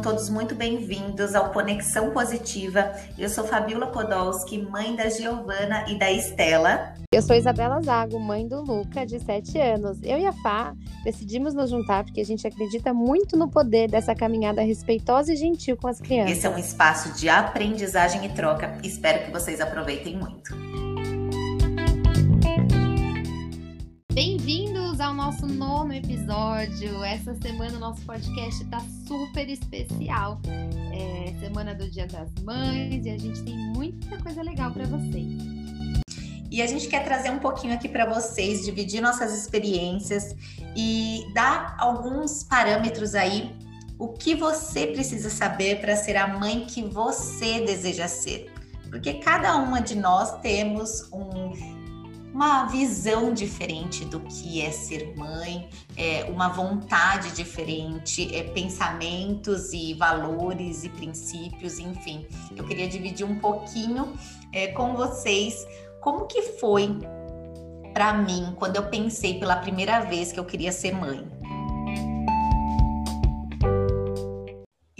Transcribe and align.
Sejam 0.00 0.12
todos 0.14 0.30
muito 0.30 0.54
bem-vindos 0.54 1.34
ao 1.34 1.50
Conexão 1.52 2.10
Positiva. 2.10 2.90
Eu 3.18 3.28
sou 3.28 3.44
Fabiola 3.44 3.86
Podolski, 3.88 4.56
mãe 4.56 4.96
da 4.96 5.10
Giovana 5.10 5.84
e 5.88 5.98
da 5.98 6.10
Estela. 6.10 6.94
Eu 7.12 7.20
sou 7.20 7.36
Isabela 7.36 7.82
Zago, 7.82 8.18
mãe 8.18 8.48
do 8.48 8.62
Luca, 8.62 9.04
de 9.04 9.20
7 9.20 9.58
anos. 9.58 9.98
Eu 10.02 10.18
e 10.18 10.24
a 10.24 10.32
Fá 10.32 10.74
decidimos 11.04 11.52
nos 11.52 11.68
juntar 11.68 12.04
porque 12.04 12.20
a 12.20 12.24
gente 12.24 12.46
acredita 12.46 12.94
muito 12.94 13.36
no 13.36 13.50
poder 13.50 13.90
dessa 13.90 14.14
caminhada 14.14 14.62
respeitosa 14.62 15.34
e 15.34 15.36
gentil 15.36 15.76
com 15.76 15.88
as 15.88 16.00
crianças. 16.00 16.38
Esse 16.38 16.46
é 16.46 16.50
um 16.50 16.58
espaço 16.58 17.12
de 17.12 17.28
aprendizagem 17.28 18.24
e 18.24 18.30
troca. 18.30 18.78
Espero 18.82 19.26
que 19.26 19.30
vocês 19.30 19.60
aproveitem 19.60 20.16
muito. 20.16 20.54
Bem-vindos 24.12 24.98
ao 24.98 25.14
nosso 25.14 25.46
nono 25.46 25.94
episódio. 25.94 27.02
Essa 27.04 27.32
semana 27.36 27.76
o 27.76 27.78
nosso 27.78 28.02
podcast 28.02 28.60
está 28.60 28.80
super 29.06 29.48
especial. 29.48 30.40
É 30.92 31.32
semana 31.38 31.76
do 31.76 31.88
Dia 31.88 32.08
das 32.08 32.28
Mães 32.42 33.06
e 33.06 33.10
a 33.10 33.16
gente 33.16 33.40
tem 33.44 33.56
muita 33.56 34.20
coisa 34.20 34.42
legal 34.42 34.72
para 34.72 34.84
vocês. 34.86 35.40
E 36.50 36.60
a 36.60 36.66
gente 36.66 36.88
quer 36.88 37.04
trazer 37.04 37.30
um 37.30 37.38
pouquinho 37.38 37.72
aqui 37.72 37.88
para 37.88 38.04
vocês, 38.04 38.64
dividir 38.64 39.00
nossas 39.00 39.32
experiências 39.32 40.34
e 40.76 41.24
dar 41.32 41.76
alguns 41.78 42.42
parâmetros 42.42 43.14
aí 43.14 43.54
o 43.96 44.08
que 44.08 44.34
você 44.34 44.88
precisa 44.88 45.30
saber 45.30 45.80
para 45.80 45.94
ser 45.94 46.16
a 46.16 46.26
mãe 46.26 46.64
que 46.66 46.82
você 46.82 47.60
deseja 47.60 48.08
ser. 48.08 48.50
Porque 48.88 49.14
cada 49.14 49.54
uma 49.56 49.80
de 49.80 49.94
nós 49.94 50.40
temos 50.40 51.08
um 51.12 51.79
uma 52.32 52.66
visão 52.66 53.32
diferente 53.32 54.04
do 54.04 54.20
que 54.20 54.60
é 54.60 54.70
ser 54.70 55.16
mãe, 55.16 55.68
é, 55.96 56.24
uma 56.30 56.48
vontade 56.48 57.32
diferente, 57.32 58.34
é, 58.34 58.44
pensamentos 58.44 59.72
e 59.72 59.94
valores 59.94 60.84
e 60.84 60.88
princípios, 60.88 61.78
enfim. 61.78 62.26
Eu 62.56 62.64
queria 62.64 62.88
dividir 62.88 63.26
um 63.26 63.38
pouquinho 63.38 64.12
é, 64.52 64.68
com 64.68 64.94
vocês 64.94 65.66
como 66.00 66.26
que 66.26 66.42
foi 66.42 66.96
para 67.92 68.14
mim 68.14 68.54
quando 68.56 68.76
eu 68.76 68.84
pensei 68.84 69.38
pela 69.38 69.56
primeira 69.56 70.00
vez 70.00 70.32
que 70.32 70.38
eu 70.38 70.44
queria 70.44 70.72
ser 70.72 70.92
mãe. 70.92 71.26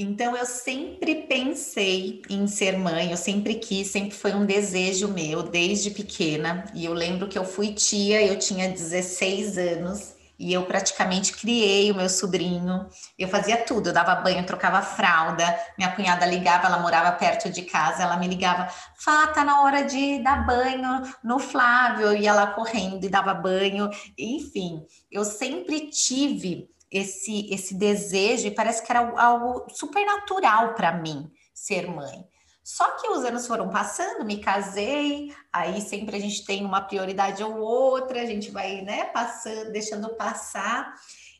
Então 0.02 0.34
eu 0.34 0.46
sempre 0.46 1.26
pensei 1.26 2.22
em 2.30 2.46
ser 2.46 2.78
mãe, 2.78 3.10
eu 3.10 3.18
sempre 3.18 3.56
quis, 3.56 3.88
sempre 3.88 4.16
foi 4.16 4.32
um 4.32 4.46
desejo 4.46 5.08
meu 5.08 5.42
desde 5.42 5.90
pequena. 5.90 6.64
E 6.72 6.86
eu 6.86 6.94
lembro 6.94 7.28
que 7.28 7.36
eu 7.36 7.44
fui 7.44 7.74
tia, 7.74 8.24
eu 8.24 8.38
tinha 8.38 8.70
16 8.70 9.58
anos 9.58 10.14
e 10.38 10.54
eu 10.54 10.64
praticamente 10.64 11.34
criei 11.36 11.92
o 11.92 11.94
meu 11.94 12.08
sobrinho. 12.08 12.88
Eu 13.18 13.28
fazia 13.28 13.58
tudo, 13.58 13.90
eu 13.90 13.92
dava 13.92 14.14
banho, 14.14 14.46
trocava 14.46 14.80
fralda. 14.80 15.44
Minha 15.76 15.94
cunhada 15.94 16.24
ligava, 16.24 16.66
ela 16.66 16.78
morava 16.78 17.12
perto 17.12 17.50
de 17.50 17.60
casa, 17.60 18.02
ela 18.02 18.16
me 18.16 18.26
ligava: 18.26 18.68
"Fá, 18.96 19.26
tá 19.26 19.44
na 19.44 19.60
hora 19.60 19.82
de 19.82 20.22
dar 20.22 20.46
banho 20.46 21.02
no 21.22 21.38
Flávio". 21.38 22.06
Eu 22.06 22.16
ia 22.16 22.32
lá 22.32 22.46
correndo 22.46 23.04
e 23.04 23.10
dava 23.10 23.34
banho. 23.34 23.90
Enfim, 24.16 24.82
eu 25.10 25.26
sempre 25.26 25.90
tive 25.90 26.70
esse, 26.90 27.52
esse 27.52 27.74
desejo 27.74 28.48
e 28.48 28.54
parece 28.54 28.82
que 28.84 28.90
era 28.90 29.00
algo 29.20 29.66
super 29.70 30.04
natural 30.04 30.74
para 30.74 30.92
mim 30.92 31.30
ser 31.54 31.88
mãe. 31.88 32.26
Só 32.62 32.96
que 32.96 33.08
os 33.08 33.24
anos 33.24 33.46
foram 33.46 33.70
passando, 33.70 34.24
me 34.24 34.38
casei, 34.38 35.34
aí 35.52 35.80
sempre 35.80 36.16
a 36.16 36.20
gente 36.20 36.44
tem 36.44 36.64
uma 36.64 36.80
prioridade 36.82 37.42
ou 37.42 37.58
outra, 37.58 38.22
a 38.22 38.26
gente 38.26 38.50
vai, 38.50 38.82
né, 38.82 39.04
passando, 39.06 39.72
deixando 39.72 40.14
passar. 40.16 40.94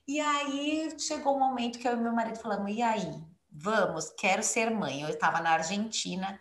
E 0.08 0.18
aí 0.18 0.92
chegou 0.98 1.34
o 1.34 1.36
um 1.36 1.38
momento 1.38 1.78
que 1.78 1.86
eu 1.86 1.92
e 1.92 2.00
meu 2.00 2.12
marido 2.12 2.38
falamos: 2.38 2.72
e 2.74 2.82
aí? 2.82 3.22
Vamos, 3.52 4.10
quero 4.18 4.42
ser 4.42 4.70
mãe. 4.70 5.02
Eu 5.02 5.08
estava 5.08 5.40
na 5.40 5.50
Argentina, 5.50 6.40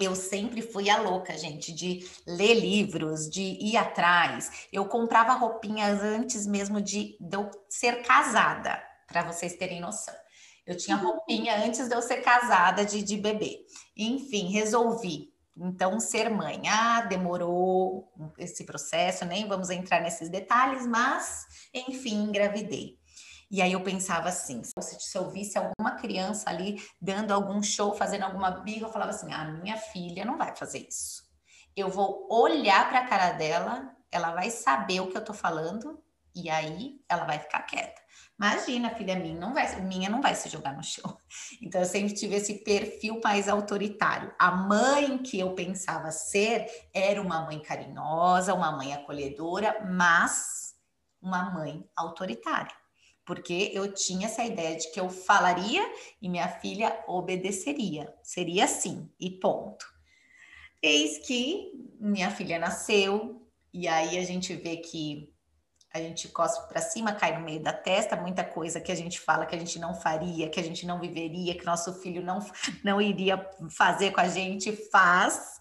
eu 0.00 0.16
sempre 0.16 0.60
fui 0.60 0.90
a 0.90 1.00
louca, 1.00 1.36
gente, 1.38 1.72
de 1.72 2.04
ler 2.26 2.54
livros, 2.54 3.30
de 3.30 3.42
ir 3.42 3.76
atrás. 3.76 4.66
Eu 4.72 4.86
comprava 4.86 5.34
roupinhas 5.34 6.02
antes 6.02 6.46
mesmo 6.46 6.80
de, 6.80 7.16
de 7.20 7.36
eu 7.36 7.48
ser 7.68 8.02
casada, 8.02 8.82
para 9.06 9.22
vocês 9.22 9.54
terem 9.54 9.80
noção. 9.80 10.14
Eu 10.66 10.76
tinha 10.76 10.96
uhum. 10.96 11.04
roupinha 11.04 11.64
antes 11.64 11.88
de 11.88 11.94
eu 11.94 12.02
ser 12.02 12.22
casada, 12.22 12.84
de, 12.84 13.02
de 13.02 13.16
bebê. 13.16 13.60
Enfim, 13.96 14.50
resolvi. 14.50 15.32
Então, 15.56 16.00
ser 16.00 16.28
mãe. 16.28 16.62
Ah, 16.68 17.02
demorou 17.02 18.12
esse 18.38 18.64
processo, 18.64 19.24
nem 19.24 19.46
vamos 19.46 19.70
entrar 19.70 20.00
nesses 20.00 20.28
detalhes, 20.28 20.84
mas, 20.86 21.46
enfim, 21.72 22.24
engravidei. 22.24 22.98
E 23.54 23.62
aí 23.62 23.72
eu 23.72 23.84
pensava 23.84 24.30
assim, 24.30 24.62
se 24.64 25.16
eu 25.16 25.30
visse 25.30 25.56
alguma 25.56 25.92
criança 25.92 26.50
ali 26.50 26.82
dando 27.00 27.32
algum 27.32 27.62
show, 27.62 27.94
fazendo 27.94 28.24
alguma 28.24 28.50
birra, 28.50 28.88
eu 28.88 28.92
falava 28.92 29.12
assim: 29.12 29.32
"Ah, 29.32 29.44
minha 29.44 29.76
filha 29.76 30.24
não 30.24 30.36
vai 30.36 30.56
fazer 30.56 30.88
isso. 30.88 31.22
Eu 31.76 31.88
vou 31.88 32.26
olhar 32.28 32.88
para 32.88 32.98
a 32.98 33.06
cara 33.06 33.30
dela, 33.30 33.94
ela 34.10 34.32
vai 34.32 34.50
saber 34.50 34.98
o 34.98 35.06
que 35.06 35.16
eu 35.16 35.24
tô 35.24 35.32
falando 35.32 36.02
e 36.34 36.50
aí 36.50 37.00
ela 37.08 37.24
vai 37.26 37.38
ficar 37.38 37.62
quieta. 37.62 38.02
Imagina, 38.36 38.90
filha 38.90 39.14
minha, 39.14 39.38
não 39.38 39.54
vai, 39.54 39.80
minha 39.82 40.10
não 40.10 40.20
vai 40.20 40.34
se 40.34 40.48
jogar 40.48 40.74
no 40.74 40.82
chão. 40.82 41.16
Então 41.62 41.80
eu 41.80 41.86
sempre 41.86 42.12
tive 42.12 42.34
esse 42.34 42.54
perfil 42.64 43.20
mais 43.22 43.48
autoritário. 43.48 44.34
A 44.36 44.50
mãe 44.50 45.16
que 45.18 45.38
eu 45.38 45.54
pensava 45.54 46.10
ser 46.10 46.66
era 46.92 47.22
uma 47.22 47.42
mãe 47.42 47.60
carinhosa, 47.60 48.52
uma 48.52 48.72
mãe 48.72 48.92
acolhedora, 48.92 49.80
mas 49.88 50.74
uma 51.22 51.52
mãe 51.52 51.88
autoritária 51.94 52.82
porque 53.24 53.70
eu 53.72 53.92
tinha 53.92 54.26
essa 54.26 54.44
ideia 54.44 54.76
de 54.76 54.90
que 54.90 55.00
eu 55.00 55.08
falaria 55.08 55.82
e 56.20 56.28
minha 56.28 56.48
filha 56.48 57.02
obedeceria. 57.06 58.14
Seria 58.22 58.64
assim, 58.64 59.10
e 59.18 59.30
ponto. 59.30 59.86
Eis 60.82 61.26
que 61.26 61.72
minha 61.98 62.30
filha 62.30 62.58
nasceu, 62.58 63.48
e 63.72 63.88
aí 63.88 64.18
a 64.18 64.24
gente 64.24 64.54
vê 64.54 64.76
que 64.76 65.32
a 65.92 65.98
gente 65.98 66.28
cospe 66.28 66.68
para 66.68 66.82
cima, 66.82 67.14
cai 67.14 67.38
no 67.38 67.44
meio 67.44 67.62
da 67.62 67.72
testa, 67.72 68.16
muita 68.16 68.44
coisa 68.44 68.80
que 68.80 68.90
a 68.90 68.94
gente 68.96 69.18
fala 69.20 69.46
que 69.46 69.54
a 69.54 69.58
gente 69.58 69.78
não 69.78 69.94
faria, 69.94 70.50
que 70.50 70.58
a 70.58 70.62
gente 70.62 70.84
não 70.84 71.00
viveria, 71.00 71.56
que 71.56 71.64
nosso 71.64 71.94
filho 72.00 72.20
não, 72.20 72.40
não 72.82 73.00
iria 73.00 73.48
fazer 73.70 74.10
com 74.10 74.20
a 74.20 74.28
gente, 74.28 74.72
faz. 74.90 75.60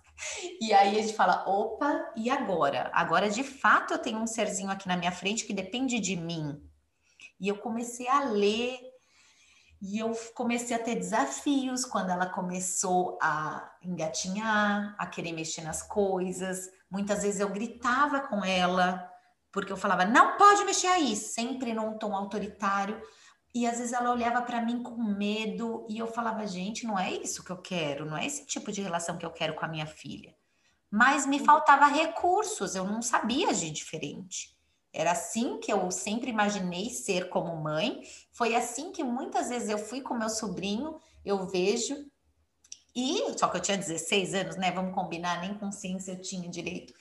E 0.60 0.74
aí 0.74 0.98
a 0.98 1.02
gente 1.02 1.14
fala: 1.14 1.48
opa, 1.48 2.12
e 2.16 2.30
agora? 2.30 2.90
Agora 2.94 3.30
de 3.30 3.44
fato 3.44 3.94
eu 3.94 4.00
tenho 4.00 4.18
um 4.18 4.28
serzinho 4.28 4.72
aqui 4.72 4.88
na 4.88 4.98
minha 4.98 5.12
frente 5.12 5.46
que 5.46 5.54
depende 5.54 6.00
de 6.00 6.16
mim 6.16 6.60
e 7.40 7.48
eu 7.48 7.58
comecei 7.58 8.08
a 8.08 8.24
ler 8.26 8.80
e 9.86 10.00
eu 10.00 10.14
comecei 10.34 10.74
a 10.74 10.80
ter 10.80 10.96
desafios 10.96 11.84
quando 11.84 12.10
ela 12.10 12.26
começou 12.26 13.20
a 13.22 13.70
engatinhar, 13.82 14.96
a 14.98 15.06
querer 15.06 15.34
mexer 15.34 15.62
nas 15.62 15.84
coisas. 15.84 16.70
Muitas 16.90 17.24
vezes 17.24 17.42
eu 17.42 17.50
gritava 17.50 18.22
com 18.22 18.46
ela, 18.46 19.12
porque 19.52 19.74
eu 19.74 19.78
falava, 19.78 20.06
não 20.06 20.38
pode 20.38 20.64
mexer 20.64 20.88
aí, 20.88 21.18
sempre 21.18 21.74
num 21.74 21.98
tom 21.98 22.16
autoritário. 22.16 23.02
E 23.54 23.68
às 23.68 23.78
vezes 23.78 23.92
ela 23.92 24.12
olhava 24.12 24.42
para 24.42 24.62
mim 24.62 24.82
com 24.82 24.96
medo 24.96 25.86
e 25.90 25.98
eu 25.98 26.08
falava, 26.08 26.48
gente, 26.48 26.88
não 26.88 26.98
é 26.98 27.12
isso 27.12 27.44
que 27.44 27.52
eu 27.52 27.58
quero, 27.58 28.06
não 28.06 28.16
é 28.16 28.26
esse 28.26 28.46
tipo 28.46 28.72
de 28.72 28.82
relação 28.82 29.18
que 29.18 29.26
eu 29.26 29.32
quero 29.32 29.54
com 29.54 29.66
a 29.66 29.68
minha 29.68 29.86
filha. 29.86 30.34
Mas 30.90 31.26
me 31.26 31.40
faltava 31.40 31.88
recursos, 31.88 32.74
eu 32.74 32.86
não 32.86 33.02
sabia 33.02 33.50
agir 33.50 33.72
diferente. 33.72 34.53
Era 34.94 35.12
assim 35.12 35.60
que 35.60 35.74
eu 35.74 35.90
sempre 35.90 36.30
imaginei 36.30 36.90
ser 36.92 37.30
como 37.30 37.56
mãe. 37.56 38.02
Foi 38.32 38.56
assim 38.56 38.92
que 38.92 39.04
muitas 39.04 39.50
vezes 39.50 39.70
eu 39.70 39.80
fui 39.80 40.02
com 40.02 40.14
meu 40.14 40.30
sobrinho, 40.30 40.96
eu 41.26 41.48
vejo. 41.48 41.96
E 42.96 43.38
só 43.38 43.48
que 43.48 43.58
eu 43.58 43.62
tinha 43.62 43.78
16 43.78 44.36
anos, 44.36 44.56
né? 44.56 44.72
Vamos 44.72 44.94
combinar, 44.94 45.42
nem 45.42 45.58
consciência 45.58 46.12
eu 46.12 46.22
tinha 46.22 46.48
direito. 46.48 46.94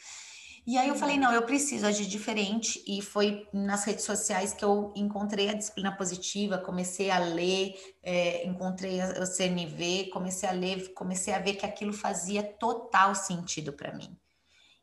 E 0.65 0.79
aí 0.79 0.89
eu 0.89 0.95
falei, 0.95 1.19
não, 1.19 1.33
eu 1.33 1.43
preciso 1.43 1.85
agir 1.85 2.07
diferente. 2.07 2.83
E 2.87 3.03
foi 3.03 3.47
nas 3.53 3.85
redes 3.85 4.05
sociais 4.05 4.55
que 4.55 4.65
eu 4.65 4.93
encontrei 4.97 5.51
a 5.51 5.55
disciplina 5.55 5.95
positiva, 5.95 6.57
comecei 6.57 7.11
a 7.11 7.19
ler, 7.19 7.75
é, 8.03 8.47
encontrei 8.47 9.01
o 9.03 9.27
CNV, 9.27 10.09
comecei 10.13 10.49
a 10.49 10.53
ler, 10.53 10.95
comecei 10.95 11.35
a 11.35 11.41
ver 11.41 11.55
que 11.55 11.67
aquilo 11.67 11.93
fazia 11.93 12.43
total 12.43 13.15
sentido 13.15 13.73
para 13.73 13.93
mim. 13.93 14.17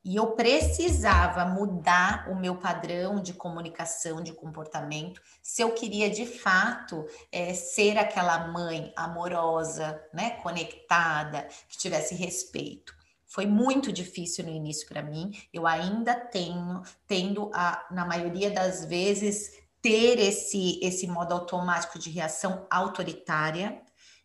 E 0.03 0.15
eu 0.15 0.27
precisava 0.31 1.45
mudar 1.45 2.29
o 2.29 2.35
meu 2.35 2.55
padrão 2.55 3.21
de 3.21 3.33
comunicação, 3.33 4.21
de 4.23 4.31
comportamento, 4.31 5.21
se 5.41 5.61
eu 5.61 5.71
queria 5.71 6.09
de 6.09 6.25
fato 6.25 7.05
é, 7.31 7.53
ser 7.53 7.97
aquela 7.97 8.47
mãe 8.47 8.93
amorosa, 8.95 10.01
né, 10.13 10.31
conectada, 10.41 11.47
que 11.67 11.77
tivesse 11.77 12.15
respeito. 12.15 12.97
Foi 13.27 13.45
muito 13.45 13.91
difícil 13.91 14.45
no 14.45 14.51
início 14.51 14.87
para 14.87 15.03
mim. 15.03 15.31
Eu 15.53 15.67
ainda 15.67 16.15
tenho, 16.15 16.81
tendo 17.05 17.51
a, 17.53 17.85
na 17.91 18.05
maioria 18.05 18.49
das 18.49 18.85
vezes, 18.85 19.51
ter 19.81 20.17
esse, 20.19 20.79
esse 20.81 21.07
modo 21.07 21.33
automático 21.33 21.99
de 21.99 22.09
reação 22.09 22.65
autoritária, 22.69 23.81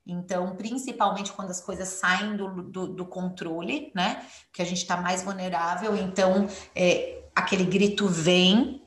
então, 0.07 0.55
principalmente 0.57 1.33
quando 1.33 1.51
as 1.51 1.61
coisas 1.61 1.89
saem 1.89 2.37
do, 2.37 2.63
do, 2.63 2.87
do 2.89 3.07
controle, 3.07 3.91
né? 3.95 4.27
Que 4.53 4.61
a 4.61 4.65
gente 4.65 4.83
está 4.83 4.97
mais 4.97 5.23
vulnerável, 5.23 5.97
então 5.97 6.49
é, 6.75 7.23
aquele 7.35 7.65
grito 7.65 8.07
vem. 8.07 8.83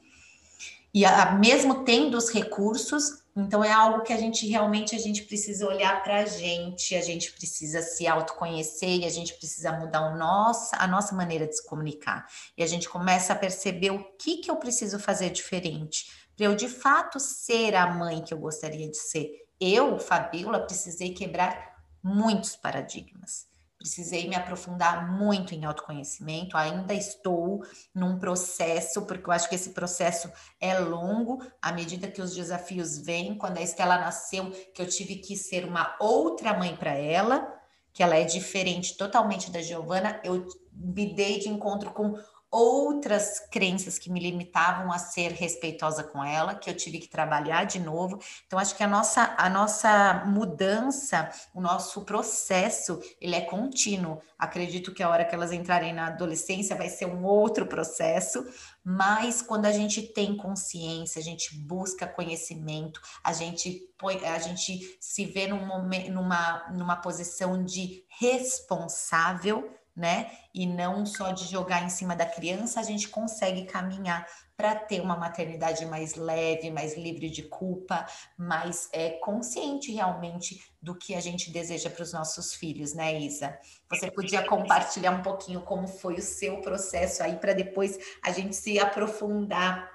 e 0.94 1.06
a, 1.06 1.32
mesmo 1.32 1.84
tendo 1.84 2.18
os 2.18 2.30
recursos, 2.30 3.24
então 3.36 3.64
é 3.64 3.72
algo 3.72 4.04
que 4.04 4.14
a 4.14 4.18
gente 4.18 4.48
realmente 4.48 4.96
a 4.96 5.00
gente 5.00 5.24
precisa 5.24 5.68
olhar 5.68 6.04
para 6.04 6.22
a 6.22 6.26
gente, 6.26 6.96
a 6.96 7.02
gente 7.02 7.32
precisa 7.32 7.82
se 7.82 8.08
autoconhecer 8.08 9.02
e 9.02 9.06
a 9.06 9.10
gente 9.10 9.34
precisa 9.36 9.72
mudar 9.72 10.14
o 10.14 10.18
nosso, 10.18 10.72
a 10.76 10.88
nossa 10.88 11.16
maneira 11.16 11.48
de 11.48 11.56
se 11.56 11.66
comunicar. 11.66 12.28
E 12.56 12.64
a 12.64 12.68
gente 12.68 12.88
começa 12.90 13.34
a 13.34 13.36
perceber 13.36 13.92
o 13.92 14.04
que, 14.18 14.38
que 14.38 14.52
eu 14.52 14.56
preciso 14.56 15.00
fazer 15.00 15.30
diferente 15.30 16.28
para 16.38 16.46
eu 16.46 16.56
de 16.56 16.70
fato 16.70 17.20
ser 17.20 17.76
a 17.76 17.88
mãe 17.88 18.22
que 18.22 18.32
eu 18.32 18.38
gostaria 18.38 18.88
de 18.88 18.98
ser. 18.98 19.47
Eu, 19.60 20.00
Fabiola, 20.00 20.60
precisei 20.60 21.14
quebrar 21.14 21.76
muitos 22.04 22.56
paradigmas. 22.56 23.48
Precisei 23.78 24.28
me 24.28 24.36
aprofundar 24.36 25.12
muito 25.12 25.54
em 25.54 25.64
autoconhecimento, 25.64 26.58
ainda 26.58 26.94
estou 26.94 27.64
num 27.94 28.18
processo, 28.18 29.06
porque 29.06 29.30
eu 29.30 29.32
acho 29.32 29.48
que 29.48 29.56
esse 29.56 29.70
processo 29.70 30.32
é 30.60 30.78
longo, 30.80 31.44
à 31.62 31.72
medida 31.72 32.10
que 32.10 32.22
os 32.22 32.34
desafios 32.34 32.98
vêm. 32.98 33.38
Quando 33.38 33.60
a 33.60 33.62
Estela 33.62 34.00
nasceu, 34.00 34.50
que 34.74 34.82
eu 34.82 34.88
tive 34.88 35.18
que 35.18 35.38
ser 35.38 35.64
uma 35.64 35.96
outra 36.00 36.58
mãe 36.58 36.76
para 36.76 36.96
ela, 36.96 37.54
que 37.94 38.02
ela 38.02 38.16
é 38.16 38.24
diferente 38.24 38.98
totalmente 38.98 39.52
da 39.52 39.62
Giovana, 39.62 40.20
eu 40.24 40.48
me 40.72 41.14
dei 41.14 41.40
de 41.40 41.50
encontro 41.50 41.92
com 41.92 42.16
outras 42.50 43.40
crenças 43.52 44.00
que 44.00 44.10
me 44.10 44.20
limitavam 44.20 44.92
a 44.92 44.98
ser 44.98 45.32
respeitosa 45.34 46.04
com 46.04 46.24
ela, 46.24 46.56
que 46.56 46.70
eu 46.70 46.76
tive 46.76 47.00
que 47.00 47.10
trabalhar 47.10 47.66
de 47.66 47.80
novo. 47.80 48.20
Então 48.46 48.58
acho 48.58 48.76
que 48.76 48.84
a 48.84 48.88
nossa 48.88 49.36
a 49.38 49.50
nossa 49.50 50.24
mudança, 50.26 51.30
o 51.54 51.60
nosso 51.60 52.04
processo, 52.06 53.00
ele 53.20 53.36
é 53.36 53.42
contínuo. 53.42 54.22
Acredito 54.40 54.94
que 54.94 55.04
a 55.04 55.10
hora 55.10 55.26
que 55.26 55.36
elas 55.36 55.52
entrarem 55.52 55.94
na 55.94 56.08
adolescência 56.08 56.76
vai 56.76 56.90
ser 56.90 57.06
um 57.06 57.26
outro 57.26 57.66
processo, 57.66 58.46
mas 58.84 59.42
quando 59.42 59.66
a 59.66 59.72
gente 59.72 60.02
tem 60.02 60.38
consciência, 60.38 61.20
a 61.20 61.24
gente 61.24 61.56
busca 61.56 62.08
conhecimento, 62.08 63.02
a 63.24 63.34
gente 63.34 63.92
põe, 63.98 64.24
a 64.26 64.40
gente 64.40 64.98
se 65.02 65.26
vê 65.26 65.48
num 65.48 65.66
momento, 65.66 66.12
numa 66.12 66.68
numa 66.72 66.96
posição 66.96 67.64
de 67.64 68.06
responsável 68.08 69.78
né? 69.98 70.30
E 70.54 70.68
não 70.68 71.08
só 71.08 71.32
de 71.32 71.46
jogar 71.46 71.84
em 71.84 71.90
cima 71.90 72.16
da 72.16 72.26
criança, 72.26 72.80
a 72.80 72.84
gente 72.84 73.10
consegue 73.10 73.66
caminhar 73.66 74.28
para 74.56 74.76
ter 74.76 75.02
uma 75.02 75.18
maternidade 75.18 75.86
mais 75.88 76.14
leve, 76.16 76.70
mais 76.70 76.96
livre 76.96 77.30
de 77.30 77.44
culpa, 77.44 78.06
mais 78.38 78.90
é, 78.94 79.12
consciente 79.20 79.92
realmente 79.92 80.64
do 80.80 80.96
que 80.96 81.16
a 81.16 81.20
gente 81.20 81.52
deseja 81.52 81.90
para 81.90 82.04
os 82.04 82.14
nossos 82.14 82.54
filhos, 82.54 82.94
né, 82.94 83.20
Isa? 83.20 83.58
Você 83.90 84.12
podia 84.12 84.46
compartilhar 84.46 85.12
um 85.12 85.24
pouquinho 85.24 85.62
como 85.62 85.88
foi 85.88 86.16
o 86.16 86.22
seu 86.22 86.62
processo 86.62 87.24
aí 87.24 87.36
para 87.38 87.54
depois 87.54 87.98
a 88.24 88.32
gente 88.32 88.56
se 88.56 88.80
aprofundar 88.80 89.92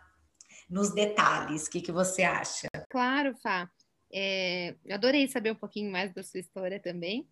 nos 0.68 0.92
detalhes. 0.92 1.66
O 1.66 1.70
que, 1.70 1.80
que 1.80 1.92
você 1.92 2.24
acha? 2.24 2.66
Claro, 2.90 3.36
Fá. 3.36 3.70
É, 4.12 4.74
adorei 4.90 5.26
saber 5.26 5.52
um 5.52 5.56
pouquinho 5.56 5.90
mais 5.90 6.12
da 6.12 6.22
sua 6.22 6.40
história 6.40 6.78
também. 6.78 7.26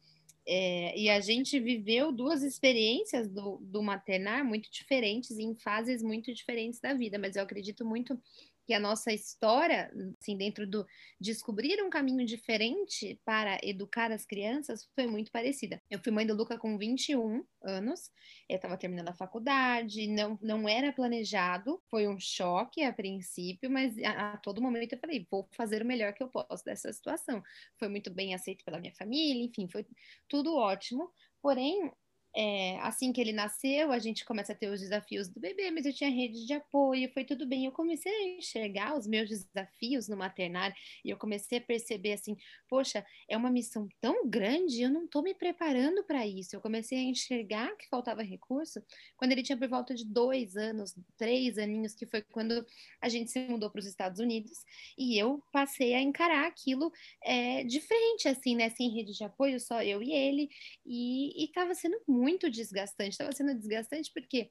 É, 0.52 0.99
e 0.99 1.08
a 1.08 1.20
gente 1.20 1.61
viveu 1.61 2.11
duas 2.11 2.43
experiências 2.43 3.29
do, 3.29 3.58
do 3.58 3.81
maternar 3.81 4.44
muito 4.44 4.69
diferentes, 4.69 5.38
em 5.38 5.55
fases 5.55 6.02
muito 6.02 6.35
diferentes 6.35 6.81
da 6.81 6.93
vida, 6.93 7.20
mas 7.20 7.37
eu 7.37 7.44
acredito 7.44 7.85
muito 7.85 8.20
que 8.66 8.74
a 8.74 8.80
nossa 8.80 9.12
história, 9.12 9.90
assim, 10.20 10.36
dentro 10.36 10.66
do 10.66 10.86
descobrir 11.20 11.82
um 11.82 11.90
caminho 11.90 12.24
diferente 12.24 13.20
para 13.24 13.58
educar 13.62 14.12
as 14.12 14.24
crianças, 14.24 14.88
foi 14.94 15.06
muito 15.06 15.30
parecida. 15.30 15.82
Eu 15.90 15.98
fui 16.02 16.12
mãe 16.12 16.26
do 16.26 16.34
Luca 16.34 16.58
com 16.58 16.78
21 16.78 17.44
anos, 17.62 18.10
eu 18.48 18.56
estava 18.56 18.76
terminando 18.76 19.08
a 19.08 19.14
faculdade, 19.14 20.06
não, 20.06 20.38
não 20.40 20.68
era 20.68 20.92
planejado, 20.92 21.82
foi 21.90 22.06
um 22.08 22.18
choque 22.18 22.82
a 22.82 22.92
princípio, 22.92 23.70
mas 23.70 23.96
a, 24.02 24.32
a, 24.32 24.36
todo 24.38 24.62
momento 24.62 24.92
eu 24.92 24.98
falei, 24.98 25.26
vou 25.30 25.48
fazer 25.52 25.82
o 25.82 25.86
melhor 25.86 26.12
que 26.12 26.22
eu 26.22 26.28
posso 26.28 26.64
dessa 26.64 26.92
situação. 26.92 27.42
Foi 27.78 27.88
muito 27.88 28.10
bem 28.10 28.34
aceito 28.34 28.64
pela 28.64 28.78
minha 28.78 28.94
família, 28.94 29.44
enfim, 29.44 29.68
foi 29.68 29.86
tudo 30.28 30.54
ótimo. 30.54 31.10
Porém, 31.42 31.90
é, 32.35 32.79
assim 32.81 33.12
que 33.12 33.21
ele 33.21 33.32
nasceu, 33.32 33.91
a 33.91 33.99
gente 33.99 34.25
começa 34.25 34.53
a 34.53 34.55
ter 34.55 34.69
os 34.69 34.81
desafios 34.81 35.29
do 35.29 35.41
bebê, 35.41 35.71
mas 35.71 35.85
eu 35.85 35.93
tinha 35.93 36.09
rede 36.09 36.47
de 36.47 36.53
apoio, 36.53 37.11
foi 37.12 37.25
tudo 37.25 37.44
bem. 37.47 37.67
Eu 37.67 37.73
comecei 37.73 38.12
a 38.12 38.38
enxergar 38.38 38.97
os 38.97 39.06
meus 39.06 39.29
desafios 39.29 40.09
no 40.09 40.17
maternário 40.17 40.75
e 41.05 41.11
eu 41.11 41.17
comecei 41.17 41.59
a 41.59 41.61
perceber 41.61 42.12
assim: 42.12 42.37
poxa, 42.69 43.05
é 43.29 43.37
uma 43.37 43.50
missão 43.50 43.88
tão 44.00 44.29
grande, 44.29 44.81
eu 44.81 44.91
não 44.91 45.05
estou 45.05 45.23
me 45.23 45.35
preparando 45.35 46.05
para 46.05 46.25
isso. 46.27 46.55
Eu 46.55 46.61
comecei 46.61 46.99
a 46.99 47.03
enxergar 47.03 47.77
que 47.77 47.88
faltava 47.88 48.23
recurso 48.23 48.81
quando 49.17 49.32
ele 49.32 49.43
tinha 49.43 49.59
por 49.59 49.69
volta 49.69 49.94
de 49.94 50.05
dois 50.05 50.56
anos, 50.56 50.94
três 51.17 51.59
aninhos, 51.59 51.94
que 51.94 52.06
foi 52.06 52.23
quando 52.23 52.65
a 53.00 53.09
gente 53.09 53.31
se 53.31 53.41
mudou 53.49 53.71
para 53.71 53.81
os 53.81 53.87
Estados 53.87 54.21
Unidos 54.21 54.65
e 54.97 55.19
eu 55.19 55.43
passei 55.53 55.94
a 55.94 56.00
encarar 56.00 56.47
aquilo 56.47 56.93
é, 57.25 57.65
de 57.65 57.81
frente, 57.81 58.29
assim, 58.29 58.55
né? 58.55 58.71
Sem 58.71 58.88
rede 58.91 59.12
de 59.12 59.25
apoio, 59.25 59.59
só 59.59 59.82
eu 59.82 60.00
e 60.00 60.12
ele, 60.12 60.49
e 60.87 61.44
estava 61.44 61.75
sendo 61.75 62.00
muito 62.06 62.19
muito 62.20 62.50
desgastante. 62.50 63.12
Estava 63.12 63.32
sendo 63.32 63.55
desgastante 63.55 64.11
porque 64.12 64.50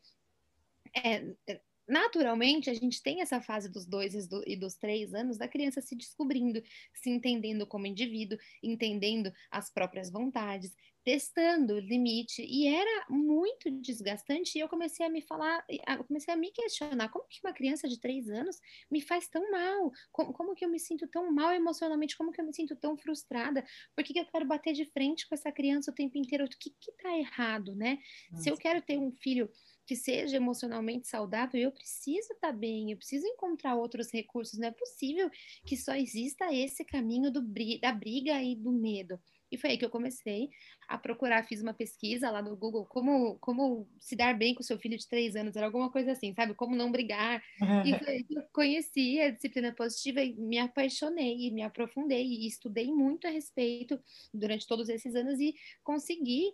é, 0.95 1.36
é, 1.48 1.62
naturalmente 1.88 2.69
a 2.69 2.74
gente 2.74 3.01
tem 3.01 3.21
essa 3.21 3.42
fase 3.42 3.69
dos 3.69 3.86
dois 3.86 4.13
e 4.45 4.56
dos 4.56 4.75
três 4.75 5.13
anos 5.13 5.38
da 5.38 5.48
criança 5.48 5.81
se 5.81 5.95
descobrindo, 5.95 6.62
se 6.94 7.10
entendendo 7.10 7.66
como 7.66 7.88
indivíduo, 7.88 8.38
entendendo 8.62 9.31
as 9.50 9.69
próprias 9.69 10.10
vontades, 10.10 10.75
testando 11.09 11.73
o 11.73 11.79
limite 11.79 12.45
e 12.47 12.67
era 12.67 13.07
muito 13.09 13.71
desgastante 13.81 14.56
e 14.56 14.61
eu 14.61 14.69
comecei 14.69 15.03
a 15.03 15.09
me 15.09 15.23
falar, 15.23 15.65
eu 15.67 16.03
comecei 16.03 16.31
a 16.31 16.38
me 16.38 16.51
questionar 16.51 17.09
como 17.09 17.25
que 17.27 17.39
uma 17.44 17.51
criança 17.51 17.89
de 17.89 18.00
três 18.00 18.29
anos 18.29 18.59
me 18.91 19.01
faz 19.01 19.27
tão 19.27 19.50
mal, 19.50 19.91
como, 20.11 20.31
como 20.31 20.53
que 20.53 20.63
eu 20.63 20.69
me 20.69 20.79
sinto 20.79 21.07
tão 21.07 21.31
mal 21.31 21.51
emocionalmente, 21.51 22.15
como 22.15 22.31
que 22.31 22.39
eu 22.39 22.45
me 22.45 22.53
sinto 22.53 22.75
tão 22.75 22.95
frustrada, 22.95 23.65
por 23.95 24.03
que, 24.03 24.13
que 24.13 24.19
eu 24.19 24.25
quero 24.27 24.45
bater 24.45 24.71
de 24.71 24.85
frente 24.85 25.27
com 25.27 25.33
essa 25.33 25.51
criança 25.51 25.89
o 25.89 25.95
tempo 25.95 26.15
inteiro, 26.15 26.45
o 26.45 26.47
que 26.47 26.69
que 26.79 26.91
tá 27.01 27.17
errado, 27.17 27.75
né? 27.75 27.97
Nossa. 28.29 28.44
Se 28.44 28.51
eu 28.51 28.57
quero 28.57 28.79
ter 28.79 29.00
um 29.00 29.11
filho 29.11 29.50
que 29.88 29.95
seja 29.95 30.38
emocionalmente 30.38 31.07
saudável, 31.07 31.59
eu 31.59 31.71
preciso 31.71 32.33
estar 32.33 32.50
tá 32.50 32.53
bem, 32.53 32.91
eu 32.91 32.97
preciso 32.97 33.25
encontrar 33.25 33.73
outros 33.73 34.13
recursos, 34.13 34.59
não 34.59 34.67
é 34.67 34.71
possível 34.71 35.27
que 35.65 35.75
só 35.75 35.95
exista 35.95 36.53
esse 36.53 36.85
caminho 36.85 37.31
do, 37.31 37.41
da 37.81 37.91
briga 37.91 38.44
e 38.44 38.56
do 38.56 38.71
medo. 38.71 39.19
E 39.51 39.57
foi 39.57 39.72
aí 39.72 39.78
que 39.78 39.86
eu 39.86 39.90
comecei 39.90 40.50
a 40.88 40.98
procurar, 40.98 41.44
fiz 41.44 41.62
uma 41.62 41.74
pesquisa 41.74 42.30
lá 42.30 42.42
no 42.42 42.56
Google, 42.56 42.86
como, 42.86 43.38
como 43.40 43.88
se 44.00 44.16
dar 44.16 44.38
bem 44.38 44.54
com 44.54 44.63
seu 44.63 44.78
filho 44.78 44.98
de 44.98 45.07
três 45.07 45.36
anos, 45.36 45.56
era 45.56 45.66
alguma 45.66 45.92
coisa 45.92 46.12
assim, 46.12 46.34
sabe? 46.34 46.54
Como 46.54 46.75
não 46.75 46.92
brigar. 46.92 47.44
E 47.86 47.98
foi 47.98 48.07
aí 48.13 48.24
que 48.24 48.38
eu 48.38 48.44
conheci 48.54 49.19
a 49.19 49.31
disciplina 49.31 49.74
positiva 49.74 50.22
e 50.22 50.34
me 50.34 50.57
apaixonei, 50.57 51.48
e 51.48 51.51
me 51.51 51.62
aprofundei, 51.62 52.26
e 52.26 52.47
estudei 52.47 52.88
muito 52.88 53.28
a 53.28 53.30
respeito 53.30 54.00
durante 54.33 54.68
todos 54.68 54.90
esses 54.90 55.16
anos 55.16 55.40
e 55.40 55.54
consegui 55.83 56.54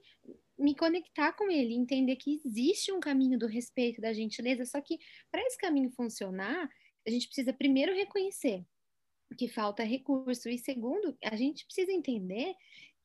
me 0.57 0.75
conectar 0.75 1.33
com 1.33 1.51
ele, 1.51 1.73
entender 1.73 2.15
que 2.15 2.41
existe 2.45 2.91
um 2.91 2.99
caminho 2.99 3.37
do 3.37 3.47
respeito, 3.47 4.01
da 4.01 4.13
gentileza, 4.13 4.65
só 4.65 4.79
que 4.79 4.97
para 5.29 5.41
esse 5.41 5.57
caminho 5.57 5.91
funcionar, 5.91 6.69
a 7.05 7.09
gente 7.09 7.27
precisa 7.27 7.53
primeiro 7.53 7.93
reconhecer 7.93 8.65
que 9.37 9.47
falta 9.47 9.83
recurso. 9.83 10.49
E 10.49 10.57
segundo, 10.57 11.17
a 11.23 11.35
gente 11.35 11.65
precisa 11.65 11.91
entender 11.91 12.55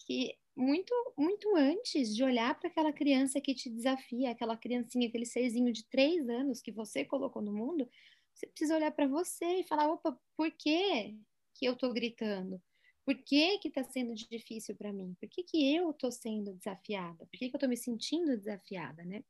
que 0.07 0.35
muito, 0.57 0.93
muito 1.17 1.57
antes 1.57 2.15
de 2.15 2.23
olhar 2.23 2.59
para 2.59 2.69
aquela 2.69 2.93
criança 2.93 3.41
que 3.41 3.55
te 3.55 3.71
desafia, 3.71 4.31
aquela 4.31 4.57
criancinha, 4.57 5.09
aquele 5.09 5.25
serzinho 5.25 5.73
de 5.73 5.85
três 5.89 6.29
anos 6.29 6.61
que 6.61 6.73
você 6.73 7.05
colocou 7.05 7.41
no 7.41 7.53
mundo, 7.53 7.89
você 8.35 8.47
precisa 8.47 8.77
olhar 8.77 8.91
para 8.93 9.07
você 9.07 9.61
e 9.61 9.65
falar: 9.65 9.91
opa, 9.91 10.19
por 10.37 10.51
que, 10.53 11.17
que 11.55 11.67
eu 11.67 11.75
estou 11.75 11.93
gritando? 11.93 12.61
Por 13.05 13.17
que 13.17 13.59
que 13.59 13.69
está 13.69 13.83
sendo 13.83 14.15
difícil 14.15 14.77
para 14.77 14.93
mim? 14.93 15.17
Por 15.19 15.29
que, 15.29 15.43
que 15.43 15.75
eu 15.75 15.91
estou 15.91 16.13
sendo 16.13 16.53
desafiada? 16.55 17.27
Por 17.27 17.39
que, 17.39 17.49
que 17.49 17.57
eu 17.57 17.59
estou 17.59 17.69
me 17.69 17.77
sentindo 17.77 18.37
desafiada, 18.37 19.05
né? 19.05 19.25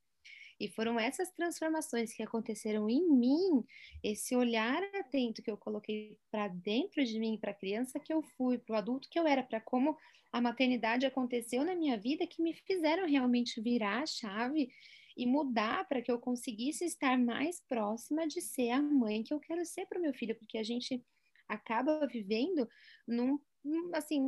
E 0.59 0.69
foram 0.69 1.01
essas 1.01 1.31
transformações 1.31 2.13
que 2.13 2.23
aconteceram 2.23 2.89
em 2.91 3.09
mim, 3.11 3.65
esse 4.03 4.37
olhar 4.37 4.83
atento 5.11 5.43
que 5.43 5.51
eu 5.51 5.57
coloquei 5.57 6.17
para 6.31 6.47
dentro 6.47 7.05
de 7.05 7.19
mim, 7.19 7.37
para 7.37 7.51
a 7.51 7.55
criança 7.55 7.99
que 7.99 8.13
eu 8.13 8.23
fui, 8.23 8.59
para 8.59 8.75
o 8.75 8.79
adulto 8.79 9.09
que 9.11 9.19
eu 9.19 9.27
era, 9.27 9.43
para 9.43 9.61
como 9.61 9.97
a 10.33 10.41
maternidade 10.41 11.05
aconteceu 11.05 11.65
na 11.65 11.75
minha 11.75 11.99
vida, 11.99 12.27
que 12.27 12.41
me 12.41 12.55
fizeram 12.55 13.07
realmente 13.07 13.61
virar 13.61 14.03
a 14.03 14.07
chave 14.07 14.71
e 15.17 15.27
mudar 15.27 15.87
para 15.89 16.01
que 16.01 16.11
eu 16.11 16.21
conseguisse 16.21 16.85
estar 16.85 17.19
mais 17.19 17.61
próxima 17.61 18.27
de 18.27 18.41
ser 18.41 18.71
a 18.71 18.81
mãe 18.81 19.25
que 19.25 19.35
eu 19.35 19.41
quero 19.41 19.65
ser 19.67 19.87
para 19.87 19.99
o 19.99 20.03
meu 20.03 20.15
filho, 20.15 20.37
porque 20.37 20.57
a 20.57 20.63
gente 20.63 21.05
acaba 21.49 22.07
vivendo 22.07 22.69
num 23.07 23.39
assim, 23.93 24.27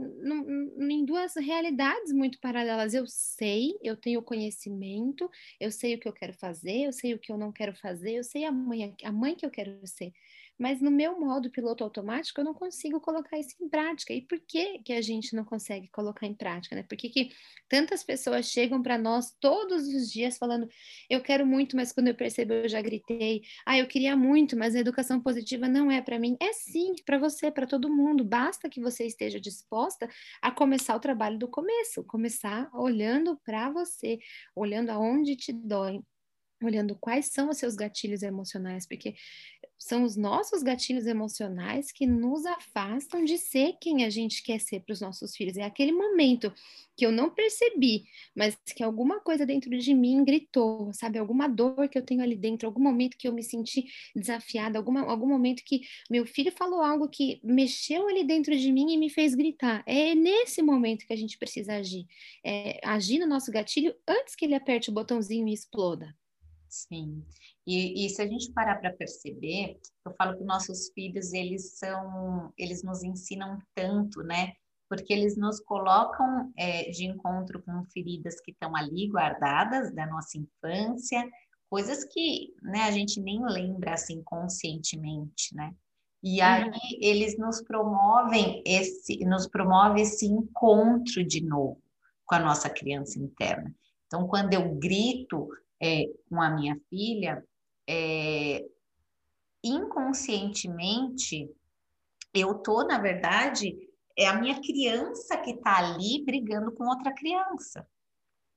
em 0.78 1.04
duas 1.04 1.34
realidades 1.36 2.12
muito 2.12 2.38
paralelas. 2.40 2.92
Eu 2.92 3.06
sei, 3.06 3.72
eu 3.82 3.96
tenho 3.96 4.22
conhecimento, 4.22 5.30
eu 5.58 5.70
sei 5.70 5.94
o 5.94 5.98
que 5.98 6.08
eu 6.08 6.12
quero 6.12 6.34
fazer, 6.34 6.82
eu 6.82 6.92
sei 6.92 7.14
o 7.14 7.18
que 7.18 7.32
eu 7.32 7.38
não 7.38 7.52
quero 7.52 7.74
fazer, 7.74 8.12
eu 8.12 8.24
sei 8.24 8.44
a 8.44 8.52
mãe, 8.52 8.94
a 9.02 9.12
mãe 9.12 9.34
que 9.34 9.46
eu 9.46 9.50
quero 9.50 9.80
ser. 9.86 10.12
Mas 10.62 10.80
no 10.80 10.92
meu 10.92 11.18
modo 11.18 11.50
piloto 11.50 11.82
automático 11.82 12.40
eu 12.40 12.44
não 12.44 12.54
consigo 12.54 13.00
colocar 13.00 13.36
isso 13.36 13.56
em 13.60 13.68
prática. 13.68 14.12
E 14.12 14.22
por 14.22 14.38
que 14.38 14.78
que 14.78 14.92
a 14.92 15.02
gente 15.02 15.34
não 15.34 15.44
consegue 15.44 15.88
colocar 15.88 16.24
em 16.24 16.34
prática, 16.34 16.76
né? 16.76 16.84
Por 16.84 16.96
que, 16.96 17.08
que 17.08 17.30
tantas 17.68 18.04
pessoas 18.04 18.46
chegam 18.46 18.80
para 18.80 18.96
nós 18.96 19.34
todos 19.40 19.88
os 19.88 20.08
dias 20.08 20.38
falando: 20.38 20.68
eu 21.10 21.20
quero 21.20 21.44
muito, 21.44 21.74
mas 21.74 21.90
quando 21.92 22.06
eu 22.06 22.14
percebo 22.14 22.52
eu 22.52 22.68
já 22.68 22.80
gritei. 22.80 23.42
Ah, 23.66 23.76
eu 23.76 23.88
queria 23.88 24.16
muito, 24.16 24.56
mas 24.56 24.76
a 24.76 24.78
educação 24.78 25.20
positiva 25.20 25.66
não 25.66 25.90
é 25.90 26.00
para 26.00 26.16
mim. 26.16 26.36
É 26.40 26.52
sim, 26.52 26.94
para 27.04 27.18
você, 27.18 27.50
para 27.50 27.66
todo 27.66 27.90
mundo. 27.90 28.24
Basta 28.24 28.68
que 28.68 28.80
você 28.80 29.04
esteja 29.04 29.40
disposta 29.40 30.08
a 30.40 30.52
começar 30.52 30.94
o 30.94 31.00
trabalho 31.00 31.38
do 31.40 31.48
começo, 31.48 32.04
começar 32.04 32.70
olhando 32.72 33.36
para 33.44 33.68
você, 33.68 34.20
olhando 34.54 34.90
aonde 34.90 35.34
te 35.34 35.52
dói, 35.52 36.00
olhando 36.66 36.96
quais 36.96 37.26
são 37.26 37.50
os 37.50 37.58
seus 37.58 37.74
gatilhos 37.74 38.22
emocionais, 38.22 38.86
porque 38.86 39.14
são 39.82 40.04
os 40.04 40.16
nossos 40.16 40.62
gatilhos 40.62 41.06
emocionais 41.06 41.90
que 41.90 42.06
nos 42.06 42.46
afastam 42.46 43.24
de 43.24 43.36
ser 43.36 43.76
quem 43.80 44.04
a 44.04 44.10
gente 44.10 44.40
quer 44.40 44.60
ser 44.60 44.80
para 44.80 44.92
os 44.92 45.00
nossos 45.00 45.34
filhos. 45.34 45.56
É 45.56 45.64
aquele 45.64 45.90
momento 45.90 46.52
que 46.96 47.04
eu 47.04 47.10
não 47.10 47.28
percebi, 47.28 48.04
mas 48.32 48.56
que 48.76 48.82
alguma 48.82 49.18
coisa 49.18 49.44
dentro 49.44 49.76
de 49.76 49.92
mim 49.92 50.24
gritou, 50.24 50.92
sabe? 50.92 51.18
Alguma 51.18 51.48
dor 51.48 51.88
que 51.88 51.98
eu 51.98 52.04
tenho 52.04 52.22
ali 52.22 52.36
dentro, 52.36 52.68
algum 52.68 52.80
momento 52.80 53.16
que 53.16 53.26
eu 53.26 53.32
me 53.32 53.42
senti 53.42 53.86
desafiada, 54.14 54.78
alguma, 54.78 55.00
algum 55.00 55.26
momento 55.26 55.64
que 55.64 55.80
meu 56.08 56.24
filho 56.24 56.52
falou 56.52 56.80
algo 56.80 57.08
que 57.08 57.40
mexeu 57.42 58.06
ali 58.08 58.22
dentro 58.22 58.56
de 58.56 58.70
mim 58.70 58.92
e 58.92 58.96
me 58.96 59.10
fez 59.10 59.34
gritar. 59.34 59.82
É 59.84 60.14
nesse 60.14 60.62
momento 60.62 61.04
que 61.06 61.12
a 61.12 61.16
gente 61.16 61.36
precisa 61.36 61.74
agir. 61.74 62.06
É, 62.44 62.78
agir 62.84 63.18
no 63.18 63.26
nosso 63.26 63.50
gatilho 63.50 63.92
antes 64.06 64.36
que 64.36 64.44
ele 64.44 64.54
aperte 64.54 64.90
o 64.90 64.92
botãozinho 64.92 65.48
e 65.48 65.52
exploda. 65.52 66.14
Sim. 66.72 67.22
E, 67.66 68.06
e, 68.06 68.08
se 68.08 68.22
a 68.22 68.26
gente 68.26 68.50
parar 68.50 68.76
para 68.76 68.94
perceber, 68.94 69.78
eu 70.06 70.14
falo 70.16 70.38
que 70.38 70.42
nossos 70.42 70.88
filhos, 70.94 71.34
eles 71.34 71.76
são, 71.76 72.50
eles 72.56 72.82
nos 72.82 73.02
ensinam 73.02 73.58
tanto, 73.74 74.22
né? 74.22 74.54
Porque 74.88 75.12
eles 75.12 75.36
nos 75.36 75.60
colocam 75.60 76.50
é, 76.56 76.90
de 76.90 77.04
encontro 77.04 77.62
com 77.62 77.84
feridas 77.92 78.40
que 78.40 78.52
estão 78.52 78.74
ali 78.74 79.06
guardadas 79.06 79.94
da 79.94 80.06
nossa 80.06 80.38
infância, 80.38 81.30
coisas 81.68 82.04
que 82.04 82.54
né, 82.62 82.84
a 82.84 82.90
gente 82.90 83.20
nem 83.20 83.44
lembra 83.44 83.92
assim 83.92 84.22
conscientemente, 84.22 85.54
né? 85.54 85.74
E 86.22 86.40
aí 86.40 86.64
uhum. 86.64 86.72
eles 87.02 87.36
nos 87.36 87.60
promovem 87.60 88.62
esse, 88.64 89.22
nos 89.26 89.46
promove 89.46 90.00
esse 90.00 90.24
encontro 90.24 91.22
de 91.22 91.44
novo 91.44 91.82
com 92.24 92.34
a 92.34 92.40
nossa 92.40 92.70
criança 92.70 93.18
interna. 93.18 93.74
Então, 94.06 94.26
quando 94.28 94.52
eu 94.52 94.74
grito, 94.74 95.48
é, 95.82 96.06
com 96.28 96.40
a 96.40 96.50
minha 96.50 96.78
filha, 96.88 97.44
é, 97.88 98.64
inconscientemente, 99.64 101.50
eu 102.32 102.54
tô, 102.54 102.84
na 102.84 102.98
verdade, 102.98 103.76
é 104.16 104.26
a 104.26 104.40
minha 104.40 104.60
criança 104.60 105.36
que 105.38 105.50
está 105.50 105.78
ali 105.78 106.24
brigando 106.24 106.70
com 106.72 106.84
outra 106.84 107.12
criança, 107.12 107.86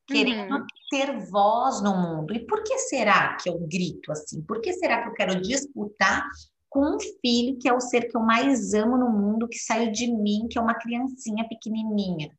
querendo 0.08 0.56
uhum. 0.56 0.66
ter 0.90 1.18
voz 1.28 1.82
no 1.82 1.96
mundo. 1.96 2.34
E 2.34 2.46
por 2.46 2.64
que 2.64 2.78
será 2.78 3.36
que 3.38 3.50
eu 3.50 3.60
grito 3.60 4.12
assim? 4.12 4.42
Por 4.44 4.62
que 4.62 4.72
será 4.74 5.02
que 5.02 5.10
eu 5.10 5.14
quero 5.14 5.42
disputar 5.42 6.28
com 6.70 6.96
um 6.96 7.00
filho 7.00 7.58
que 7.58 7.68
é 7.68 7.74
o 7.74 7.80
ser 7.80 8.10
que 8.10 8.16
eu 8.16 8.22
mais 8.22 8.74
amo 8.74 8.98
no 8.98 9.10
mundo, 9.10 9.48
que 9.48 9.58
saiu 9.58 9.92
de 9.92 10.12
mim, 10.12 10.48
que 10.50 10.58
é 10.58 10.62
uma 10.62 10.76
criancinha 10.76 11.48
pequenininha? 11.48 12.30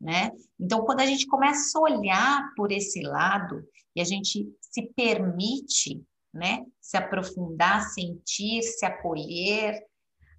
Né? 0.00 0.30
Então, 0.58 0.84
quando 0.84 1.00
a 1.00 1.06
gente 1.06 1.26
começa 1.26 1.78
a 1.78 1.82
olhar 1.82 2.52
por 2.56 2.70
esse 2.70 3.02
lado 3.02 3.62
e 3.94 4.00
a 4.00 4.04
gente 4.04 4.48
se 4.60 4.82
permite, 4.94 6.02
né, 6.32 6.64
se 6.80 6.96
aprofundar, 6.96 7.82
sentir, 7.82 8.62
se 8.62 8.84
acolher, 8.86 9.82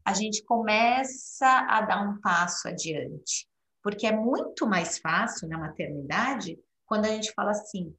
a 0.05 0.13
gente 0.13 0.43
começa 0.43 1.47
a 1.67 1.81
dar 1.81 2.01
um 2.01 2.19
passo 2.21 2.67
adiante. 2.67 3.47
Porque 3.83 4.07
é 4.07 4.15
muito 4.15 4.67
mais 4.67 4.97
fácil 4.99 5.47
na 5.47 5.57
maternidade 5.57 6.57
quando 6.85 7.05
a 7.05 7.09
gente 7.09 7.31
fala 7.33 7.51
assim: 7.51 7.93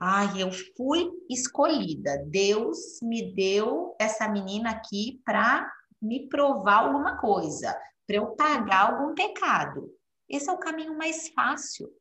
ai, 0.00 0.42
eu 0.42 0.50
fui 0.76 1.10
escolhida, 1.30 2.24
Deus 2.28 2.98
me 3.02 3.34
deu 3.34 3.94
essa 4.00 4.28
menina 4.28 4.70
aqui 4.70 5.20
para 5.24 5.70
me 6.00 6.28
provar 6.28 6.84
alguma 6.84 7.18
coisa, 7.18 7.78
para 8.06 8.16
eu 8.16 8.34
pagar 8.34 8.90
algum 8.90 9.14
pecado. 9.14 9.88
Esse 10.32 10.48
é 10.48 10.52
o 10.52 10.58
caminho 10.58 10.96
mais 10.96 11.28
fácil 11.28 11.92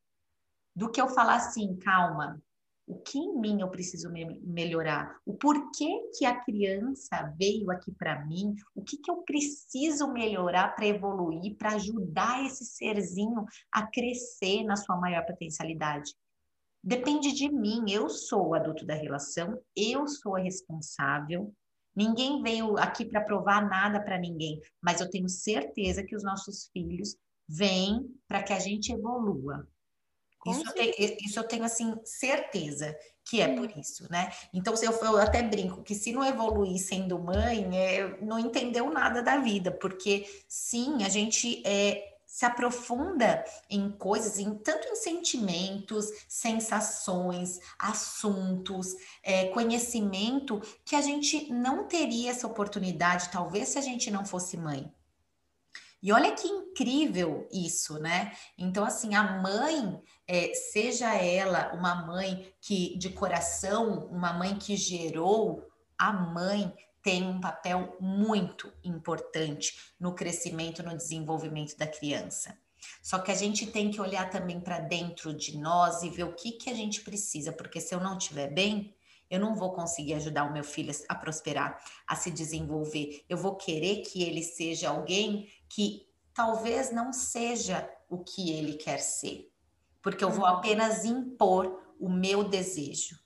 do 0.73 0.89
que 0.89 1.01
eu 1.01 1.09
falar 1.09 1.35
assim, 1.35 1.75
calma, 1.75 2.41
o 2.87 2.95
que 2.95 3.19
em 3.19 3.37
mim 3.37 3.61
eu 3.61 3.69
preciso 3.69 4.09
me 4.09 4.39
melhorar? 4.39 5.19
O 5.25 5.33
porquê 5.33 6.09
que 6.17 6.25
a 6.25 6.39
criança 6.41 7.33
veio 7.37 7.69
aqui 7.69 7.91
para 7.91 8.25
mim? 8.25 8.55
O 8.73 8.81
que, 8.81 8.97
que 8.97 9.11
eu 9.11 9.17
preciso 9.17 10.11
melhorar 10.11 10.75
para 10.75 10.87
evoluir, 10.87 11.57
para 11.57 11.75
ajudar 11.75 12.45
esse 12.45 12.65
serzinho 12.65 13.45
a 13.69 13.85
crescer 13.85 14.63
na 14.63 14.77
sua 14.77 14.95
maior 14.95 15.25
potencialidade? 15.25 16.15
Depende 16.81 17.33
de 17.33 17.51
mim, 17.51 17.83
eu 17.89 18.09
sou 18.09 18.47
o 18.47 18.55
adulto 18.55 18.85
da 18.85 18.95
relação, 18.95 19.61
eu 19.75 20.07
sou 20.07 20.37
a 20.37 20.39
responsável. 20.39 21.53
Ninguém 21.93 22.41
veio 22.41 22.77
aqui 22.77 23.05
para 23.05 23.21
provar 23.21 23.69
nada 23.69 24.01
para 24.01 24.17
ninguém, 24.17 24.59
mas 24.81 25.01
eu 25.01 25.09
tenho 25.09 25.27
certeza 25.27 26.03
que 26.03 26.15
os 26.15 26.23
nossos 26.23 26.69
filhos 26.73 27.15
vem 27.51 28.15
para 28.27 28.41
que 28.41 28.53
a 28.53 28.59
gente 28.59 28.91
evolua. 28.91 29.67
Isso 30.47 30.63
eu, 30.65 30.73
tenho, 30.73 30.93
isso 31.23 31.39
eu, 31.39 31.47
tenho, 31.47 31.63
assim, 31.63 31.93
certeza 32.03 32.97
que 33.23 33.41
é 33.41 33.55
por 33.55 33.69
isso, 33.77 34.07
né? 34.09 34.31
Então, 34.51 34.73
eu, 34.81 34.91
eu 34.91 35.17
até 35.17 35.43
brinco 35.43 35.83
que 35.83 35.93
se 35.93 36.11
não 36.11 36.25
evoluir 36.25 36.79
sendo 36.79 37.19
mãe, 37.19 37.77
é, 37.77 38.19
não 38.21 38.39
entendeu 38.39 38.89
nada 38.89 39.21
da 39.21 39.37
vida, 39.37 39.71
porque 39.71 40.25
sim, 40.47 41.03
a 41.03 41.09
gente 41.09 41.61
é, 41.63 42.17
se 42.25 42.43
aprofunda 42.43 43.45
em 43.69 43.91
coisas, 43.91 44.39
em, 44.39 44.55
tanto 44.55 44.87
em 44.87 44.95
sentimentos, 44.95 46.07
sensações, 46.27 47.59
assuntos, 47.77 48.95
é, 49.21 49.45
conhecimento, 49.49 50.59
que 50.83 50.95
a 50.95 51.01
gente 51.01 51.53
não 51.53 51.87
teria 51.87 52.31
essa 52.31 52.47
oportunidade, 52.47 53.29
talvez 53.31 53.69
se 53.69 53.77
a 53.77 53.81
gente 53.81 54.09
não 54.09 54.25
fosse 54.25 54.57
mãe. 54.57 54.91
E 56.01 56.11
olha 56.11 56.33
que 56.33 56.47
incrível 56.47 57.47
isso, 57.51 57.99
né? 57.99 58.35
Então, 58.57 58.83
assim, 58.83 59.13
a 59.13 59.39
mãe, 59.41 60.01
é, 60.27 60.53
seja 60.53 61.13
ela 61.13 61.73
uma 61.73 61.93
mãe 62.07 62.51
que 62.59 62.97
de 62.97 63.09
coração, 63.09 64.07
uma 64.07 64.33
mãe 64.33 64.57
que 64.57 64.75
gerou, 64.75 65.67
a 65.97 66.11
mãe 66.11 66.73
tem 67.03 67.23
um 67.23 67.39
papel 67.39 67.95
muito 67.99 68.71
importante 68.83 69.93
no 69.99 70.13
crescimento, 70.13 70.83
no 70.83 70.95
desenvolvimento 70.95 71.77
da 71.77 71.87
criança. 71.87 72.57
Só 73.01 73.19
que 73.19 73.31
a 73.31 73.35
gente 73.35 73.67
tem 73.67 73.91
que 73.91 74.01
olhar 74.01 74.29
também 74.29 74.59
para 74.59 74.79
dentro 74.79 75.33
de 75.33 75.57
nós 75.57 76.01
e 76.01 76.09
ver 76.09 76.23
o 76.23 76.33
que, 76.33 76.53
que 76.53 76.69
a 76.69 76.73
gente 76.73 77.01
precisa, 77.01 77.51
porque 77.51 77.79
se 77.79 77.93
eu 77.93 77.99
não 77.99 78.17
estiver 78.17 78.51
bem, 78.51 78.95
eu 79.29 79.39
não 79.39 79.55
vou 79.55 79.71
conseguir 79.73 80.15
ajudar 80.15 80.43
o 80.43 80.51
meu 80.51 80.63
filho 80.63 80.93
a 81.07 81.15
prosperar, 81.15 81.81
a 82.05 82.15
se 82.15 82.29
desenvolver. 82.29 83.23
Eu 83.29 83.37
vou 83.37 83.55
querer 83.55 84.01
que 84.01 84.21
ele 84.23 84.43
seja 84.43 84.89
alguém 84.89 85.47
que 85.73 86.07
talvez 86.33 86.91
não 86.91 87.13
seja 87.13 87.89
o 88.09 88.19
que 88.19 88.51
ele 88.51 88.73
quer 88.73 88.99
ser, 88.99 89.51
porque 90.01 90.23
eu 90.23 90.29
vou 90.29 90.43
uhum. 90.43 90.51
apenas 90.57 91.05
impor 91.05 91.81
o 91.99 92.09
meu 92.09 92.43
desejo. 92.43 93.19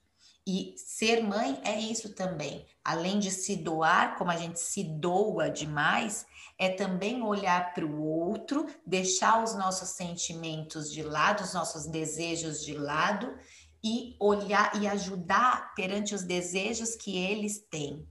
E 0.48 0.76
ser 0.78 1.24
mãe 1.24 1.60
é 1.64 1.80
isso 1.80 2.14
também. 2.14 2.68
Além 2.84 3.18
de 3.18 3.32
se 3.32 3.56
doar, 3.56 4.16
como 4.16 4.30
a 4.30 4.38
gente 4.38 4.60
se 4.60 4.84
doa 4.84 5.50
demais, 5.50 6.24
é 6.60 6.70
também 6.70 7.24
olhar 7.24 7.74
para 7.74 7.86
o 7.86 8.04
outro, 8.04 8.68
deixar 8.86 9.44
os 9.44 9.56
nossos 9.56 9.90
sentimentos 9.90 10.92
de 10.92 11.02
lado, 11.02 11.44
os 11.44 11.54
nossos 11.54 11.88
desejos 11.88 12.64
de 12.64 12.76
lado 12.76 13.36
e 13.84 14.16
olhar 14.20 14.80
e 14.80 14.88
ajudar 14.88 15.74
perante 15.74 16.14
os 16.14 16.22
desejos 16.22 16.96
que 16.96 17.18
eles 17.18 17.58
têm, 17.58 18.08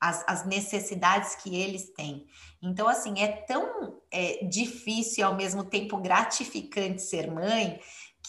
as, 0.00 0.24
as 0.26 0.46
necessidades 0.46 1.34
que 1.36 1.54
eles 1.54 1.90
têm. 1.90 2.26
Então, 2.62 2.88
assim, 2.88 3.20
é 3.20 3.28
tão 3.28 4.00
é, 4.10 4.44
difícil 4.44 5.20
e 5.20 5.22
ao 5.22 5.34
mesmo 5.34 5.64
tempo 5.64 5.98
gratificante 5.98 7.02
ser 7.02 7.30
mãe 7.30 7.80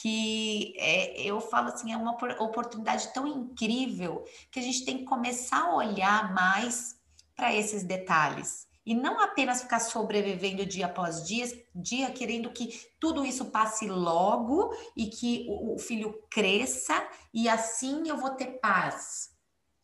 que 0.02 0.76
é, 0.78 1.22
eu 1.22 1.42
falo 1.42 1.70
assim, 1.70 1.92
é 1.92 1.98
uma 1.98 2.12
oportunidade 2.42 3.14
tão 3.14 3.28
incrível 3.28 4.24
que 4.50 4.60
a 4.60 4.64
gente 4.64 4.86
tem 4.86 5.00
que 5.00 5.04
começar 5.04 5.62
a 5.62 5.76
olhar 5.76 6.34
mais 6.34 6.96
para 7.36 7.54
esses 7.54 7.84
detalhes 7.84 8.70
e 8.86 8.96
não 8.96 9.20
apenas 9.20 9.62
ficar 9.62 9.80
sobrevivendo 9.80 10.66
dia 10.66 10.88
após 10.88 11.24
dia, 11.24 11.46
dia 11.76 12.10
querendo 12.12 12.50
que 12.50 12.88
tudo 13.00 13.26
isso 13.26 13.46
passe 13.46 13.88
logo 13.88 14.74
e 14.96 15.08
que 15.08 15.46
o, 15.48 15.78
filho 15.78 16.24
cresça 16.30 17.08
e 17.34 17.48
assim 17.48 18.08
eu 18.08 18.18
vou 18.18 18.32
ter 18.32 18.60
paz. 18.60 19.30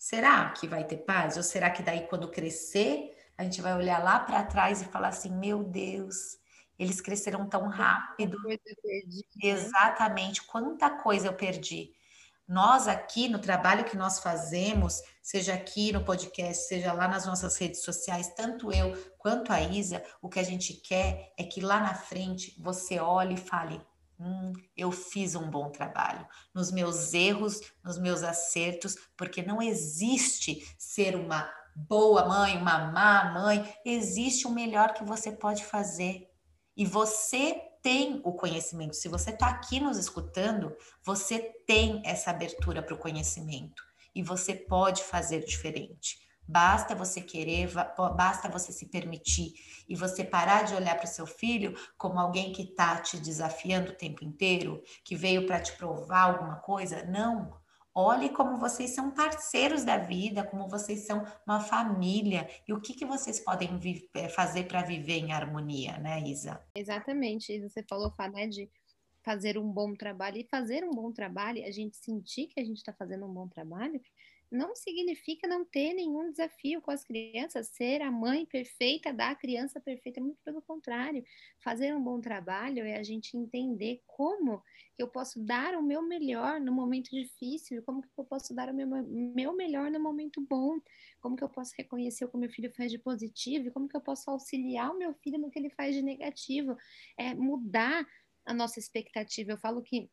Será 0.05 0.51
que 0.51 0.67
vai 0.67 0.83
ter 0.83 0.97
paz? 0.97 1.35
Ou 1.35 1.41
será 1.41 1.71
que 1.71 1.81
daí 1.81 2.05
quando 2.07 2.29
crescer, 2.29 3.17
a 3.35 3.43
gente 3.43 3.59
vai 3.59 3.73
olhar 3.73 4.03
lá 4.03 4.19
para 4.19 4.43
trás 4.43 4.79
e 4.79 4.85
falar 4.85 5.07
assim: 5.07 5.35
meu 5.35 5.63
Deus, 5.63 6.37
eles 6.77 7.01
cresceram 7.01 7.49
tão 7.49 7.67
rápido. 7.67 8.37
Perdi, 8.43 9.25
né? 9.35 9.49
Exatamente, 9.49 10.43
quanta 10.43 10.91
coisa 10.91 11.25
eu 11.25 11.33
perdi. 11.33 11.91
Nós 12.47 12.87
aqui 12.87 13.27
no 13.27 13.39
trabalho 13.39 13.83
que 13.83 13.97
nós 13.97 14.19
fazemos, 14.19 15.01
seja 15.23 15.55
aqui 15.55 15.91
no 15.91 16.05
podcast, 16.05 16.67
seja 16.67 16.93
lá 16.93 17.07
nas 17.07 17.25
nossas 17.25 17.57
redes 17.57 17.81
sociais, 17.81 18.31
tanto 18.35 18.71
eu 18.71 18.93
quanto 19.17 19.51
a 19.51 19.59
Isa, 19.59 20.03
o 20.21 20.29
que 20.29 20.39
a 20.39 20.43
gente 20.43 20.75
quer 20.75 21.33
é 21.35 21.43
que 21.43 21.61
lá 21.61 21.79
na 21.79 21.95
frente 21.95 22.55
você 22.59 22.99
olhe 22.99 23.33
e 23.33 23.37
fale: 23.37 23.81
Hum, 24.19 24.53
eu 24.77 24.91
fiz 24.91 25.35
um 25.35 25.49
bom 25.49 25.69
trabalho 25.69 26.25
nos 26.53 26.71
meus 26.71 27.13
erros, 27.13 27.59
nos 27.83 27.97
meus 27.97 28.23
acertos, 28.23 28.95
porque 29.17 29.41
não 29.41 29.61
existe 29.61 30.65
ser 30.77 31.15
uma 31.15 31.51
boa 31.75 32.25
mãe, 32.25 32.57
uma 32.57 32.91
má 32.91 33.33
mãe, 33.33 33.75
existe 33.83 34.47
o 34.47 34.51
melhor 34.51 34.93
que 34.93 35.03
você 35.03 35.31
pode 35.31 35.65
fazer. 35.65 36.29
E 36.77 36.85
você 36.85 37.61
tem 37.81 38.21
o 38.23 38.33
conhecimento. 38.33 38.95
Se 38.95 39.07
você 39.07 39.29
está 39.29 39.47
aqui 39.47 39.79
nos 39.79 39.97
escutando, 39.97 40.75
você 41.03 41.39
tem 41.67 42.01
essa 42.05 42.31
abertura 42.31 42.81
para 42.81 42.95
o 42.95 42.97
conhecimento 42.97 43.83
e 44.13 44.23
você 44.23 44.55
pode 44.55 45.03
fazer 45.03 45.43
diferente. 45.45 46.24
Basta 46.47 46.93
você 46.93 47.21
querer, 47.21 47.69
basta 48.15 48.47
você 48.49 48.71
se 48.71 48.85
permitir 48.87 49.53
e 49.89 49.95
você 49.95 50.23
parar 50.23 50.63
de 50.63 50.75
olhar 50.75 50.95
para 50.95 51.05
o 51.05 51.09
seu 51.09 51.25
filho 51.25 51.75
como 51.97 52.19
alguém 52.19 52.53
que 52.53 52.61
está 52.61 52.97
te 53.01 53.17
desafiando 53.17 53.91
o 53.91 53.95
tempo 53.95 54.23
inteiro, 54.23 54.81
que 55.03 55.15
veio 55.15 55.45
para 55.47 55.59
te 55.59 55.73
provar 55.73 56.23
alguma 56.23 56.57
coisa. 56.57 57.03
Não. 57.05 57.53
Olhe 57.97 58.29
como 58.29 58.57
vocês 58.57 58.93
são 58.93 59.11
parceiros 59.11 59.85
da 59.85 59.97
vida, 59.97 60.43
como 60.43 60.67
vocês 60.67 61.05
são 61.07 61.25
uma 61.47 61.61
família 61.61 62.45
e 62.67 62.73
o 62.73 62.81
que, 62.81 62.93
que 62.93 63.05
vocês 63.05 63.39
podem 63.39 63.79
eh, 64.13 64.27
fazer 64.27 64.67
para 64.67 64.81
viver 64.81 65.19
em 65.19 65.31
harmonia, 65.31 65.97
né, 65.99 66.21
Isa? 66.21 66.61
Exatamente. 66.75 67.57
Você 67.61 67.81
falou, 67.83 68.11
Fá, 68.11 68.27
né, 68.27 68.47
de 68.47 68.69
fazer 69.23 69.57
um 69.57 69.71
bom 69.71 69.95
trabalho 69.95 70.37
e 70.37 70.43
fazer 70.43 70.83
um 70.83 70.91
bom 70.91 71.11
trabalho, 71.11 71.65
a 71.65 71.71
gente 71.71 71.95
sentir 71.95 72.47
que 72.47 72.59
a 72.59 72.63
gente 72.63 72.77
está 72.77 72.91
fazendo 72.91 73.25
um 73.25 73.33
bom 73.33 73.47
trabalho, 73.47 73.99
não 74.51 74.75
significa 74.75 75.47
não 75.47 75.65
ter 75.65 75.93
nenhum 75.93 76.31
desafio 76.31 76.81
com 76.81 76.91
as 76.91 77.03
crianças, 77.03 77.67
ser 77.67 78.01
a 78.01 78.11
mãe 78.11 78.45
perfeita 78.45 79.11
da 79.11 79.35
criança 79.35 79.79
perfeita, 79.79 80.21
muito 80.21 80.39
pelo 80.43 80.61
contrário. 80.61 81.23
Fazer 81.59 81.95
um 81.95 82.01
bom 82.01 82.21
trabalho 82.21 82.83
é 82.85 82.97
a 82.97 83.03
gente 83.03 83.35
entender 83.35 84.01
como 84.05 84.61
eu 84.97 85.07
posso 85.07 85.39
dar 85.43 85.75
o 85.75 85.81
meu 85.81 86.01
melhor 86.01 86.59
no 86.61 86.71
momento 86.71 87.09
difícil, 87.09 87.83
como 87.83 88.01
que 88.01 88.07
eu 88.17 88.23
posso 88.23 88.53
dar 88.53 88.69
o 88.69 88.73
meu, 88.73 88.87
meu 88.87 89.53
melhor 89.53 89.91
no 89.91 89.99
momento 89.99 90.41
bom, 90.41 90.79
como 91.19 91.35
que 91.35 91.43
eu 91.43 91.49
posso 91.49 91.73
reconhecer 91.77 92.25
o 92.25 92.29
que 92.29 92.37
meu 92.37 92.49
filho 92.49 92.71
faz 92.73 92.91
de 92.91 92.97
positivo, 92.97 93.71
como 93.71 93.89
que 93.89 93.97
eu 93.97 94.01
posso 94.01 94.29
auxiliar 94.29 94.91
o 94.91 94.97
meu 94.97 95.13
filho 95.15 95.37
no 95.37 95.49
que 95.49 95.59
ele 95.59 95.69
faz 95.69 95.95
de 95.95 96.01
negativo, 96.01 96.77
é 97.17 97.33
mudar 97.33 98.07
a 98.45 98.53
nossa 98.53 98.79
expectativa. 98.79 99.51
Eu 99.51 99.57
falo 99.57 99.81
que 99.81 100.09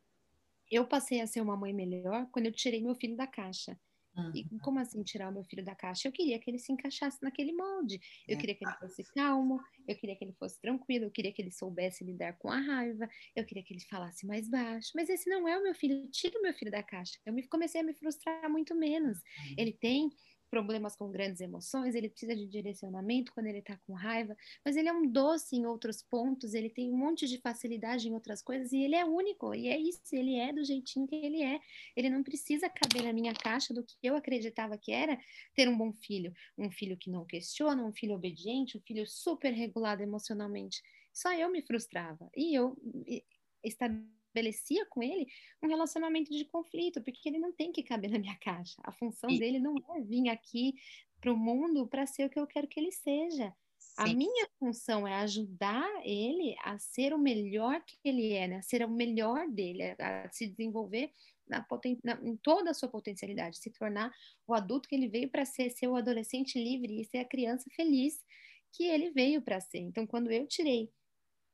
eu 0.70 0.86
passei 0.86 1.20
a 1.20 1.26
ser 1.26 1.40
uma 1.42 1.56
mãe 1.56 1.72
melhor 1.72 2.26
quando 2.32 2.46
eu 2.46 2.52
tirei 2.52 2.82
meu 2.82 2.94
filho 2.94 3.14
da 3.14 3.26
caixa. 3.26 3.78
Uhum. 4.16 4.33
E 4.35 4.59
como 4.61 4.78
assim 4.78 5.02
tirar 5.02 5.31
o 5.31 5.33
meu 5.33 5.45
filho 5.45 5.64
da 5.64 5.75
caixa? 5.75 6.09
Eu 6.09 6.12
queria 6.12 6.38
que 6.38 6.50
ele 6.50 6.59
se 6.59 6.73
encaixasse 6.73 7.19
naquele 7.23 7.52
molde. 7.52 8.00
Eu 8.28 8.37
é. 8.37 8.40
queria 8.40 8.54
que 8.54 8.64
ele 8.64 8.75
fosse 8.75 9.04
calmo, 9.14 9.61
eu 9.88 9.97
queria 9.97 10.16
que 10.16 10.25
ele 10.25 10.33
fosse 10.35 10.61
tranquilo, 10.61 11.07
eu 11.07 11.11
queria 11.11 11.33
que 11.33 11.40
ele 11.40 11.50
soubesse 11.50 12.04
lidar 12.04 12.35
com 12.38 12.50
a 12.50 12.59
raiva, 12.59 13.09
eu 13.35 13.45
queria 13.45 13.62
que 13.62 13.73
ele 13.73 13.81
falasse 13.81 14.26
mais 14.26 14.49
baixo. 14.49 14.90
Mas 14.95 15.09
esse 15.09 15.28
não 15.28 15.49
é 15.49 15.57
o 15.57 15.62
meu 15.62 15.75
filho. 15.75 16.09
Tira 16.11 16.38
o 16.38 16.42
meu 16.42 16.52
filho 16.54 16.71
da 16.71 16.83
caixa. 16.83 17.19
Eu 17.25 17.33
me, 17.33 17.47
comecei 17.47 17.81
a 17.81 17.85
me 17.85 17.95
frustrar 17.95 18.49
muito 18.50 18.75
menos. 18.75 19.19
Uhum. 19.19 19.54
Ele 19.57 19.73
tem 19.73 20.11
problemas 20.52 20.94
com 20.94 21.11
grandes 21.11 21.40
emoções, 21.40 21.94
ele 21.94 22.11
precisa 22.11 22.37
de 22.37 22.47
direcionamento 22.47 23.32
quando 23.32 23.47
ele 23.47 23.61
está 23.61 23.75
com 23.87 23.94
raiva, 23.94 24.37
mas 24.62 24.76
ele 24.76 24.87
é 24.87 24.92
um 24.92 25.11
doce 25.11 25.56
em 25.56 25.64
outros 25.64 26.02
pontos, 26.02 26.52
ele 26.52 26.68
tem 26.68 26.92
um 26.92 26.97
monte 26.99 27.26
de 27.26 27.38
facilidade 27.38 28.06
em 28.06 28.12
outras 28.12 28.42
coisas 28.42 28.71
e 28.71 28.82
ele 28.82 28.94
é 28.94 29.02
único, 29.02 29.54
e 29.54 29.68
é 29.68 29.78
isso, 29.78 30.02
ele 30.12 30.37
é 30.37 30.52
do 30.52 30.62
jeitinho 30.62 31.06
que 31.06 31.14
ele 31.14 31.42
é. 31.42 31.59
Ele 31.97 32.11
não 32.11 32.23
precisa 32.23 32.68
caber 32.68 33.02
na 33.02 33.14
minha 33.14 33.32
caixa 33.32 33.73
do 33.73 33.82
que 33.82 33.97
eu 34.02 34.14
acreditava 34.14 34.76
que 34.76 34.92
era 34.92 35.18
ter 35.54 35.71
um 35.71 35.78
bom 35.78 35.90
filho, 35.90 36.35
um 36.59 36.71
filho 36.71 36.99
que 36.99 37.09
não 37.09 37.25
questiona, 37.25 37.82
um 37.82 37.92
filho 37.92 38.14
obediente, 38.14 38.76
um 38.76 38.82
filho 38.82 39.06
super 39.06 39.54
regulado 39.54 40.02
emocionalmente. 40.02 40.82
Só 41.14 41.32
eu 41.32 41.50
me 41.50 41.62
frustrava 41.62 42.30
e 42.37 42.54
eu 42.54 42.76
estabeleci 43.64 44.22
estabelecia 44.32 44.86
com 44.86 45.02
ele 45.02 45.26
um 45.62 45.68
relacionamento 45.68 46.32
de 46.32 46.44
conflito, 46.46 47.02
porque 47.02 47.28
ele 47.28 47.38
não 47.38 47.52
tem 47.52 47.70
que 47.70 47.82
caber 47.82 48.10
na 48.10 48.18
minha 48.18 48.36
caixa. 48.36 48.80
A 48.82 48.90
função 48.90 49.30
e... 49.30 49.38
dele 49.38 49.60
não 49.60 49.76
é 49.94 50.00
vir 50.00 50.28
aqui 50.30 50.74
para 51.20 51.32
o 51.32 51.36
mundo 51.36 51.86
para 51.86 52.06
ser 52.06 52.26
o 52.26 52.30
que 52.30 52.40
eu 52.40 52.46
quero 52.46 52.66
que 52.66 52.80
ele 52.80 52.90
seja. 52.90 53.54
Sim. 53.78 53.94
A 53.98 54.06
minha 54.14 54.48
função 54.58 55.06
é 55.06 55.14
ajudar 55.16 55.88
ele 56.02 56.56
a 56.62 56.78
ser 56.78 57.12
o 57.12 57.18
melhor 57.18 57.82
que 57.84 57.99
ele 58.04 58.32
é, 58.32 58.49
né? 58.49 58.56
a 58.56 58.62
ser 58.62 58.84
o 58.84 58.90
melhor 58.90 59.47
dele, 59.49 59.95
a, 59.99 60.28
se 60.30 60.47
desenvolver 60.47 61.12
na 61.47 61.66
na, 62.02 62.18
em 62.23 62.36
toda 62.36 62.71
a 62.71 62.75
sua 62.75 62.88
potencialidade, 62.88 63.58
se 63.58 63.71
tornar 63.71 64.10
o 64.47 64.54
adulto 64.54 64.88
que 64.88 64.95
ele 64.95 65.08
veio 65.08 65.28
para 65.28 65.45
ser, 65.45 65.71
ser 65.71 65.88
o 65.88 65.97
adolescente 65.97 66.58
livre 66.58 67.00
e 67.00 67.04
ser 67.04 67.18
a 67.18 67.25
criança 67.25 67.68
feliz 67.76 68.25
que 68.73 68.84
ele 68.84 69.10
veio 69.10 69.42
para 69.42 69.60
ser. 69.60 69.78
Então, 69.78 70.06
quando 70.06 70.30
eu 70.30 70.47
tirei 70.47 70.90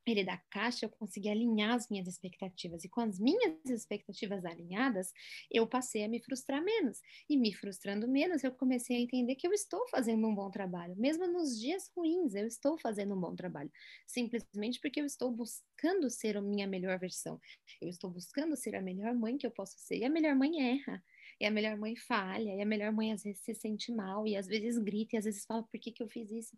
ele 0.05 0.23
da 0.23 0.37
caixa, 0.49 0.85
eu 0.85 0.89
consegui 0.89 1.29
alinhar 1.29 1.75
as 1.75 1.89
minhas 1.89 2.07
expectativas. 2.07 2.83
E 2.83 2.89
com 2.89 3.01
as 3.01 3.19
minhas 3.19 3.53
expectativas 3.65 4.45
alinhadas, 4.45 5.13
eu 5.51 5.67
passei 5.67 6.03
a 6.03 6.07
me 6.07 6.19
frustrar 6.19 6.63
menos. 6.63 7.01
E 7.29 7.37
me 7.37 7.53
frustrando 7.53 8.07
menos, 8.07 8.43
eu 8.43 8.51
comecei 8.51 8.97
a 8.97 8.99
entender 8.99 9.35
que 9.35 9.47
eu 9.47 9.53
estou 9.53 9.87
fazendo 9.89 10.27
um 10.27 10.33
bom 10.33 10.49
trabalho. 10.49 10.95
Mesmo 10.97 11.27
nos 11.27 11.59
dias 11.59 11.89
ruins, 11.95 12.33
eu 12.35 12.47
estou 12.47 12.77
fazendo 12.77 13.15
um 13.15 13.19
bom 13.19 13.35
trabalho. 13.35 13.71
Simplesmente 14.07 14.79
porque 14.79 14.99
eu 15.01 15.05
estou 15.05 15.31
buscando 15.31 16.09
ser 16.09 16.37
a 16.37 16.41
minha 16.41 16.67
melhor 16.67 16.97
versão. 16.99 17.39
Eu 17.81 17.89
estou 17.89 18.09
buscando 18.09 18.55
ser 18.55 18.75
a 18.75 18.81
melhor 18.81 19.13
mãe 19.13 19.37
que 19.37 19.45
eu 19.45 19.51
posso 19.51 19.77
ser. 19.77 19.97
E 19.97 20.05
a 20.05 20.09
melhor 20.09 20.35
mãe 20.35 20.73
erra. 20.73 21.03
E 21.39 21.45
a 21.45 21.51
melhor 21.51 21.77
mãe 21.77 21.95
falha. 21.95 22.55
E 22.55 22.61
a 22.61 22.65
melhor 22.65 22.91
mãe 22.91 23.13
às 23.13 23.23
vezes 23.23 23.41
se 23.41 23.53
sente 23.53 23.91
mal. 23.91 24.25
E 24.27 24.35
às 24.35 24.47
vezes 24.47 24.77
grita. 24.77 25.15
E 25.15 25.19
às 25.19 25.25
vezes 25.25 25.45
fala, 25.45 25.63
por 25.63 25.79
que, 25.79 25.91
que 25.91 26.01
eu 26.01 26.09
fiz 26.09 26.31
isso? 26.31 26.57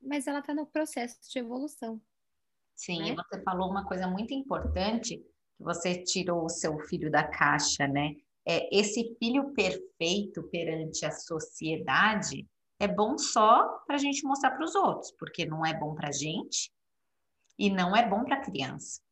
Mas 0.00 0.26
ela 0.26 0.38
está 0.38 0.54
no 0.54 0.66
processo 0.66 1.18
de 1.30 1.38
evolução. 1.38 2.00
Sim, 2.80 2.98
né? 3.00 3.08
e 3.10 3.14
você 3.14 3.42
falou 3.42 3.70
uma 3.70 3.84
coisa 3.84 4.06
muito 4.06 4.32
importante, 4.32 5.18
que 5.18 5.62
você 5.62 6.02
tirou 6.02 6.46
o 6.46 6.48
seu 6.48 6.78
filho 6.78 7.10
da 7.10 7.22
caixa, 7.22 7.86
né? 7.86 8.14
É, 8.48 8.74
esse 8.74 9.14
filho 9.18 9.52
perfeito 9.52 10.42
perante 10.44 11.04
a 11.04 11.10
sociedade 11.10 12.48
é 12.78 12.88
bom 12.88 13.18
só 13.18 13.68
para 13.86 13.96
a 13.96 13.98
gente 13.98 14.24
mostrar 14.24 14.52
para 14.52 14.64
os 14.64 14.74
outros, 14.74 15.12
porque 15.18 15.44
não 15.44 15.64
é 15.64 15.78
bom 15.78 15.94
para 15.94 16.08
a 16.08 16.12
gente 16.12 16.72
e 17.58 17.68
não 17.68 17.94
é 17.94 18.08
bom 18.08 18.24
para 18.24 18.36
a 18.36 18.42
criança. 18.42 19.02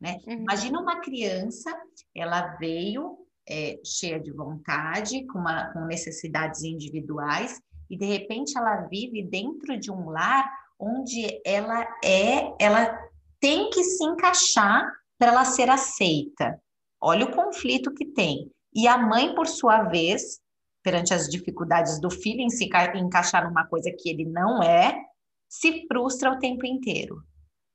Né? 0.00 0.18
Uhum. 0.24 0.34
Imagina 0.34 0.80
uma 0.80 1.00
criança, 1.00 1.76
ela 2.14 2.54
veio 2.58 3.26
é, 3.48 3.80
cheia 3.84 4.20
de 4.20 4.30
vontade, 4.30 5.26
com, 5.26 5.40
uma, 5.40 5.72
com 5.72 5.80
necessidades 5.80 6.62
individuais, 6.62 7.60
e 7.90 7.98
de 7.98 8.06
repente 8.06 8.56
ela 8.56 8.82
vive 8.82 9.24
dentro 9.24 9.76
de 9.76 9.90
um 9.90 10.10
lar 10.10 10.48
onde 10.78 11.40
ela 11.44 11.82
é, 12.04 12.54
ela 12.60 12.96
tem 13.40 13.70
que 13.70 13.82
se 13.82 14.04
encaixar 14.04 14.90
para 15.18 15.32
ela 15.32 15.44
ser 15.44 15.70
aceita. 15.70 16.60
Olha 17.00 17.26
o 17.26 17.32
conflito 17.32 17.92
que 17.94 18.04
tem. 18.04 18.50
E 18.74 18.86
a 18.86 18.98
mãe, 18.98 19.34
por 19.34 19.46
sua 19.46 19.84
vez, 19.84 20.40
perante 20.82 21.14
as 21.14 21.28
dificuldades 21.28 22.00
do 22.00 22.10
filho 22.10 22.40
em 22.40 22.50
se 22.50 22.68
encaixar 22.94 23.46
numa 23.46 23.66
coisa 23.66 23.90
que 23.90 24.08
ele 24.08 24.24
não 24.24 24.62
é, 24.62 24.96
se 25.48 25.86
frustra 25.86 26.30
o 26.30 26.38
tempo 26.38 26.66
inteiro. 26.66 27.22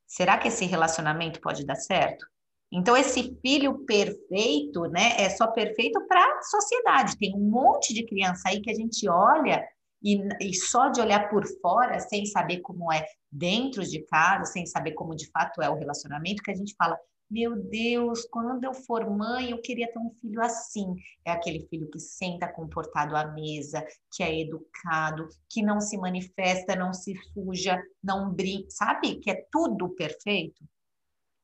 Será 0.08 0.38
que 0.38 0.48
esse 0.48 0.66
relacionamento 0.66 1.42
pode 1.42 1.66
dar 1.66 1.76
certo? 1.76 2.26
Então, 2.72 2.96
esse 2.96 3.38
filho 3.42 3.80
perfeito, 3.86 4.84
né, 4.86 5.16
é 5.18 5.30
só 5.30 5.48
perfeito 5.48 6.00
para 6.08 6.24
a 6.24 6.42
sociedade. 6.44 7.18
Tem 7.18 7.36
um 7.36 7.50
monte 7.50 7.94
de 7.94 8.06
criança 8.06 8.48
aí 8.48 8.62
que 8.62 8.72
a 8.72 8.74
gente 8.74 9.10
olha 9.10 9.62
e, 10.04 10.20
e 10.40 10.54
só 10.54 10.90
de 10.90 11.00
olhar 11.00 11.30
por 11.30 11.46
fora, 11.62 12.00
sem 12.00 12.26
saber 12.26 12.62
como 12.62 12.92
é 12.92 13.06
dentro 13.32 13.84
de 13.84 14.04
casa, 14.06 14.46
sem 14.46 14.66
saber 14.66 14.94
como 14.94 15.16
de 15.16 15.30
fato 15.30 15.62
é 15.62 15.70
o 15.70 15.78
relacionamento, 15.78 16.44
que 16.44 16.52
a 16.52 16.56
gente 16.56 16.76
fala, 16.76 16.98
meu 17.32 17.56
Deus, 17.56 18.26
quando 18.26 18.66
eu 18.66 18.74
for 18.74 19.10
mãe, 19.10 19.52
eu 19.52 19.62
queria 19.62 19.90
ter 19.90 20.00
um 20.00 20.12
filho 20.20 20.42
assim. 20.42 20.96
É 21.24 21.32
aquele 21.32 21.66
filho 21.70 21.90
que 21.90 21.98
senta 21.98 22.46
comportado 22.46 23.16
à 23.16 23.26
mesa, 23.32 23.86
que 24.14 24.22
é 24.22 24.42
educado, 24.42 25.30
que 25.50 25.64
não 25.64 25.80
se 25.80 25.98
manifesta, 25.98 26.76
não 26.76 26.94
se 26.94 27.16
suja, 27.32 27.82
não 28.04 28.34
brinca, 28.34 28.70
sabe? 28.70 29.16
Que 29.16 29.32
é 29.32 29.48
tudo 29.50 29.88
perfeito. 29.96 30.62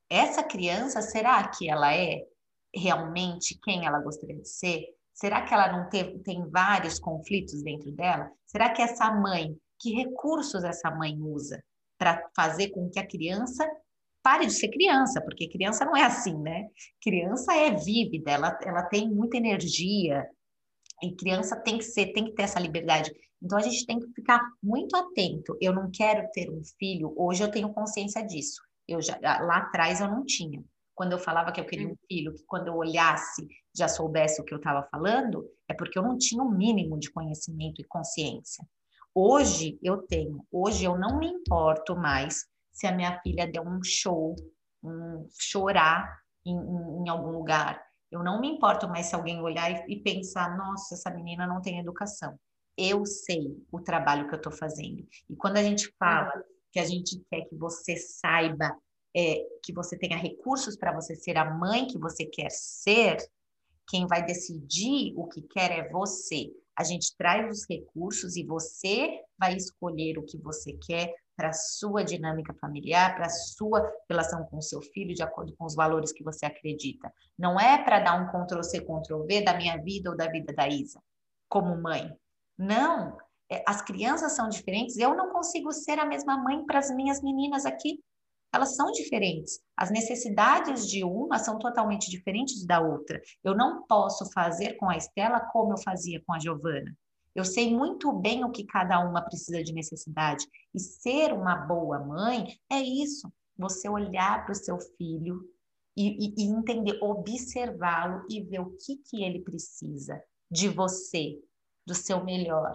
Essa 0.10 0.44
criança, 0.44 1.02
será 1.02 1.48
que 1.48 1.70
ela 1.70 1.96
é 1.96 2.22
realmente 2.76 3.58
quem 3.64 3.86
ela 3.86 4.02
gostaria 4.02 4.36
de 4.36 4.50
ser? 4.50 4.97
Será 5.20 5.42
que 5.42 5.52
ela 5.52 5.72
não 5.72 5.90
tem, 5.90 6.48
vários 6.50 7.00
conflitos 7.00 7.64
dentro 7.64 7.92
dela? 7.92 8.30
Será 8.46 8.70
que 8.70 8.84
essa 8.84 9.12
mãe, 9.12 9.58
que 9.80 9.92
recursos 9.96 10.64
essa 10.64 10.92
mãe 10.92 11.18
usa 11.20 11.64
para 11.98 12.24
fazer 12.36 12.70
com 12.70 12.88
que 12.88 13.00
a 13.00 13.08
criança 13.08 13.68
pare 14.22 14.46
de 14.46 14.54
ser 14.54 14.70
criança? 14.70 15.20
Porque 15.22 15.50
criança 15.50 15.84
não 15.86 15.98
é 15.98 16.04
assim, 16.04 16.38
né? 16.38 16.68
Criança 17.02 17.52
é 17.52 17.72
vívida, 17.72 18.30
ela, 18.30 18.60
ela 18.62 18.84
tem 18.84 19.10
muita 19.10 19.38
energia, 19.38 20.24
e 21.02 21.16
criança 21.16 21.56
tem 21.56 21.80
que 21.80 21.84
ser, 21.84 22.14
tem 22.14 22.26
que 22.26 22.34
ter 22.34 22.44
essa 22.44 22.60
liberdade. 22.60 23.12
Então 23.42 23.58
a 23.58 23.62
gente 23.62 23.88
tem 23.88 24.00
que 24.00 24.12
ficar 24.14 24.40
muito 24.62 24.96
atento. 24.96 25.58
Eu 25.60 25.74
não 25.74 25.90
quero 25.92 26.30
ter 26.32 26.50
um 26.52 26.62
filho, 26.78 27.12
hoje 27.18 27.44
eu 27.44 27.50
tenho 27.50 27.74
consciência 27.74 28.24
disso. 28.24 28.62
Eu 28.88 29.02
já 29.02 29.18
lá 29.22 29.58
atrás 29.58 30.00
eu 30.00 30.08
não 30.08 30.24
tinha. 30.24 30.64
Quando 30.98 31.12
eu 31.12 31.20
falava 31.20 31.52
que 31.52 31.62
eu 31.62 31.66
queria 31.66 31.88
um 31.88 31.96
filho, 32.08 32.34
que 32.34 32.44
quando 32.48 32.70
eu 32.70 32.76
olhasse 32.76 33.48
já 33.74 33.88
soubesse 33.88 34.42
o 34.42 34.44
que 34.44 34.52
eu 34.52 34.58
estava 34.58 34.82
falando, 34.90 35.48
é 35.70 35.74
porque 35.76 35.98
eu 35.98 36.02
não 36.02 36.18
tinha 36.18 36.42
o 36.42 36.48
um 36.48 36.52
mínimo 36.52 36.98
de 36.98 37.12
conhecimento 37.12 37.80
e 37.80 37.86
consciência. 37.86 38.68
Hoje 39.14 39.78
eu 39.84 40.00
tenho, 40.08 40.44
hoje 40.52 40.86
eu 40.86 40.98
não 40.98 41.20
me 41.20 41.28
importo 41.28 41.96
mais 41.96 42.48
se 42.74 42.88
a 42.88 42.92
minha 42.92 43.22
filha 43.22 43.46
der 43.46 43.62
um 43.62 43.80
show, 43.84 44.36
um 44.84 45.28
chorar 45.40 46.18
em, 46.44 46.58
em, 46.58 47.04
em 47.04 47.10
algum 47.10 47.30
lugar. 47.30 47.80
Eu 48.12 48.24
não 48.24 48.42
me 48.42 48.48
importo 48.48 48.88
mais 48.88 49.06
se 49.06 49.14
alguém 49.14 49.40
olhar 49.40 49.70
e, 49.70 49.94
e 49.94 50.02
pensar, 50.02 50.58
nossa, 50.58 50.96
essa 50.96 51.12
menina 51.12 51.46
não 51.46 51.62
tem 51.62 51.80
educação. 51.80 52.36
Eu 52.76 53.06
sei 53.06 53.56
o 53.72 53.80
trabalho 53.80 54.28
que 54.28 54.34
eu 54.34 54.38
estou 54.38 54.52
fazendo. 54.52 55.08
E 55.30 55.36
quando 55.36 55.58
a 55.58 55.64
gente 55.64 55.94
fala 56.00 56.32
que 56.72 56.80
a 56.80 56.86
gente 56.86 57.24
quer 57.30 57.42
que 57.42 57.56
você 57.56 57.96
saiba, 57.98 58.76
é, 59.18 59.44
que 59.64 59.74
você 59.74 59.98
tenha 59.98 60.16
recursos 60.16 60.78
para 60.78 60.94
você 60.94 61.16
ser 61.16 61.38
a 61.38 61.52
mãe 61.52 61.88
que 61.88 61.98
você 61.98 62.24
quer 62.24 62.52
ser, 62.52 63.18
quem 63.90 64.06
vai 64.06 64.24
decidir 64.24 65.14
o 65.18 65.26
que 65.28 65.42
quer 65.42 65.72
é 65.72 65.90
você. 65.90 66.52
A 66.78 66.84
gente 66.84 67.16
traz 67.18 67.50
os 67.50 67.66
recursos 67.68 68.36
e 68.36 68.44
você 68.44 69.20
vai 69.40 69.56
escolher 69.56 70.20
o 70.20 70.24
que 70.24 70.38
você 70.38 70.74
quer 70.74 71.12
para 71.36 71.52
sua 71.52 72.04
dinâmica 72.04 72.54
familiar, 72.62 73.16
para 73.16 73.28
sua 73.30 73.92
relação 74.08 74.44
com 74.46 74.58
o 74.58 74.62
seu 74.62 74.84
filho, 74.84 75.16
de 75.16 75.24
acordo 75.24 75.56
com 75.56 75.66
os 75.66 75.74
valores 75.74 76.12
que 76.12 76.24
você 76.24 76.46
acredita. 76.46 77.12
Não 77.38 77.60
é 77.60 77.84
para 77.84 78.00
dar 78.00 78.22
um 78.22 78.28
Ctrl-C, 78.28 78.82
Ctrl-V 78.82 79.42
da 79.42 79.56
minha 79.56 79.78
vida 79.78 80.12
ou 80.12 80.18
da 80.18 80.28
vida 80.28 80.54
da 80.54 80.68
Isa, 80.68 81.02
como 81.50 81.80
mãe. 81.82 82.16
Não. 82.56 83.18
É, 83.50 83.64
as 83.66 83.82
crianças 83.82 84.34
são 84.34 84.48
diferentes. 84.50 84.98
Eu 84.98 85.16
não 85.16 85.32
consigo 85.32 85.72
ser 85.72 85.98
a 85.98 86.06
mesma 86.06 86.38
mãe 86.38 86.64
para 86.66 86.80
as 86.80 86.92
minhas 86.92 87.22
meninas 87.24 87.66
aqui 87.66 88.00
elas 88.54 88.76
são 88.76 88.92
diferentes. 88.92 89.60
As 89.76 89.92
necessidades 89.92 90.88
de 90.88 91.04
uma 91.04 91.40
são 91.40 91.60
totalmente 91.60 92.10
diferentes 92.10 92.66
da 92.66 92.80
outra. 92.80 93.22
Eu 93.44 93.56
não 93.56 93.84
posso 93.84 94.32
fazer 94.32 94.74
com 94.74 94.90
a 94.90 94.98
Estela 94.98 95.40
como 95.52 95.74
eu 95.74 95.78
fazia 95.78 96.22
com 96.26 96.34
a 96.34 96.40
Giovana. 96.40 96.96
Eu 97.36 97.46
sei 97.46 97.72
muito 97.72 98.12
bem 98.12 98.44
o 98.44 98.52
que 98.52 98.66
cada 98.66 99.00
uma 99.00 99.22
precisa 99.22 99.64
de 99.64 99.72
necessidade. 99.72 100.46
E 100.74 100.80
ser 100.80 101.34
uma 101.34 101.56
boa 101.56 102.00
mãe 102.00 102.58
é 102.70 102.80
isso. 102.80 103.32
Você 103.58 103.88
olhar 103.88 104.44
para 104.44 104.54
o 104.54 104.56
seu 104.56 104.80
filho 104.98 105.42
e, 105.96 106.28
e, 106.28 106.34
e 106.38 106.50
entender, 106.50 106.98
observá-lo 107.02 108.26
e 108.30 108.42
ver 108.42 108.62
o 108.62 108.76
que, 108.78 108.98
que 108.98 109.24
ele 109.24 109.42
precisa 109.42 110.22
de 110.50 110.70
você, 110.70 111.40
do 111.86 111.94
seu 111.94 112.24
melhor. 112.24 112.74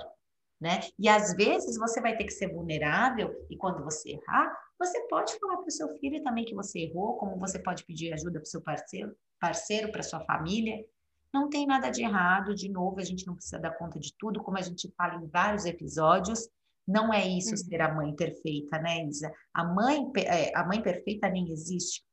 Né? 0.63 0.79
E 0.97 1.09
às 1.09 1.35
vezes 1.35 1.77
você 1.77 2.01
vai 2.01 2.17
ter 2.17 2.23
que 2.23 2.31
ser 2.31 2.47
vulnerável 2.47 3.35
e 3.51 3.57
quando 3.57 3.83
você 3.83 4.11
errar, 4.11 4.57
você 4.79 5.01
pode 5.09 5.37
falar 5.37 5.57
para 5.57 5.67
o 5.67 5.73
seu 5.73 5.89
filho 5.99 6.23
também 6.23 6.45
que 6.45 6.55
você 6.55 6.83
errou, 6.83 7.17
como 7.17 7.37
você 7.37 7.59
pode 7.59 7.85
pedir 7.85 8.13
ajuda 8.13 8.39
para 8.39 8.47
o 8.47 8.49
seu 8.49 8.61
parceiro, 8.61 9.13
parceiro 9.41 9.91
para 9.91 10.05
sua 10.05 10.21
família. 10.21 10.77
Não 11.35 11.51
tem 11.51 11.67
nada 11.67 11.91
de 11.91 12.05
errado, 12.05 12.55
de 12.55 12.69
novo, 12.69 13.01
a 13.01 13.05
gente 13.05 13.27
não 13.27 13.35
precisa 13.35 13.59
dar 13.59 13.73
conta 13.73 13.99
de 13.99 14.15
tudo, 14.17 14.41
como 14.41 14.57
a 14.57 14.63
gente 14.63 14.89
fala 14.97 15.17
em 15.17 15.27
vários 15.27 15.67
episódios. 15.67 16.49
Não 16.87 17.13
é 17.13 17.27
isso 17.27 17.51
uhum. 17.51 17.57
ser 17.57 17.81
a 17.81 17.93
mãe 17.93 18.15
perfeita, 18.15 18.79
né, 18.79 19.05
Isa? 19.05 19.35
A 19.53 19.65
mãe, 19.65 20.13
é, 20.19 20.57
a 20.57 20.65
mãe 20.65 20.81
perfeita 20.81 21.29
nem 21.29 21.51
existe, 21.51 22.05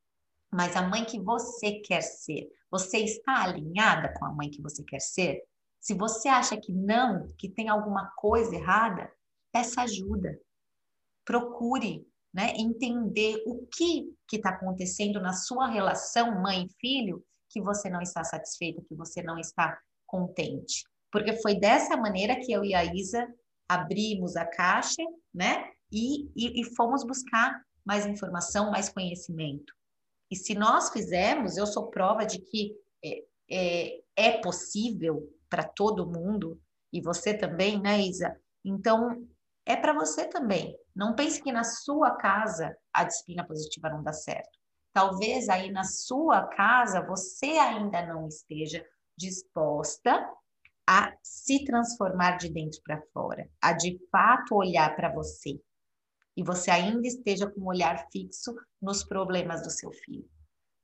mas 0.52 0.76
a 0.76 0.82
mãe 0.82 1.06
que 1.06 1.20
você 1.20 1.74
quer 1.82 2.02
ser. 2.02 2.50
Você 2.72 2.98
está 2.98 3.44
alinhada 3.44 4.12
com 4.18 4.26
a 4.26 4.34
mãe 4.34 4.50
que 4.50 4.60
você 4.60 4.84
quer 4.84 5.02
ser? 5.02 5.44
Se 5.80 5.94
você 5.94 6.28
acha 6.28 6.58
que 6.58 6.74
não, 6.74 7.28
que 7.38 7.50
tem 7.50 7.70
alguma 7.70 8.12
coisa 8.16 8.56
errada, 8.56 9.12
peça 9.52 9.82
ajuda. 9.82 10.40
Procure 11.26 12.10
né? 12.34 12.54
Entender 12.56 13.42
o 13.46 13.66
que 13.68 14.14
está 14.32 14.50
acontecendo 14.50 15.20
na 15.20 15.34
sua 15.34 15.68
relação 15.68 16.42
mãe-filho 16.42 17.24
que 17.50 17.62
você 17.62 17.90
não 17.90 18.02
está 18.02 18.24
satisfeita, 18.24 18.84
que 18.88 18.96
você 18.96 19.24
não 19.24 19.40
está 19.40 19.80
contente. 20.06 20.84
Porque 21.12 21.34
foi 21.42 21.60
dessa 21.60 21.98
maneira 21.98 22.40
que 22.40 22.52
eu 22.52 22.64
e 22.64 22.76
a 22.76 22.86
Isa 22.86 23.28
abrimos 23.68 24.36
a 24.36 24.46
caixa, 24.46 25.04
né? 25.34 25.72
E, 25.92 26.30
e, 26.36 26.62
e 26.62 26.76
fomos 26.76 27.04
buscar 27.04 27.60
mais 27.84 28.06
informação, 28.06 28.70
mais 28.70 28.90
conhecimento. 28.90 29.74
E 30.30 30.36
se 30.36 30.54
nós 30.54 30.92
fizermos, 30.92 31.58
eu 31.58 31.66
sou 31.66 31.90
prova 31.90 32.24
de 32.24 32.40
que 32.40 32.76
é, 33.04 33.24
é, 33.50 34.02
é 34.16 34.38
possível 34.40 35.28
para 35.50 35.64
todo 35.64 36.06
mundo, 36.06 36.60
e 36.92 37.02
você 37.02 37.34
também, 37.34 37.80
né, 37.82 38.02
Isa? 38.02 38.36
Então, 38.64 39.28
é 39.66 39.76
para 39.76 39.94
você 39.94 40.28
também. 40.28 40.76
Não 40.96 41.16
pense 41.16 41.42
que 41.42 41.52
na 41.52 41.64
sua 41.64 42.12
casa 42.16 42.76
a 42.94 43.04
disciplina 43.04 43.46
positiva 43.46 43.90
não 43.90 44.04
dá 44.04 44.12
certo. 44.12 44.58
Talvez 44.92 45.48
aí 45.50 45.72
na 45.72 45.84
sua 45.84 46.48
casa 46.48 47.06
você 47.06 47.52
ainda 47.52 48.06
não 48.06 48.28
esteja 48.28 48.84
disposta 49.16 50.28
a 50.88 51.14
se 51.22 51.64
transformar 51.66 52.38
de 52.38 52.50
dentro 52.50 52.82
para 52.84 53.02
fora, 53.14 53.48
a 53.62 53.74
de 53.74 54.00
fato 54.12 54.56
olhar 54.56 54.96
para 54.96 55.14
você. 55.14 55.62
E 56.36 56.44
você 56.44 56.72
ainda 56.72 57.08
esteja 57.08 57.48
com 57.48 57.62
um 57.62 57.68
olhar 57.68 58.08
fixo 58.12 58.56
nos 58.82 59.04
problemas 59.04 59.62
do 59.62 59.70
seu 59.70 59.92
filho. 59.92 60.28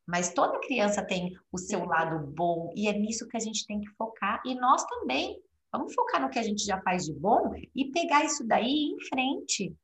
Mas 0.08 0.34
toda 0.34 0.60
criança 0.60 1.04
tem 1.04 1.36
o 1.52 1.58
seu 1.58 1.84
lado 1.84 2.28
bom 2.28 2.72
e 2.76 2.88
é 2.88 2.94
nisso 2.94 3.28
que 3.28 3.38
a 3.38 3.40
gente 3.40 3.66
tem 3.66 3.82
que 3.82 3.90
focar 3.98 4.42
e 4.46 4.56
nós 4.56 4.86
também. 4.86 5.42
Vamos 5.72 5.94
focar 5.94 6.22
no 6.22 6.30
que 6.30 6.40
a 6.40 6.44
gente 6.44 6.64
já 6.64 6.80
faz 6.82 7.06
de 7.06 7.14
bom 7.14 7.52
e 7.76 7.92
pegar 7.92 8.24
isso 8.24 8.46
daí 8.48 8.94
em 8.94 9.00
frente. 9.10 9.76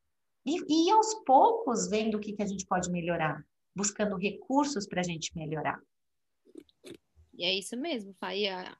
E, 0.46 0.88
e 0.88 0.92
aos 0.92 1.16
poucos 1.26 1.90
vendo 1.90 2.16
o 2.16 2.20
que, 2.20 2.34
que 2.34 2.42
a 2.42 2.48
gente 2.48 2.66
pode 2.66 2.90
melhorar, 2.90 3.44
buscando 3.76 4.16
recursos 4.16 4.88
para 4.88 5.02
a 5.02 5.04
gente 5.04 5.36
melhorar. 5.36 5.80
E 7.34 7.44
é 7.44 7.54
isso 7.54 7.76
mesmo, 7.76 8.14
Faia. 8.20 8.78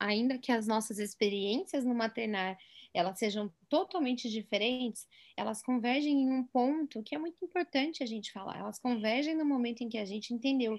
Ainda 0.00 0.38
que 0.38 0.50
as 0.50 0.66
nossas 0.66 0.98
experiências 0.98 1.84
no 1.84 1.94
maternar 1.94 2.56
elas 2.98 3.18
sejam 3.18 3.52
totalmente 3.68 4.28
diferentes, 4.28 5.06
elas 5.36 5.62
convergem 5.62 6.22
em 6.22 6.30
um 6.30 6.44
ponto 6.44 7.02
que 7.02 7.14
é 7.14 7.18
muito 7.18 7.44
importante 7.44 8.02
a 8.02 8.06
gente 8.06 8.32
falar. 8.32 8.58
Elas 8.58 8.78
convergem 8.78 9.36
no 9.36 9.44
momento 9.44 9.82
em 9.82 9.88
que 9.88 9.98
a 9.98 10.04
gente 10.04 10.34
entendeu 10.34 10.78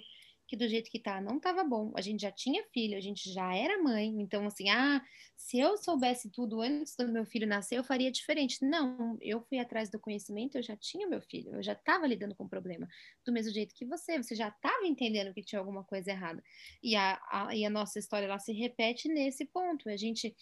que 0.49 0.57
do 0.57 0.67
jeito 0.67 0.89
que 0.89 0.97
tá 0.97 1.21
não 1.21 1.37
estava 1.37 1.63
bom. 1.63 1.93
A 1.95 2.01
gente 2.01 2.21
já 2.21 2.31
tinha 2.31 2.63
filho, 2.73 2.97
a 2.97 2.99
gente 2.99 3.31
já 3.31 3.55
era 3.55 3.81
mãe. 3.81 4.07
Então, 4.19 4.47
assim, 4.47 4.67
ah, 4.69 4.99
se 5.35 5.59
eu 5.59 5.77
soubesse 5.77 6.31
tudo 6.31 6.59
antes 6.59 6.95
do 6.95 7.07
meu 7.07 7.23
filho 7.23 7.45
nascer, 7.45 7.77
eu 7.77 7.83
faria 7.83 8.11
diferente. 8.11 8.65
Não, 8.65 9.15
eu 9.21 9.41
fui 9.41 9.59
atrás 9.59 9.91
do 9.91 9.99
conhecimento, 9.99 10.57
eu 10.57 10.63
já 10.63 10.75
tinha 10.75 11.07
meu 11.07 11.21
filho, 11.21 11.53
eu 11.53 11.61
já 11.61 11.73
estava 11.73 12.07
lidando 12.07 12.33
com 12.33 12.45
o 12.45 12.49
problema. 12.49 12.87
Do 13.23 13.31
mesmo 13.31 13.53
jeito 13.53 13.75
que 13.75 13.85
você, 13.85 14.17
você 14.17 14.33
já 14.33 14.47
estava 14.47 14.87
entendendo 14.87 15.31
que 15.35 15.43
tinha 15.43 15.59
alguma 15.59 15.83
coisa 15.83 16.09
errada. 16.09 16.43
E 16.81 16.95
a, 16.95 17.21
a, 17.31 17.55
e 17.55 17.63
a 17.63 17.69
nossa 17.69 17.99
história, 17.99 18.25
ela 18.25 18.39
se 18.39 18.51
repete 18.51 19.07
nesse 19.07 19.45
ponto. 19.45 19.87
A 19.87 19.97
gente 19.97 20.35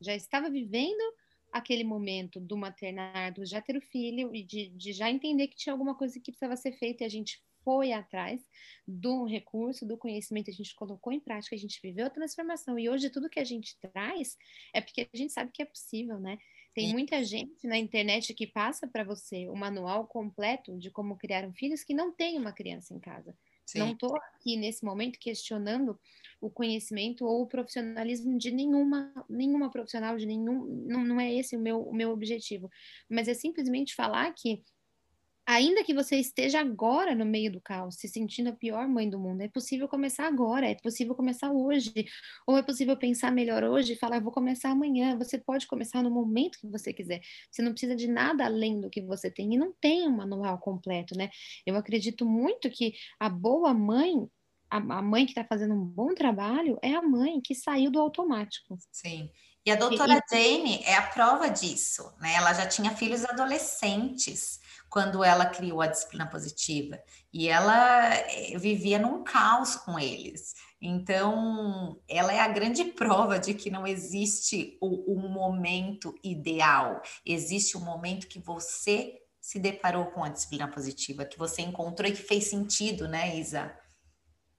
já 0.00 0.14
estava 0.16 0.50
vivendo 0.50 1.02
aquele 1.52 1.84
momento 1.84 2.40
do 2.40 2.56
maternar, 2.56 3.34
do 3.34 3.44
já 3.44 3.60
ter 3.60 3.76
o 3.76 3.80
filho 3.80 4.34
e 4.34 4.42
de, 4.42 4.70
de 4.70 4.92
já 4.92 5.10
entender 5.10 5.48
que 5.48 5.56
tinha 5.56 5.72
alguma 5.72 5.94
coisa 5.94 6.18
que 6.18 6.32
precisava 6.32 6.56
ser 6.56 6.72
feita 6.72 7.04
e 7.04 7.06
a 7.06 7.10
gente 7.10 7.42
foi 7.62 7.92
atrás 7.92 8.44
do 8.86 9.24
recurso, 9.24 9.86
do 9.86 9.96
conhecimento, 9.96 10.50
a 10.50 10.54
gente 10.54 10.74
colocou 10.74 11.12
em 11.12 11.20
prática, 11.20 11.54
a 11.54 11.58
gente 11.58 11.78
viveu 11.80 12.06
a 12.06 12.10
transformação. 12.10 12.78
E 12.78 12.88
hoje 12.88 13.10
tudo 13.10 13.30
que 13.30 13.38
a 13.38 13.44
gente 13.44 13.78
traz 13.78 14.36
é 14.74 14.80
porque 14.80 15.08
a 15.12 15.16
gente 15.16 15.32
sabe 15.32 15.52
que 15.52 15.62
é 15.62 15.66
possível, 15.66 16.18
né? 16.18 16.38
Tem 16.74 16.90
muita 16.90 17.22
gente 17.22 17.66
na 17.66 17.76
internet 17.76 18.32
que 18.32 18.46
passa 18.46 18.88
para 18.88 19.04
você 19.04 19.46
o 19.48 19.54
manual 19.54 20.06
completo 20.06 20.78
de 20.78 20.90
como 20.90 21.18
criar 21.18 21.46
um 21.46 21.52
filho 21.52 21.76
que 21.86 21.92
não 21.92 22.10
tem 22.10 22.38
uma 22.38 22.52
criança 22.52 22.94
em 22.94 22.98
casa. 22.98 23.36
Sim. 23.66 23.80
Não 23.80 23.92
estou 23.92 24.14
aqui 24.16 24.56
nesse 24.56 24.84
momento 24.84 25.18
questionando 25.18 25.98
o 26.40 26.50
conhecimento 26.50 27.24
ou 27.24 27.42
o 27.42 27.46
profissionalismo 27.46 28.36
de 28.36 28.50
nenhuma, 28.50 29.12
nenhuma 29.28 29.70
profissional, 29.70 30.16
de 30.16 30.26
nenhum. 30.26 30.64
Não, 30.86 31.04
não 31.04 31.20
é 31.20 31.32
esse 31.32 31.56
o 31.56 31.60
meu, 31.60 31.80
o 31.82 31.94
meu 31.94 32.10
objetivo. 32.10 32.68
Mas 33.08 33.28
é 33.28 33.34
simplesmente 33.34 33.94
falar 33.94 34.32
que 34.34 34.62
ainda 35.46 35.84
que 35.84 35.94
você 35.94 36.16
esteja 36.16 36.60
agora 36.60 37.14
no 37.14 37.24
meio 37.24 37.52
do 37.52 37.60
caos, 37.60 37.96
se 37.96 38.08
sentindo 38.08 38.50
a 38.50 38.52
pior 38.52 38.86
mãe 38.88 39.08
do 39.08 39.18
mundo, 39.18 39.42
é 39.42 39.48
possível 39.48 39.88
começar 39.88 40.26
agora, 40.26 40.68
é 40.68 40.74
possível 40.74 41.14
começar 41.14 41.50
hoje, 41.50 41.92
ou 42.46 42.56
é 42.56 42.62
possível 42.62 42.96
pensar 42.96 43.32
melhor 43.32 43.64
hoje 43.64 43.92
e 43.92 43.96
falar, 43.96 44.20
vou 44.20 44.32
começar 44.32 44.70
amanhã. 44.70 45.16
Você 45.18 45.38
pode 45.38 45.66
começar 45.66 46.02
no 46.02 46.10
momento 46.10 46.58
que 46.58 46.66
você 46.66 46.92
quiser. 46.92 47.20
Você 47.50 47.62
não 47.62 47.72
precisa 47.72 47.96
de 47.96 48.08
nada 48.08 48.44
além 48.44 48.80
do 48.80 48.90
que 48.90 49.02
você 49.02 49.30
tem 49.30 49.54
e 49.54 49.58
não 49.58 49.72
tem 49.80 50.06
um 50.06 50.16
manual 50.16 50.58
completo, 50.58 51.16
né? 51.16 51.30
Eu 51.66 51.76
acredito 51.76 52.24
muito 52.24 52.70
que 52.70 52.94
a 53.18 53.28
boa 53.28 53.74
mãe 53.74 54.28
a 54.70 55.02
mãe 55.02 55.26
que 55.26 55.32
está 55.32 55.44
fazendo 55.44 55.74
um 55.74 55.84
bom 55.84 56.14
trabalho 56.14 56.78
é 56.80 56.94
a 56.94 57.02
mãe 57.02 57.42
que 57.42 57.54
saiu 57.54 57.90
do 57.90 58.00
automático. 58.00 58.78
Sim. 58.90 59.30
E 59.66 59.70
a 59.70 59.76
doutora 59.76 60.18
e, 60.18 60.34
Jane 60.34 60.82
é 60.84 60.94
a 60.94 61.02
prova 61.02 61.48
disso, 61.48 62.10
né? 62.20 62.34
Ela 62.34 62.54
já 62.54 62.66
tinha 62.66 62.90
filhos 62.96 63.22
adolescentes 63.24 64.61
quando 64.92 65.24
ela 65.24 65.46
criou 65.46 65.80
a 65.80 65.86
disciplina 65.86 66.26
positiva. 66.26 67.02
E 67.32 67.48
ela 67.48 68.14
eh, 68.14 68.58
vivia 68.58 68.98
num 68.98 69.24
caos 69.24 69.74
com 69.74 69.98
eles. 69.98 70.52
Então, 70.82 71.98
ela 72.06 72.30
é 72.30 72.40
a 72.40 72.48
grande 72.48 72.84
prova 72.92 73.38
de 73.38 73.54
que 73.54 73.70
não 73.70 73.86
existe 73.86 74.76
o, 74.82 75.14
um 75.14 75.30
momento 75.30 76.14
ideal. 76.22 77.00
Existe 77.24 77.74
um 77.78 77.80
momento 77.80 78.28
que 78.28 78.38
você 78.38 79.18
se 79.40 79.58
deparou 79.58 80.10
com 80.10 80.22
a 80.22 80.28
disciplina 80.28 80.68
positiva, 80.68 81.24
que 81.24 81.38
você 81.38 81.62
encontrou 81.62 82.06
e 82.06 82.12
que 82.12 82.22
fez 82.22 82.44
sentido, 82.44 83.08
né, 83.08 83.34
Isa? 83.38 83.74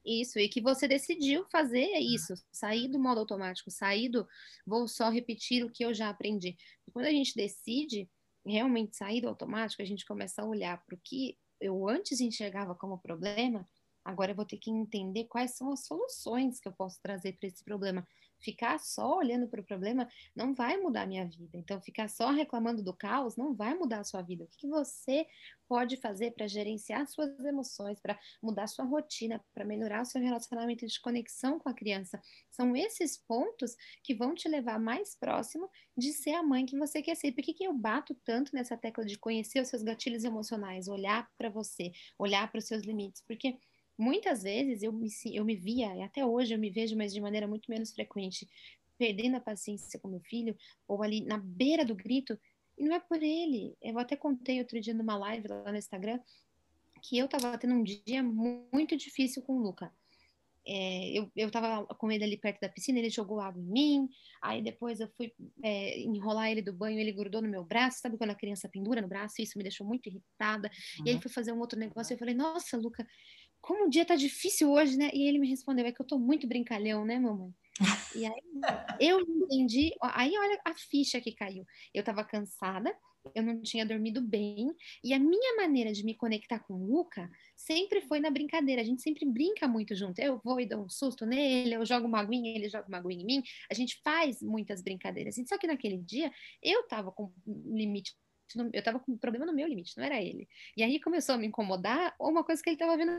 Isso, 0.03 0.39
e 0.39 0.49
que 0.49 0.61
você 0.61 0.87
decidiu 0.87 1.45
fazer 1.51 1.85
isso, 1.99 2.33
sair 2.51 2.87
do 2.87 2.99
modo 2.99 3.19
automático, 3.19 3.69
sair 3.69 4.09
do 4.09 4.27
vou 4.65 4.87
só 4.87 5.11
repetir 5.11 5.63
o 5.63 5.69
que 5.69 5.85
eu 5.85 5.93
já 5.93 6.09
aprendi. 6.09 6.57
E 6.87 6.91
quando 6.91 7.05
a 7.05 7.11
gente 7.11 7.35
decide 7.35 8.09
realmente 8.45 8.95
sair 8.95 9.21
do 9.21 9.29
automático, 9.29 9.81
a 9.81 9.85
gente 9.85 10.05
começa 10.05 10.41
a 10.41 10.45
olhar 10.45 10.83
para 10.85 10.95
o 10.95 10.99
que 11.03 11.37
eu 11.59 11.87
antes 11.87 12.19
enxergava 12.19 12.75
como 12.75 12.97
problema, 12.97 13.67
agora 14.03 14.31
eu 14.31 14.35
vou 14.35 14.45
ter 14.45 14.57
que 14.57 14.69
entender 14.69 15.25
quais 15.25 15.55
são 15.55 15.71
as 15.71 15.85
soluções 15.85 16.59
que 16.59 16.67
eu 16.67 16.73
posso 16.73 17.01
trazer 17.01 17.33
para 17.33 17.47
esse 17.47 17.63
problema 17.63 18.05
ficar 18.43 18.79
só 18.79 19.17
olhando 19.17 19.47
para 19.47 19.61
o 19.61 19.63
problema 19.63 20.07
não 20.35 20.53
vai 20.53 20.77
mudar 20.77 21.03
a 21.03 21.07
minha 21.07 21.25
vida. 21.25 21.57
Então, 21.57 21.81
ficar 21.81 22.09
só 22.09 22.31
reclamando 22.31 22.83
do 22.83 22.93
caos 22.93 23.35
não 23.35 23.53
vai 23.53 23.73
mudar 23.73 23.99
a 23.99 24.03
sua 24.03 24.21
vida. 24.21 24.43
O 24.43 24.47
que, 24.47 24.57
que 24.57 24.67
você 24.67 25.25
pode 25.67 25.97
fazer 25.97 26.31
para 26.31 26.47
gerenciar 26.47 27.07
suas 27.07 27.39
emoções, 27.39 27.99
para 27.99 28.19
mudar 28.41 28.67
sua 28.67 28.85
rotina, 28.85 29.43
para 29.53 29.65
melhorar 29.65 30.01
o 30.01 30.05
seu 30.05 30.21
relacionamento 30.21 30.85
de 30.85 30.99
conexão 31.01 31.57
com 31.57 31.69
a 31.69 31.73
criança? 31.73 32.21
São 32.51 32.75
esses 32.75 33.17
pontos 33.17 33.75
que 34.03 34.13
vão 34.13 34.35
te 34.35 34.47
levar 34.47 34.79
mais 34.79 35.15
próximo 35.15 35.69
de 35.97 36.11
ser 36.11 36.33
a 36.33 36.43
mãe 36.43 36.65
que 36.65 36.77
você 36.77 37.01
quer 37.01 37.15
ser. 37.15 37.31
Por 37.31 37.43
que, 37.43 37.53
que 37.53 37.63
eu 37.63 37.73
bato 37.73 38.13
tanto 38.25 38.53
nessa 38.53 38.77
tecla 38.77 39.05
de 39.05 39.17
conhecer 39.17 39.61
os 39.61 39.69
seus 39.69 39.83
gatilhos 39.83 40.23
emocionais, 40.23 40.87
olhar 40.87 41.29
para 41.37 41.49
você, 41.49 41.91
olhar 42.19 42.51
para 42.51 42.59
os 42.59 42.65
seus 42.65 42.83
limites? 42.83 43.23
Porque 43.25 43.57
muitas 43.97 44.43
vezes 44.43 44.83
eu 44.83 44.91
me, 44.91 45.07
eu 45.31 45.45
me 45.45 45.55
via, 45.55 45.95
e 45.95 46.01
até 46.01 46.25
hoje 46.25 46.53
eu 46.53 46.59
me 46.59 46.69
vejo, 46.69 46.95
mas 46.95 47.13
de 47.13 47.21
maneira 47.21 47.47
muito 47.47 47.69
menos 47.69 47.91
frequente, 47.93 48.47
perdendo 48.97 49.37
a 49.37 49.41
paciência 49.41 49.99
com 49.99 50.07
meu 50.07 50.21
filho, 50.21 50.55
ou 50.87 51.03
ali 51.03 51.21
na 51.21 51.37
beira 51.37 51.83
do 51.85 51.95
grito, 51.95 52.37
e 52.77 52.85
não 52.85 52.95
é 52.95 52.99
por 52.99 53.21
ele. 53.21 53.75
Eu 53.81 53.99
até 53.99 54.15
contei 54.15 54.59
outro 54.59 54.79
dia 54.79 54.93
numa 54.93 55.17
live 55.17 55.47
lá 55.47 55.71
no 55.71 55.77
Instagram 55.77 56.19
que 57.03 57.17
eu 57.17 57.27
tava 57.27 57.57
tendo 57.57 57.73
um 57.73 57.83
dia 57.83 58.23
muito 58.23 58.95
difícil 58.95 59.41
com 59.43 59.57
o 59.57 59.61
Luca. 59.61 59.91
É, 60.65 61.09
eu, 61.09 61.29
eu 61.35 61.51
tava 61.51 61.85
com 61.95 62.09
ele 62.09 62.23
ali 62.23 62.37
perto 62.37 62.61
da 62.61 62.69
piscina, 62.69 62.97
ele 62.97 63.09
jogou 63.09 63.41
água 63.41 63.61
em 63.61 63.65
mim, 63.65 64.09
aí 64.41 64.61
depois 64.61 65.01
eu 65.01 65.09
fui 65.09 65.33
é, 65.61 65.99
enrolar 65.99 66.49
ele 66.49 66.61
do 66.61 66.71
banho, 66.71 66.97
ele 66.97 67.11
grudou 67.11 67.41
no 67.41 67.49
meu 67.49 67.65
braço, 67.65 67.99
sabe 67.99 68.17
quando 68.17 68.29
a 68.29 68.35
criança 68.35 68.69
pendura 68.69 69.01
no 69.01 69.07
braço? 69.09 69.41
Isso 69.41 69.57
me 69.57 69.63
deixou 69.63 69.85
muito 69.85 70.07
irritada. 70.07 70.71
Uhum. 70.99 71.05
E 71.05 71.09
aí 71.09 71.21
foi 71.21 71.29
fazer 71.29 71.51
um 71.51 71.59
outro 71.59 71.77
negócio, 71.77 72.13
eu 72.13 72.17
falei, 72.17 72.33
nossa, 72.33 72.77
Luca, 72.77 73.05
como 73.63 73.85
o 73.85 73.89
dia 73.89 74.05
tá 74.05 74.15
difícil 74.17 74.69
hoje, 74.69 74.97
né? 74.97 75.09
E 75.13 75.25
ele 75.25 75.39
me 75.39 75.47
respondeu, 75.47 75.85
é 75.85 75.91
que 75.91 76.01
eu 76.01 76.05
tô 76.05 76.19
muito 76.19 76.45
brincalhão, 76.45 77.05
né, 77.05 77.17
mamãe? 77.17 77.49
E 78.13 78.25
aí 78.25 78.43
eu 78.99 79.21
entendi, 79.21 79.95
aí 80.01 80.37
olha 80.37 80.59
a 80.65 80.73
ficha 80.73 81.21
que 81.21 81.31
caiu. 81.31 81.65
Eu 81.93 82.03
tava 82.03 82.25
cansada, 82.25 82.93
eu 83.33 83.41
não 83.41 83.61
tinha 83.61 83.85
dormido 83.85 84.21
bem, 84.21 84.75
e 85.01 85.13
a 85.13 85.17
minha 85.17 85.55
maneira 85.55 85.93
de 85.93 86.03
me 86.03 86.13
conectar 86.13 86.59
com 86.59 86.73
o 86.73 86.85
Luca 86.85 87.31
sempre 87.55 88.01
foi 88.01 88.19
na 88.19 88.29
brincadeira. 88.29 88.81
A 88.81 88.85
gente 88.85 89.01
sempre 89.01 89.25
brinca 89.25 89.65
muito 89.65 89.95
junto. 89.95 90.19
Eu 90.19 90.41
vou 90.43 90.59
e 90.59 90.65
dou 90.65 90.83
um 90.83 90.89
susto 90.89 91.25
nele, 91.25 91.75
eu 91.75 91.85
jogo 91.85 92.05
uma 92.05 92.19
aguinha, 92.19 92.53
ele 92.53 92.67
joga 92.67 92.89
uma 92.89 92.97
aguinha 92.97 93.23
em 93.23 93.25
mim. 93.25 93.43
A 93.71 93.73
gente 93.73 93.97
faz 94.03 94.41
muitas 94.41 94.81
brincadeiras. 94.81 95.35
Só 95.47 95.57
que 95.57 95.67
naquele 95.67 95.97
dia 95.99 96.29
eu 96.61 96.85
tava 96.85 97.13
com 97.13 97.31
limite 97.45 98.13
eu 98.73 98.83
tava 98.83 98.99
com 98.99 99.17
problema 99.17 99.45
no 99.47 99.53
meu 99.53 99.67
limite, 99.67 99.97
não 99.97 100.03
era 100.03 100.21
ele. 100.21 100.47
E 100.77 100.83
aí 100.83 100.99
começou 100.99 101.33
a 101.33 101.37
me 101.37 101.47
incomodar 101.47 102.13
uma 102.19 102.43
coisa 102.43 102.61
que 102.61 102.69
ele 102.69 102.77
tava 102.77 102.95
vendo 102.97 103.11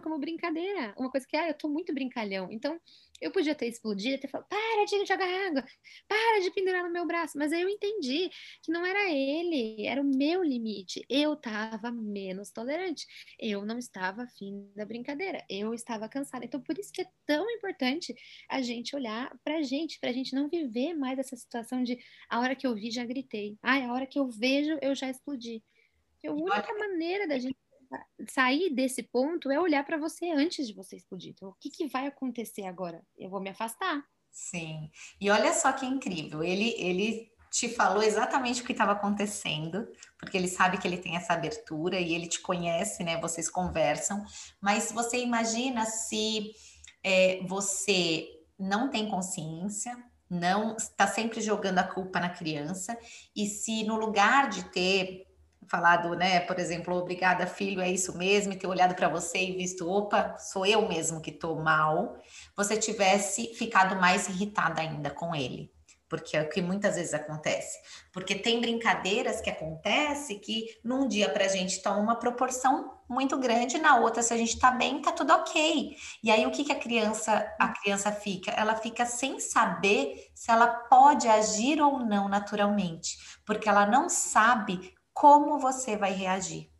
como 0.00 0.18
brincadeira, 0.18 0.94
uma 0.96 1.10
coisa 1.10 1.26
que, 1.26 1.36
ah, 1.36 1.48
eu 1.48 1.54
tô 1.54 1.68
muito 1.68 1.92
brincalhão. 1.92 2.48
Então, 2.50 2.80
eu 3.20 3.32
podia 3.32 3.54
ter 3.54 3.66
explodido, 3.66 4.20
ter 4.20 4.28
falado, 4.28 4.48
para 4.48 4.84
de 4.84 5.04
jogar 5.04 5.46
água, 5.46 5.64
para 6.06 6.40
de 6.40 6.50
pendurar 6.50 6.84
no 6.84 6.90
meu 6.90 7.06
braço. 7.06 7.36
Mas 7.36 7.52
aí 7.52 7.62
eu 7.62 7.68
entendi 7.68 8.30
que 8.62 8.70
não 8.70 8.84
era 8.86 9.10
ele, 9.10 9.84
era 9.86 10.00
o 10.00 10.04
meu 10.04 10.42
limite. 10.42 11.04
Eu 11.08 11.36
tava 11.36 11.90
menos 11.90 12.50
tolerante. 12.50 13.06
Eu 13.38 13.64
não 13.64 13.78
estava 13.78 14.22
afim 14.22 14.70
da 14.76 14.84
brincadeira. 14.84 15.44
Eu 15.48 15.74
estava 15.74 16.08
cansada. 16.08 16.44
Então, 16.44 16.60
por 16.60 16.78
isso 16.78 16.92
que 16.92 17.02
é 17.02 17.06
tão 17.26 17.48
importante 17.50 18.14
a 18.48 18.62
gente 18.62 18.94
olhar 18.94 19.36
pra 19.44 19.62
gente, 19.62 19.98
pra 19.98 20.12
gente 20.12 20.34
não 20.34 20.48
viver 20.48 20.94
mais 20.94 21.18
essa 21.18 21.36
situação 21.36 21.82
de 21.82 21.98
a 22.28 22.40
hora 22.40 22.54
que 22.54 22.66
eu 22.66 22.74
vi, 22.74 22.90
já 22.90 23.04
gritei. 23.04 23.58
Ai, 23.62 23.84
a 23.84 23.92
hora 23.92 24.06
que 24.06 24.18
eu 24.18 24.28
vejo, 24.28 24.78
eu 24.80 24.94
já 24.94 25.10
explodi. 25.10 25.62
a 26.24 26.30
única 26.32 26.72
maneira 26.78 27.26
da 27.26 27.38
gente 27.38 27.56
sair 28.28 28.70
desse 28.70 29.02
ponto 29.02 29.50
é 29.50 29.60
olhar 29.60 29.84
para 29.84 29.96
você 29.96 30.30
antes 30.30 30.66
de 30.66 30.74
você 30.74 30.96
explodir. 30.96 31.30
Então, 31.30 31.48
o 31.48 31.54
que, 31.60 31.70
que 31.70 31.86
vai 31.86 32.06
acontecer 32.06 32.64
agora? 32.64 33.02
Eu 33.16 33.30
vou 33.30 33.40
me 33.40 33.50
afastar. 33.50 34.04
Sim. 34.30 34.90
E 35.20 35.30
olha 35.30 35.52
só 35.52 35.72
que 35.72 35.86
incrível. 35.86 36.42
Ele, 36.42 36.74
ele 36.78 37.32
te 37.50 37.68
falou 37.68 38.02
exatamente 38.02 38.62
o 38.62 38.64
que 38.64 38.72
estava 38.72 38.92
acontecendo, 38.92 39.88
porque 40.18 40.36
ele 40.36 40.48
sabe 40.48 40.78
que 40.78 40.86
ele 40.86 40.98
tem 40.98 41.16
essa 41.16 41.32
abertura 41.32 41.98
e 41.98 42.14
ele 42.14 42.28
te 42.28 42.40
conhece, 42.40 43.02
né? 43.02 43.18
Vocês 43.20 43.48
conversam. 43.48 44.24
Mas 44.60 44.92
você 44.92 45.18
imagina 45.18 45.84
se 45.86 46.52
é, 47.02 47.40
você 47.46 48.28
não 48.58 48.90
tem 48.90 49.08
consciência, 49.08 49.96
não 50.28 50.76
está 50.76 51.06
sempre 51.06 51.40
jogando 51.40 51.78
a 51.78 51.84
culpa 51.84 52.20
na 52.20 52.28
criança, 52.28 52.98
e 53.34 53.46
se 53.46 53.84
no 53.84 53.96
lugar 53.96 54.50
de 54.50 54.64
ter 54.70 55.27
falado, 55.68 56.14
né, 56.14 56.40
por 56.40 56.58
exemplo, 56.58 56.94
obrigada 56.96 57.46
filho, 57.46 57.80
é 57.80 57.90
isso 57.90 58.16
mesmo, 58.16 58.52
e 58.52 58.56
ter 58.56 58.66
olhado 58.66 58.94
para 58.94 59.08
você 59.08 59.38
e 59.38 59.56
visto, 59.56 59.88
opa, 59.88 60.36
sou 60.38 60.64
eu 60.64 60.88
mesmo 60.88 61.20
que 61.20 61.30
estou 61.30 61.60
mal, 61.62 62.16
você 62.56 62.76
tivesse 62.76 63.54
ficado 63.54 63.96
mais 63.96 64.28
irritada 64.28 64.80
ainda 64.80 65.10
com 65.10 65.34
ele. 65.34 65.70
Porque 66.08 66.38
é 66.38 66.42
o 66.42 66.48
que 66.48 66.62
muitas 66.62 66.96
vezes 66.96 67.12
acontece. 67.12 67.78
Porque 68.10 68.34
tem 68.34 68.62
brincadeiras 68.62 69.42
que 69.42 69.50
acontece 69.50 70.36
que 70.36 70.78
num 70.82 71.06
dia 71.06 71.28
para 71.28 71.44
a 71.44 71.48
gente 71.48 71.82
toma 71.82 71.98
uma 71.98 72.16
proporção 72.16 72.98
muito 73.06 73.38
grande, 73.38 73.78
na 73.78 73.96
outra, 73.96 74.22
se 74.22 74.32
a 74.32 74.36
gente 74.36 74.54
está 74.54 74.70
bem, 74.70 75.02
tá 75.02 75.12
tudo 75.12 75.34
ok. 75.34 75.94
E 76.22 76.30
aí 76.30 76.46
o 76.46 76.50
que, 76.50 76.64
que 76.64 76.72
a 76.72 76.78
criança 76.78 77.46
a 77.58 77.68
criança 77.68 78.10
fica? 78.10 78.50
Ela 78.52 78.74
fica 78.76 79.04
sem 79.04 79.38
saber 79.38 80.30
se 80.34 80.50
ela 80.50 80.66
pode 80.66 81.28
agir 81.28 81.80
ou 81.80 81.98
não 81.98 82.26
naturalmente, 82.26 83.18
porque 83.44 83.68
ela 83.68 83.84
não 83.84 84.08
sabe 84.08 84.94
como 85.18 85.58
você 85.58 85.96
vai 85.96 86.12
reagir. 86.12 86.70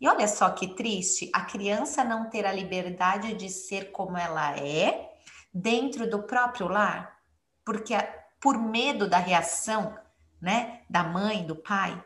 E 0.00 0.08
olha 0.08 0.26
só 0.26 0.50
que 0.50 0.74
triste 0.74 1.30
a 1.32 1.44
criança 1.44 2.02
não 2.02 2.28
ter 2.28 2.44
a 2.44 2.52
liberdade 2.52 3.32
de 3.34 3.48
ser 3.48 3.92
como 3.92 4.18
ela 4.18 4.58
é 4.58 5.14
dentro 5.54 6.10
do 6.10 6.24
próprio 6.24 6.66
lar, 6.66 7.16
porque 7.64 7.94
por 8.40 8.58
medo 8.58 9.08
da 9.08 9.18
reação, 9.18 9.96
né, 10.42 10.82
da 10.90 11.04
mãe, 11.04 11.46
do 11.46 11.54
pai. 11.54 12.02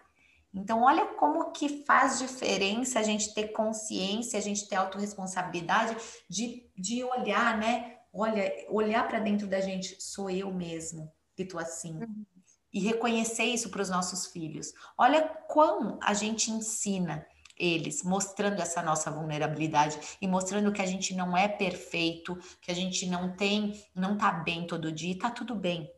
Então, 0.53 0.83
olha 0.83 1.07
como 1.15 1.51
que 1.51 1.83
faz 1.85 2.19
diferença 2.19 2.99
a 2.99 3.03
gente 3.03 3.33
ter 3.33 3.49
consciência, 3.49 4.39
a 4.39 4.43
gente 4.43 4.69
ter 4.69 4.77
autorresponsabilidade 4.77 5.97
de, 6.29 6.71
de 6.77 7.03
olhar, 7.05 7.57
né? 7.57 8.01
Olha, 8.13 8.53
olhar 8.69 9.09
para 9.09 9.19
dentro 9.19 9.47
da 9.47 9.63
gente, 9.63 9.97
sou 9.99 10.29
eu 10.29 10.53
mesmo 10.53 11.11
que 11.35 11.45
tô 11.45 11.59
assim. 11.59 11.95
Uhum 11.95 12.34
e 12.75 12.81
reconhecer 12.81 13.45
isso 13.45 13.71
para 13.71 13.81
os 13.81 13.89
nossos 13.89 14.27
filhos. 14.27 14.75
Olha 14.99 15.23
quão 15.23 15.97
a 16.03 16.13
gente 16.13 16.51
ensina 16.51 17.25
eles, 17.57 18.03
mostrando 18.03 18.61
essa 18.61 18.83
nossa 18.83 19.13
vulnerabilidade 19.13 19.97
e 20.21 20.27
mostrando 20.27 20.73
que 20.73 20.83
a 20.83 20.87
gente 20.87 21.15
não 21.15 21.37
é 21.37 21.47
perfeito, 21.47 22.37
que 22.61 22.73
a 22.73 22.75
gente 22.75 23.07
não 23.07 23.37
tem, 23.37 23.81
não 23.95 24.19
tá 24.19 24.33
bem 24.33 24.67
todo 24.67 24.91
dia, 24.91 25.13
e 25.13 25.19
tá 25.19 25.31
tudo 25.31 25.55
bem. 25.55 25.89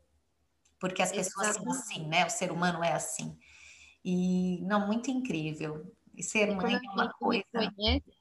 Porque 0.79 1.01
as 1.01 1.11
pessoas 1.11 1.55
são 1.55 1.71
assim, 1.71 2.07
né? 2.07 2.27
O 2.27 2.31
ser 2.31 2.53
humano 2.53 2.85
é 2.85 2.93
assim. 2.93 3.35
E 4.05 4.61
não, 4.67 4.87
muito 4.87 5.11
incrível. 5.11 5.91
E 6.15 6.23
ser 6.23 6.55
mãe 6.55 6.75
é 6.75 6.91
uma 6.93 7.11
coisa. 7.15 7.45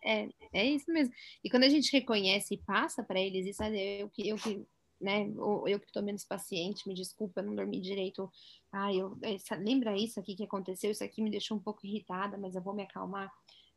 É, 0.02 0.30
é 0.54 0.66
isso 0.66 0.90
mesmo. 0.90 1.14
E 1.44 1.50
quando 1.50 1.64
a 1.64 1.70
gente 1.70 1.92
reconhece 1.92 2.54
e 2.54 2.58
passa 2.58 3.04
para 3.04 3.20
eles 3.20 3.46
isso, 3.46 3.62
eu 3.64 4.10
que 4.10 4.30
eu 4.30 4.38
que 4.38 4.66
né? 5.00 5.32
Ou 5.38 5.68
eu 5.68 5.80
que 5.80 5.88
estou 5.88 6.04
menos 6.04 6.24
paciente, 6.24 6.88
me 6.88 6.94
desculpa, 6.94 7.42
eu 7.42 7.46
não 7.46 7.56
dormi 7.56 7.80
direito. 7.80 8.32
Ah, 8.72 8.94
eu, 8.94 9.18
essa, 9.22 9.56
lembra 9.56 9.98
isso 9.98 10.20
aqui 10.20 10.36
que 10.36 10.44
aconteceu? 10.44 10.92
Isso 10.92 11.04
aqui 11.04 11.22
me 11.22 11.30
deixou 11.30 11.58
um 11.58 11.60
pouco 11.60 11.86
irritada, 11.86 12.38
mas 12.38 12.56
eu 12.56 12.62
vou 12.62 12.74
me 12.74 12.84
acalmar. 12.84 13.32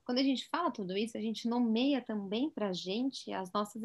Quando 0.04 0.18
a 0.18 0.22
gente 0.22 0.48
fala 0.48 0.70
tudo 0.70 0.96
isso, 0.96 1.18
a 1.18 1.20
gente 1.20 1.48
nomeia 1.48 2.00
também 2.00 2.48
para 2.48 2.68
a 2.68 2.72
gente 2.72 3.32
as 3.32 3.52
nossas 3.52 3.82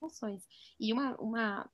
emoções. 0.00 0.46
E 0.78 0.92
uma, 0.92 1.16
uma, 1.16 1.70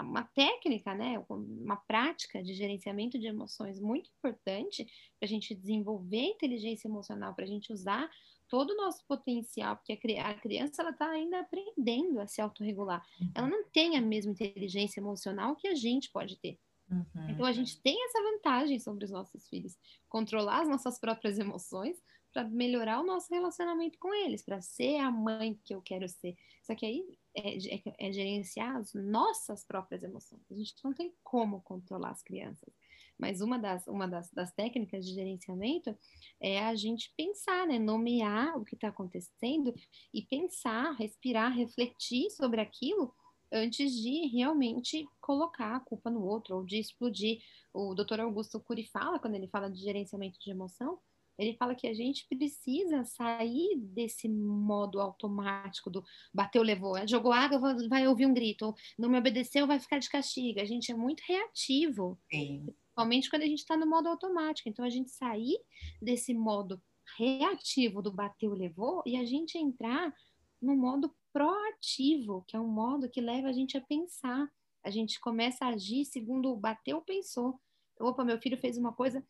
uma 0.00 0.24
técnica, 0.24 0.94
né? 0.94 1.24
Uma 1.28 1.76
prática 1.76 2.42
de 2.42 2.52
gerenciamento 2.54 3.18
de 3.18 3.26
emoções 3.26 3.80
muito 3.80 4.10
importante 4.18 4.84
para 5.18 5.26
a 5.26 5.28
gente 5.28 5.54
desenvolver 5.54 6.22
inteligência 6.22 6.88
emocional, 6.88 7.34
para 7.34 7.44
a 7.44 7.48
gente 7.48 7.72
usar 7.72 8.10
todo 8.48 8.70
o 8.70 8.76
nosso 8.76 9.04
potencial, 9.06 9.76
porque 9.76 9.92
a 10.18 10.34
criança 10.34 10.82
ela 10.82 10.90
está 10.90 11.08
ainda 11.10 11.40
aprendendo 11.40 12.20
a 12.20 12.26
se 12.26 12.40
autorregular. 12.40 13.04
Uhum. 13.20 13.32
Ela 13.34 13.48
não 13.48 13.64
tem 13.70 13.96
a 13.96 14.00
mesma 14.00 14.32
inteligência 14.32 15.00
emocional 15.00 15.56
que 15.56 15.68
a 15.68 15.74
gente 15.74 16.10
pode 16.10 16.36
ter. 16.36 16.58
Uhum. 16.90 17.30
Então 17.30 17.46
a 17.46 17.52
gente 17.52 17.80
tem 17.80 17.96
essa 18.04 18.22
vantagem 18.22 18.78
sobre 18.78 19.04
os 19.04 19.10
nossos 19.10 19.48
filhos, 19.48 19.76
controlar 20.08 20.62
as 20.62 20.68
nossas 20.68 20.98
próprias 20.98 21.38
emoções 21.38 22.02
para 22.32 22.44
melhorar 22.44 23.00
o 23.00 23.06
nosso 23.06 23.32
relacionamento 23.32 23.96
com 23.98 24.12
eles, 24.12 24.42
para 24.42 24.60
ser 24.60 24.96
a 24.96 25.10
mãe 25.10 25.58
que 25.64 25.72
eu 25.74 25.80
quero 25.80 26.08
ser. 26.08 26.36
Só 26.62 26.74
que 26.74 26.84
aí 26.84 27.16
é, 27.36 27.56
é, 27.56 27.82
é, 27.98 28.12
gerenciar 28.12 28.76
as 28.76 28.92
nossas 28.92 29.64
próprias 29.64 30.02
emoções. 30.02 30.42
A 30.50 30.54
gente 30.54 30.74
não 30.82 30.92
tem 30.92 31.14
como 31.22 31.60
controlar 31.62 32.10
as 32.10 32.22
crianças. 32.22 32.74
Mas 33.18 33.40
uma 33.40 33.58
das, 33.58 33.86
uma 33.86 34.06
das, 34.06 34.30
das 34.32 34.52
técnicas 34.52 35.04
de 35.04 35.14
gerenciamento 35.14 35.96
é 36.40 36.60
a 36.64 36.74
gente 36.74 37.12
pensar, 37.16 37.66
né? 37.66 37.78
Nomear 37.78 38.58
o 38.58 38.64
que 38.64 38.74
está 38.74 38.88
acontecendo 38.88 39.74
e 40.12 40.22
pensar, 40.22 40.92
respirar, 40.92 41.56
refletir 41.56 42.30
sobre 42.30 42.60
aquilo 42.60 43.14
antes 43.52 43.92
de 43.92 44.26
realmente 44.26 45.06
colocar 45.20 45.76
a 45.76 45.80
culpa 45.80 46.10
no 46.10 46.24
outro 46.24 46.56
ou 46.56 46.64
de 46.64 46.78
explodir. 46.78 47.40
O 47.72 47.94
doutor 47.94 48.20
Augusto 48.20 48.60
Cury 48.60 48.86
fala, 48.86 49.18
quando 49.18 49.34
ele 49.36 49.48
fala 49.48 49.70
de 49.70 49.80
gerenciamento 49.80 50.38
de 50.40 50.50
emoção, 50.50 50.98
ele 51.38 51.56
fala 51.56 51.74
que 51.74 51.86
a 51.86 51.94
gente 51.94 52.26
precisa 52.28 53.04
sair 53.04 53.76
desse 53.76 54.28
modo 54.28 55.00
automático 55.00 55.90
do 55.90 56.04
bateu, 56.32 56.62
levou, 56.62 56.94
jogou 57.08 57.32
água, 57.32 57.76
vai 57.88 58.06
ouvir 58.06 58.26
um 58.26 58.34
grito, 58.34 58.74
não 58.98 59.08
me 59.08 59.18
obedeceu, 59.18 59.66
vai 59.66 59.80
ficar 59.80 59.98
de 59.98 60.08
castigo. 60.08 60.60
A 60.60 60.64
gente 60.64 60.92
é 60.92 60.94
muito 60.94 61.22
reativo, 61.26 62.18
Sim. 62.32 62.66
Principalmente 62.94 63.28
quando 63.28 63.42
a 63.42 63.46
gente 63.46 63.58
está 63.58 63.76
no 63.76 63.86
modo 63.86 64.08
automático. 64.08 64.68
Então, 64.68 64.84
a 64.84 64.88
gente 64.88 65.10
sair 65.10 65.58
desse 66.00 66.32
modo 66.32 66.80
reativo 67.18 68.00
do 68.00 68.12
bateu, 68.12 68.52
levou, 68.52 69.02
e 69.04 69.16
a 69.16 69.24
gente 69.24 69.58
entrar 69.58 70.14
no 70.62 70.76
modo 70.76 71.14
proativo, 71.32 72.44
que 72.46 72.56
é 72.56 72.60
um 72.60 72.68
modo 72.68 73.10
que 73.10 73.20
leva 73.20 73.48
a 73.48 73.52
gente 73.52 73.76
a 73.76 73.80
pensar. 73.80 74.48
A 74.84 74.90
gente 74.90 75.20
começa 75.20 75.64
a 75.64 75.70
agir 75.70 76.04
segundo 76.04 76.50
o 76.50 76.56
bateu, 76.56 77.02
pensou. 77.02 77.60
Opa, 77.98 78.24
meu 78.24 78.40
filho 78.40 78.56
fez 78.56 78.78
uma 78.78 78.92
coisa 78.92 79.24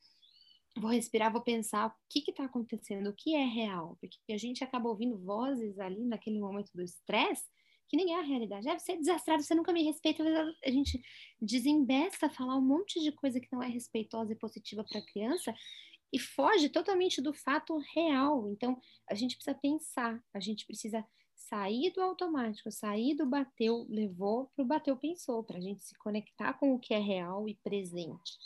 vou 0.77 0.91
respirar, 0.91 1.33
vou 1.33 1.41
pensar 1.41 1.87
o 1.87 1.93
que 2.11 2.29
está 2.29 2.47
acontecendo, 2.47 3.09
o 3.09 3.15
que 3.15 3.37
é 3.37 3.45
real, 3.45 3.97
porque 4.01 4.33
a 4.33 4.37
gente 4.37 4.65
acaba 4.65 4.89
ouvindo 4.89 5.17
vozes 5.17 5.79
ali 5.79 6.05
naquele 6.05 6.41
momento 6.41 6.73
do 6.75 6.83
estresse 6.83 7.45
que 7.89 7.97
nem 7.97 8.15
é 8.15 8.19
a 8.19 8.23
realidade. 8.23 8.69
Ah, 8.69 8.79
você 8.79 8.93
é 8.93 8.97
desastrado, 8.97 9.43
você 9.43 9.55
nunca 9.55 9.73
me 9.73 9.83
respeita. 9.83 10.23
A 10.65 10.71
gente 10.71 11.01
desembesta 11.41 12.31
falar 12.31 12.57
um 12.57 12.65
monte 12.65 13.01
de 13.01 13.13
coisa 13.13 13.41
que 13.41 13.49
não 13.53 13.63
é 13.63 13.69
respeitosa 13.69 14.33
e 14.33 14.37
positiva 14.37 14.85
para 14.85 14.99
a 14.99 15.05
criança 15.05 15.55
e 16.13 16.19
foge 16.19 16.69
totalmente 16.69 17.21
do 17.21 17.35
fato 17.35 17.77
real. 17.95 18.49
Então, 18.51 18.81
a 19.11 19.15
gente 19.15 19.37
precisa 19.37 19.57
pensar, 19.57 20.23
a 20.33 20.41
gente 20.41 20.65
precisa 20.67 21.05
sair 21.35 21.93
do 21.93 22.01
automático, 22.01 22.71
sair 22.71 23.15
do 23.15 23.27
bateu, 23.27 23.87
levou 23.91 24.51
para 24.55 24.65
o 24.65 24.67
bateu, 24.67 24.97
pensou, 24.97 25.43
para 25.43 25.59
a 25.59 25.61
gente 25.61 25.83
se 25.83 25.97
conectar 25.99 26.55
com 26.55 26.73
o 26.73 26.79
que 26.79 26.95
é 26.95 26.99
real 26.99 27.49
e 27.49 27.57
presente. 27.57 28.39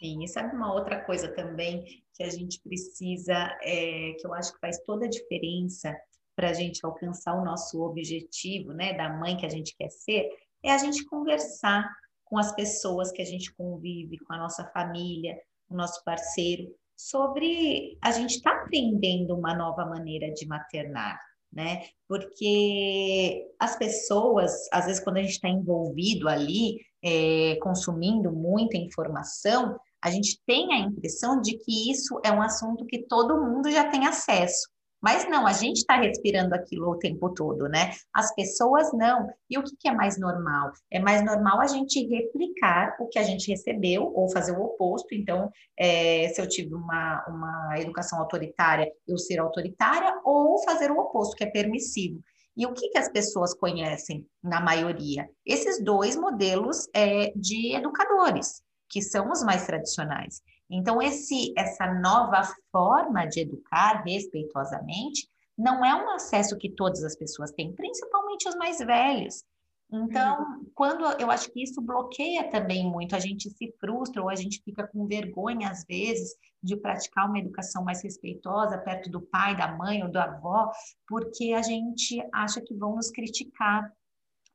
Sim, 0.00 0.22
e 0.22 0.28
sabe 0.28 0.54
uma 0.54 0.74
outra 0.74 1.02
coisa 1.04 1.32
também 1.32 1.84
que 2.14 2.22
a 2.22 2.28
gente 2.28 2.60
precisa, 2.60 3.34
é, 3.62 4.12
que 4.18 4.26
eu 4.26 4.34
acho 4.34 4.52
que 4.52 4.60
faz 4.60 4.78
toda 4.80 5.06
a 5.06 5.08
diferença 5.08 5.96
para 6.34 6.50
a 6.50 6.52
gente 6.52 6.84
alcançar 6.84 7.34
o 7.34 7.44
nosso 7.44 7.82
objetivo, 7.82 8.72
né, 8.72 8.92
da 8.94 9.08
mãe 9.08 9.36
que 9.36 9.46
a 9.46 9.48
gente 9.48 9.74
quer 9.76 9.90
ser, 9.90 10.28
é 10.62 10.72
a 10.72 10.78
gente 10.78 11.04
conversar 11.04 11.88
com 12.24 12.38
as 12.38 12.54
pessoas 12.54 13.12
que 13.12 13.22
a 13.22 13.24
gente 13.24 13.54
convive, 13.54 14.18
com 14.18 14.32
a 14.32 14.38
nossa 14.38 14.64
família, 14.72 15.38
o 15.68 15.74
nosso 15.74 16.02
parceiro, 16.04 16.74
sobre 16.96 17.98
a 18.00 18.10
gente 18.12 18.36
estar 18.36 18.54
tá 18.54 18.62
aprendendo 18.62 19.36
uma 19.36 19.54
nova 19.54 19.84
maneira 19.84 20.32
de 20.32 20.46
maternar, 20.46 21.18
né? 21.52 21.84
Porque 22.08 23.46
as 23.58 23.76
pessoas, 23.76 24.52
às 24.72 24.86
vezes, 24.86 25.02
quando 25.02 25.18
a 25.18 25.22
gente 25.22 25.32
está 25.32 25.48
envolvido 25.48 26.28
ali, 26.28 26.80
é, 27.02 27.56
consumindo 27.56 28.32
muita 28.32 28.76
informação, 28.76 29.78
a 30.02 30.10
gente 30.10 30.40
tem 30.46 30.72
a 30.72 30.78
impressão 30.78 31.40
de 31.40 31.56
que 31.58 31.90
isso 31.90 32.20
é 32.24 32.30
um 32.30 32.42
assunto 32.42 32.86
que 32.86 33.06
todo 33.06 33.40
mundo 33.40 33.70
já 33.70 33.88
tem 33.90 34.06
acesso. 34.06 34.68
Mas 35.04 35.28
não, 35.28 35.46
a 35.46 35.52
gente 35.52 35.80
está 35.80 35.96
respirando 35.96 36.54
aquilo 36.54 36.88
o 36.88 36.98
tempo 36.98 37.28
todo, 37.34 37.68
né? 37.68 37.90
As 38.10 38.34
pessoas 38.34 38.90
não. 38.94 39.28
E 39.50 39.58
o 39.58 39.62
que, 39.62 39.76
que, 39.76 39.86
é 39.86 39.92
mais 39.92 40.18
normal? 40.18 40.72
É 40.90 40.98
mais 40.98 41.22
normal 41.22 41.60
a 41.60 41.66
gente 41.66 42.06
replicar 42.06 42.96
o 42.98 43.06
que 43.06 43.18
a 43.18 43.22
gente 43.22 43.50
recebeu 43.50 44.10
ou 44.14 44.30
fazer 44.30 44.52
o 44.52 44.62
oposto. 44.62 45.14
Então, 45.14 45.50
é, 45.78 46.30
se 46.30 46.40
eu 46.40 46.48
tive 46.48 46.74
uma, 46.74 47.22
uma 47.28 47.78
educação 47.78 48.18
autoritária, 48.18 48.90
eu 49.06 49.18
ser 49.18 49.38
autoritária 49.38 50.18
ou 50.24 50.64
fazer 50.64 50.90
o 50.90 50.98
oposto, 50.98 51.36
que 51.36 51.44
é 51.44 51.50
permissivo. 51.50 52.22
E 52.56 52.64
o 52.64 52.72
que, 52.72 52.88
que 52.88 52.96
as 52.96 53.10
pessoas 53.10 53.52
conhecem, 53.52 54.26
na 54.42 54.58
maioria? 54.58 55.28
Esses 55.44 55.84
dois 55.84 56.16
modelos 56.16 56.88
é, 56.94 57.30
de 57.36 57.76
educadores, 57.76 58.62
que 58.88 59.02
são 59.02 59.30
os 59.30 59.42
mais 59.42 59.66
tradicionais. 59.66 60.42
Então, 60.70 61.00
esse, 61.00 61.52
essa 61.56 61.92
nova 61.94 62.42
forma 62.72 63.26
de 63.26 63.40
educar 63.40 64.02
respeitosamente 64.04 65.28
não 65.56 65.84
é 65.84 65.94
um 65.94 66.10
acesso 66.10 66.58
que 66.58 66.70
todas 66.70 67.04
as 67.04 67.16
pessoas 67.16 67.52
têm, 67.52 67.72
principalmente 67.72 68.48
os 68.48 68.56
mais 68.56 68.78
velhos. 68.78 69.44
Então, 69.92 70.40
uhum. 70.40 70.70
quando 70.74 71.04
eu 71.20 71.30
acho 71.30 71.52
que 71.52 71.62
isso 71.62 71.80
bloqueia 71.80 72.50
também 72.50 72.90
muito, 72.90 73.14
a 73.14 73.20
gente 73.20 73.48
se 73.50 73.72
frustra 73.78 74.22
ou 74.22 74.28
a 74.28 74.34
gente 74.34 74.60
fica 74.64 74.86
com 74.88 75.06
vergonha, 75.06 75.70
às 75.70 75.84
vezes, 75.84 76.34
de 76.62 76.76
praticar 76.76 77.28
uma 77.28 77.38
educação 77.38 77.84
mais 77.84 78.02
respeitosa 78.02 78.78
perto 78.78 79.10
do 79.10 79.20
pai, 79.20 79.56
da 79.56 79.76
mãe 79.76 80.02
ou 80.02 80.10
da 80.10 80.24
avó, 80.24 80.70
porque 81.06 81.52
a 81.52 81.62
gente 81.62 82.26
acha 82.32 82.60
que 82.60 82.74
vão 82.74 82.96
nos 82.96 83.10
criticar 83.10 83.92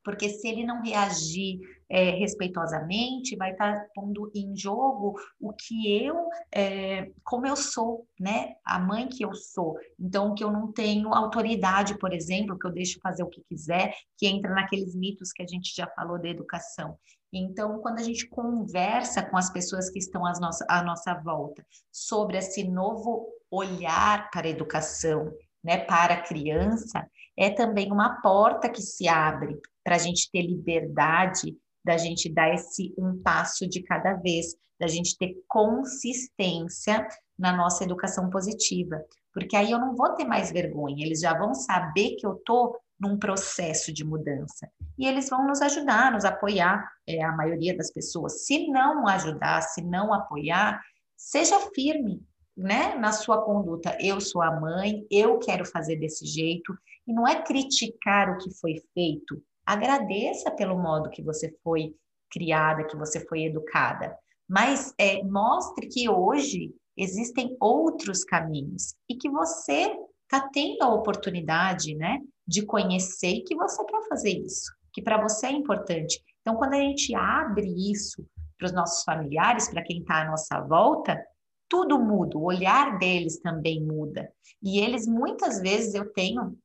porque 0.04 0.28
se 0.28 0.48
ele 0.48 0.64
não 0.64 0.82
reagir 0.82 1.60
é, 1.88 2.10
respeitosamente, 2.10 3.36
vai 3.36 3.52
estar 3.52 3.74
tá 3.74 3.86
pondo 3.94 4.30
em 4.34 4.56
jogo 4.56 5.14
o 5.40 5.52
que 5.52 6.04
eu, 6.04 6.28
é, 6.54 7.10
como 7.24 7.46
eu 7.46 7.56
sou, 7.56 8.06
né? 8.18 8.54
A 8.64 8.78
mãe 8.78 9.08
que 9.08 9.24
eu 9.24 9.34
sou. 9.34 9.76
Então, 9.98 10.34
que 10.34 10.44
eu 10.44 10.50
não 10.50 10.72
tenho 10.72 11.12
autoridade, 11.12 11.98
por 11.98 12.12
exemplo, 12.12 12.58
que 12.58 12.66
eu 12.66 12.72
deixo 12.72 13.00
fazer 13.02 13.22
o 13.22 13.28
que 13.28 13.42
quiser, 13.48 13.94
que 14.16 14.26
entra 14.26 14.54
naqueles 14.54 14.94
mitos 14.94 15.32
que 15.32 15.42
a 15.42 15.46
gente 15.46 15.74
já 15.74 15.86
falou 15.88 16.20
da 16.20 16.28
educação. 16.28 16.96
Então, 17.32 17.78
quando 17.80 17.98
a 18.00 18.02
gente 18.02 18.28
conversa 18.28 19.22
com 19.22 19.36
as 19.36 19.50
pessoas 19.50 19.88
que 19.88 19.98
estão 19.98 20.26
à 20.26 20.32
nossa, 20.40 20.64
à 20.68 20.82
nossa 20.82 21.14
volta 21.14 21.64
sobre 21.92 22.38
esse 22.38 22.64
novo 22.64 23.26
olhar 23.50 24.30
para 24.30 24.46
a 24.46 24.50
educação, 24.50 25.32
né, 25.62 25.78
para 25.78 26.14
a 26.14 26.22
criança, 26.22 27.06
é 27.40 27.48
também 27.48 27.90
uma 27.90 28.20
porta 28.20 28.68
que 28.68 28.82
se 28.82 29.08
abre 29.08 29.58
para 29.82 29.96
a 29.96 29.98
gente 29.98 30.30
ter 30.30 30.42
liberdade 30.42 31.56
da 31.82 31.96
gente 31.96 32.30
dar 32.30 32.52
esse 32.52 32.94
um 32.98 33.22
passo 33.22 33.66
de 33.66 33.82
cada 33.82 34.12
vez, 34.12 34.54
da 34.78 34.86
gente 34.86 35.16
ter 35.16 35.34
consistência 35.48 37.08
na 37.38 37.56
nossa 37.56 37.82
educação 37.82 38.28
positiva, 38.28 39.02
porque 39.32 39.56
aí 39.56 39.70
eu 39.70 39.78
não 39.78 39.96
vou 39.96 40.14
ter 40.14 40.24
mais 40.24 40.52
vergonha, 40.52 41.02
eles 41.02 41.20
já 41.20 41.32
vão 41.32 41.54
saber 41.54 42.16
que 42.16 42.26
eu 42.26 42.34
estou 42.34 42.76
num 43.00 43.18
processo 43.18 43.90
de 43.90 44.04
mudança. 44.04 44.68
E 44.98 45.06
eles 45.06 45.30
vão 45.30 45.46
nos 45.46 45.62
ajudar, 45.62 46.12
nos 46.12 46.26
apoiar, 46.26 46.86
é 47.08 47.24
a 47.24 47.32
maioria 47.32 47.74
das 47.74 47.90
pessoas. 47.90 48.44
Se 48.44 48.68
não 48.68 49.08
ajudar, 49.08 49.62
se 49.62 49.80
não 49.80 50.12
apoiar, 50.12 50.78
seja 51.16 51.58
firme, 51.74 52.22
né, 52.56 52.94
na 52.96 53.12
sua 53.12 53.42
conduta. 53.42 53.96
Eu 54.00 54.20
sou 54.20 54.42
a 54.42 54.60
mãe, 54.60 55.06
eu 55.10 55.38
quero 55.38 55.64
fazer 55.64 55.96
desse 55.96 56.26
jeito, 56.26 56.76
e 57.06 57.12
não 57.12 57.26
é 57.26 57.42
criticar 57.42 58.30
o 58.30 58.38
que 58.38 58.50
foi 58.54 58.82
feito, 58.94 59.42
agradeça 59.64 60.50
pelo 60.50 60.78
modo 60.78 61.10
que 61.10 61.22
você 61.22 61.54
foi 61.62 61.94
criada, 62.30 62.84
que 62.84 62.96
você 62.96 63.26
foi 63.26 63.44
educada, 63.44 64.16
mas 64.48 64.94
é, 64.98 65.22
mostre 65.22 65.88
que 65.88 66.08
hoje 66.08 66.74
existem 66.96 67.56
outros 67.60 68.24
caminhos 68.24 68.94
e 69.08 69.16
que 69.16 69.30
você 69.30 69.96
está 70.24 70.48
tendo 70.52 70.82
a 70.82 70.94
oportunidade, 70.94 71.94
né, 71.94 72.20
de 72.46 72.64
conhecer 72.64 73.28
e 73.30 73.42
que 73.42 73.56
você 73.56 73.84
quer 73.84 74.08
fazer 74.08 74.38
isso, 74.38 74.72
que 74.92 75.02
para 75.02 75.20
você 75.20 75.46
é 75.46 75.52
importante. 75.52 76.22
Então, 76.40 76.56
quando 76.56 76.74
a 76.74 76.80
gente 76.80 77.14
abre 77.14 77.66
isso 77.90 78.26
para 78.58 78.66
os 78.66 78.72
nossos 78.72 79.02
familiares, 79.04 79.68
para 79.68 79.82
quem 79.82 80.00
está 80.00 80.22
à 80.22 80.30
nossa 80.30 80.60
volta, 80.60 81.20
tudo 81.70 81.98
muda, 82.00 82.36
o 82.36 82.42
olhar 82.42 82.98
deles 82.98 83.40
também 83.40 83.80
muda. 83.80 84.30
E 84.60 84.80
eles, 84.80 85.06
muitas 85.06 85.60
vezes, 85.60 85.94
eu 85.94 86.12
tenho 86.12 86.58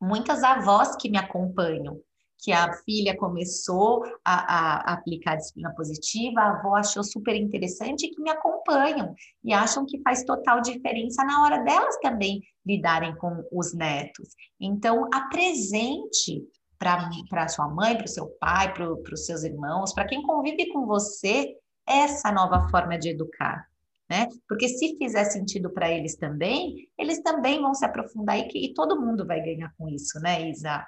muitas 0.00 0.44
avós 0.44 0.94
que 0.96 1.08
me 1.08 1.16
acompanham, 1.16 1.98
que 2.38 2.52
a 2.52 2.72
filha 2.84 3.16
começou 3.16 4.02
a, 4.24 4.34
a, 4.34 4.94
aplicar 4.94 5.32
a 5.32 5.36
disciplina 5.36 5.74
positiva, 5.74 6.40
a 6.40 6.58
avó 6.58 6.76
achou 6.76 7.02
super 7.02 7.34
interessante 7.34 8.06
e 8.06 8.10
que 8.10 8.22
me 8.22 8.30
acompanham 8.30 9.14
e 9.42 9.52
acham 9.52 9.84
que 9.84 10.00
faz 10.02 10.24
total 10.24 10.60
diferença 10.60 11.24
na 11.24 11.42
hora 11.42 11.58
delas 11.58 11.98
também 12.00 12.40
lidarem 12.64 13.14
com 13.16 13.42
os 13.52 13.74
netos. 13.74 14.28
Então, 14.58 15.08
apresente 15.12 16.42
para 16.78 17.48
sua 17.48 17.68
mãe, 17.68 17.96
para 17.96 18.06
o 18.06 18.08
seu 18.08 18.26
pai, 18.40 18.72
para 18.72 18.90
os 18.90 19.26
seus 19.26 19.42
irmãos, 19.42 19.92
para 19.92 20.06
quem 20.06 20.22
convive 20.22 20.70
com 20.72 20.86
você, 20.86 21.54
essa 21.86 22.32
nova 22.32 22.68
forma 22.70 22.98
de 22.98 23.10
educar 23.10 23.69
né? 24.10 24.26
Porque 24.48 24.68
se 24.68 24.96
fizer 24.98 25.24
sentido 25.24 25.72
para 25.72 25.88
eles 25.88 26.16
também, 26.16 26.90
eles 26.98 27.22
também 27.22 27.60
vão 27.60 27.72
se 27.72 27.84
aprofundar 27.84 28.36
e, 28.36 28.48
e 28.54 28.74
todo 28.74 29.00
mundo 29.00 29.24
vai 29.24 29.40
ganhar 29.40 29.72
com 29.78 29.88
isso, 29.88 30.18
né, 30.20 30.50
Isa? 30.50 30.84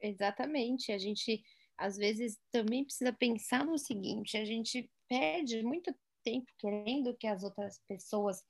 Exatamente. 0.00 0.90
A 0.90 0.98
gente 0.98 1.42
às 1.76 1.96
vezes 1.96 2.38
também 2.50 2.84
precisa 2.84 3.12
pensar 3.12 3.64
no 3.64 3.76
seguinte: 3.76 4.38
a 4.38 4.44
gente 4.44 4.90
perde 5.06 5.62
muito 5.62 5.94
tempo 6.24 6.46
querendo 6.58 7.14
que 7.16 7.26
as 7.26 7.42
outras 7.42 7.80
pessoas 7.86 8.42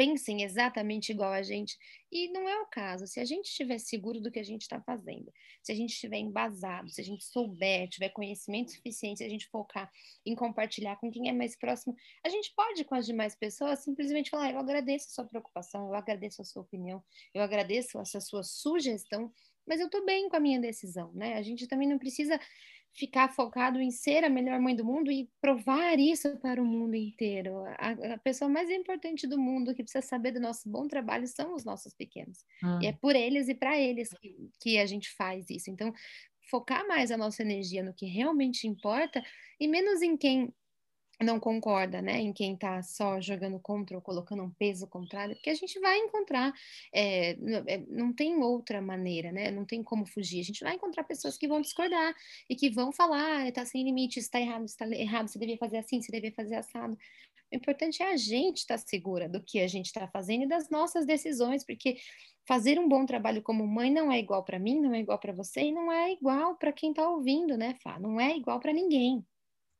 pensem 0.00 0.42
exatamente 0.42 1.12
igual 1.12 1.30
a 1.30 1.42
gente. 1.42 1.76
E 2.10 2.32
não 2.32 2.48
é 2.48 2.58
o 2.62 2.66
caso. 2.66 3.06
Se 3.06 3.20
a 3.20 3.24
gente 3.26 3.48
estiver 3.48 3.76
seguro 3.76 4.18
do 4.18 4.30
que 4.30 4.38
a 4.38 4.42
gente 4.42 4.62
está 4.62 4.80
fazendo, 4.80 5.30
se 5.62 5.72
a 5.72 5.74
gente 5.74 5.90
estiver 5.92 6.16
embasado, 6.16 6.88
se 6.88 7.02
a 7.02 7.04
gente 7.04 7.22
souber, 7.22 7.86
tiver 7.86 8.08
conhecimento 8.08 8.72
suficiente, 8.72 9.18
se 9.18 9.24
a 9.24 9.28
gente 9.28 9.46
focar 9.48 9.90
em 10.24 10.34
compartilhar 10.34 10.96
com 10.96 11.10
quem 11.10 11.28
é 11.28 11.34
mais 11.34 11.54
próximo, 11.54 11.94
a 12.24 12.30
gente 12.30 12.50
pode, 12.56 12.82
com 12.82 12.94
as 12.94 13.04
demais 13.04 13.36
pessoas, 13.36 13.80
simplesmente 13.80 14.30
falar: 14.30 14.50
eu 14.50 14.58
agradeço 14.58 15.08
a 15.08 15.12
sua 15.12 15.26
preocupação, 15.26 15.88
eu 15.88 15.94
agradeço 15.94 16.40
a 16.40 16.46
sua 16.46 16.62
opinião, 16.62 17.04
eu 17.34 17.42
agradeço 17.42 18.00
essa 18.00 18.22
sua 18.22 18.42
sugestão, 18.42 19.30
mas 19.66 19.80
eu 19.80 19.86
estou 19.86 20.02
bem 20.06 20.30
com 20.30 20.36
a 20.36 20.40
minha 20.40 20.58
decisão, 20.58 21.12
né? 21.12 21.34
A 21.34 21.42
gente 21.42 21.66
também 21.66 21.86
não 21.86 21.98
precisa 21.98 22.40
ficar 22.92 23.28
focado 23.28 23.80
em 23.80 23.90
ser 23.90 24.24
a 24.24 24.30
melhor 24.30 24.60
mãe 24.60 24.74
do 24.74 24.84
mundo 24.84 25.10
e 25.10 25.28
provar 25.40 25.98
isso 25.98 26.36
para 26.38 26.60
o 26.60 26.64
mundo 26.64 26.94
inteiro. 26.94 27.64
A, 27.78 28.14
a, 28.14 28.18
pessoa 28.18 28.48
mais 28.48 28.68
importante 28.70 29.26
do 29.26 29.38
mundo 29.38 29.74
que 29.74 29.82
precisa 29.82 30.04
saber 30.04 30.32
do 30.32 30.40
nosso 30.40 30.68
bom 30.68 30.86
trabalho 30.88 31.26
são 31.26 31.54
os 31.54 31.64
nossos 31.64 31.94
pequenos. 31.94 32.44
E 32.80 32.86
é 32.86 32.90
hum. 32.90 32.96
por 33.00 33.14
eles 33.14 33.48
e 33.48 33.54
para 33.54 33.78
eles 33.78 34.10
que, 34.20 34.50
que 34.60 34.78
a 34.78 34.86
gente 34.86 35.10
faz 35.10 35.48
isso. 35.48 35.70
Então, 35.70 35.92
focar 36.50 36.86
mais 36.86 37.10
a 37.10 37.16
nossa 37.16 37.42
energia 37.42 37.82
no 37.82 37.94
que 37.94 38.06
realmente 38.06 38.66
importa 38.66 39.22
e 39.58 39.68
menos 39.68 40.02
em 40.02 40.16
quem 40.16 40.52
não 41.22 41.38
concorda, 41.38 42.00
né, 42.00 42.18
em 42.18 42.32
quem 42.32 42.54
está 42.54 42.82
só 42.82 43.20
jogando 43.20 43.58
contra 43.60 43.96
ou 43.96 44.02
colocando 44.02 44.42
um 44.42 44.50
peso 44.50 44.86
contrário, 44.86 45.34
porque 45.34 45.50
a 45.50 45.54
gente 45.54 45.78
vai 45.78 45.98
encontrar, 45.98 46.52
é, 46.94 47.36
não 47.88 48.12
tem 48.12 48.36
outra 48.36 48.80
maneira, 48.80 49.30
né, 49.30 49.50
não 49.50 49.64
tem 49.64 49.82
como 49.82 50.06
fugir, 50.06 50.40
a 50.40 50.44
gente 50.44 50.64
vai 50.64 50.74
encontrar 50.74 51.04
pessoas 51.04 51.36
que 51.36 51.46
vão 51.46 51.60
discordar 51.60 52.14
e 52.48 52.56
que 52.56 52.70
vão 52.70 52.90
falar, 52.92 53.46
está 53.48 53.64
sem 53.64 53.84
limite, 53.84 54.18
está 54.18 54.40
errado, 54.40 54.64
está 54.64 54.86
errado, 54.88 55.28
você 55.28 55.38
devia 55.38 55.58
fazer 55.58 55.78
assim, 55.78 56.00
você 56.00 56.10
devia 56.10 56.32
fazer 56.32 56.56
assado. 56.56 56.96
O 57.52 57.56
importante 57.56 58.02
é 58.02 58.12
a 58.12 58.16
gente 58.16 58.58
estar 58.58 58.78
tá 58.78 58.84
segura 58.86 59.28
do 59.28 59.42
que 59.42 59.60
a 59.60 59.66
gente 59.66 59.86
está 59.86 60.06
fazendo 60.08 60.44
e 60.44 60.48
das 60.48 60.70
nossas 60.70 61.04
decisões, 61.04 61.64
porque 61.64 61.98
fazer 62.46 62.78
um 62.78 62.88
bom 62.88 63.04
trabalho 63.04 63.42
como 63.42 63.66
mãe 63.66 63.92
não 63.92 64.10
é 64.10 64.18
igual 64.18 64.44
para 64.44 64.58
mim, 64.58 64.80
não 64.80 64.94
é 64.94 65.00
igual 65.00 65.18
para 65.18 65.32
você 65.32 65.62
e 65.62 65.72
não 65.72 65.90
é 65.90 66.12
igual 66.12 66.56
para 66.56 66.72
quem 66.72 66.90
está 66.90 67.08
ouvindo, 67.08 67.56
né, 67.58 67.76
Fá? 67.82 67.98
Não 67.98 68.20
é 68.20 68.36
igual 68.36 68.60
para 68.60 68.72
ninguém. 68.72 69.24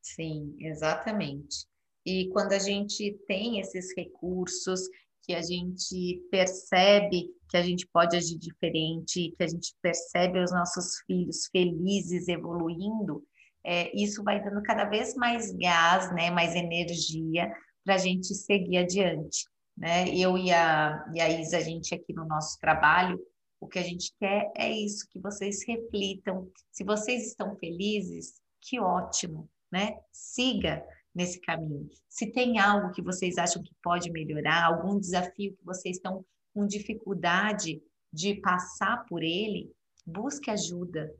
Sim, 0.01 0.55
exatamente. 0.59 1.65
E 2.05 2.29
quando 2.29 2.53
a 2.53 2.59
gente 2.59 3.17
tem 3.27 3.59
esses 3.59 3.93
recursos, 3.95 4.81
que 5.23 5.33
a 5.33 5.41
gente 5.41 6.19
percebe 6.31 7.29
que 7.47 7.57
a 7.57 7.61
gente 7.61 7.87
pode 7.87 8.15
agir 8.15 8.37
diferente, 8.37 9.33
que 9.37 9.43
a 9.43 9.47
gente 9.47 9.75
percebe 9.81 10.39
os 10.39 10.51
nossos 10.51 10.99
filhos 11.05 11.47
felizes 11.51 12.27
evoluindo, 12.27 13.23
é, 13.63 13.95
isso 13.95 14.23
vai 14.23 14.43
dando 14.43 14.63
cada 14.63 14.85
vez 14.85 15.13
mais 15.15 15.51
gás, 15.51 16.11
né, 16.15 16.31
mais 16.31 16.55
energia 16.55 17.53
para 17.83 17.95
a 17.95 17.97
gente 17.97 18.33
seguir 18.33 18.77
adiante. 18.77 19.45
Né? 19.77 20.09
Eu 20.09 20.37
e 20.37 20.51
a, 20.51 21.05
e 21.13 21.21
a 21.21 21.29
Isa, 21.29 21.57
a 21.57 21.61
gente 21.61 21.93
aqui 21.93 22.13
no 22.13 22.25
nosso 22.25 22.57
trabalho, 22.59 23.19
o 23.59 23.67
que 23.67 23.77
a 23.77 23.83
gente 23.83 24.11
quer 24.19 24.51
é 24.57 24.71
isso, 24.71 25.07
que 25.11 25.19
vocês 25.19 25.63
reflitam. 25.67 26.49
Se 26.71 26.83
vocês 26.83 27.27
estão 27.27 27.55
felizes, 27.57 28.41
que 28.59 28.79
ótimo 28.79 29.47
né? 29.71 29.97
Siga 30.11 30.85
nesse 31.13 31.39
caminho. 31.41 31.89
Se 32.09 32.31
tem 32.31 32.59
algo 32.59 32.91
que 32.91 33.01
vocês 33.01 33.37
acham 33.37 33.61
que 33.61 33.73
pode 33.83 34.11
melhorar, 34.11 34.65
algum 34.65 34.99
desafio 34.99 35.55
que 35.55 35.63
vocês 35.63 35.97
estão 35.97 36.25
com 36.53 36.65
dificuldade 36.65 37.81
de 38.11 38.35
passar 38.41 39.05
por 39.05 39.23
ele, 39.23 39.71
busque 40.05 40.49
ajuda. 40.49 41.13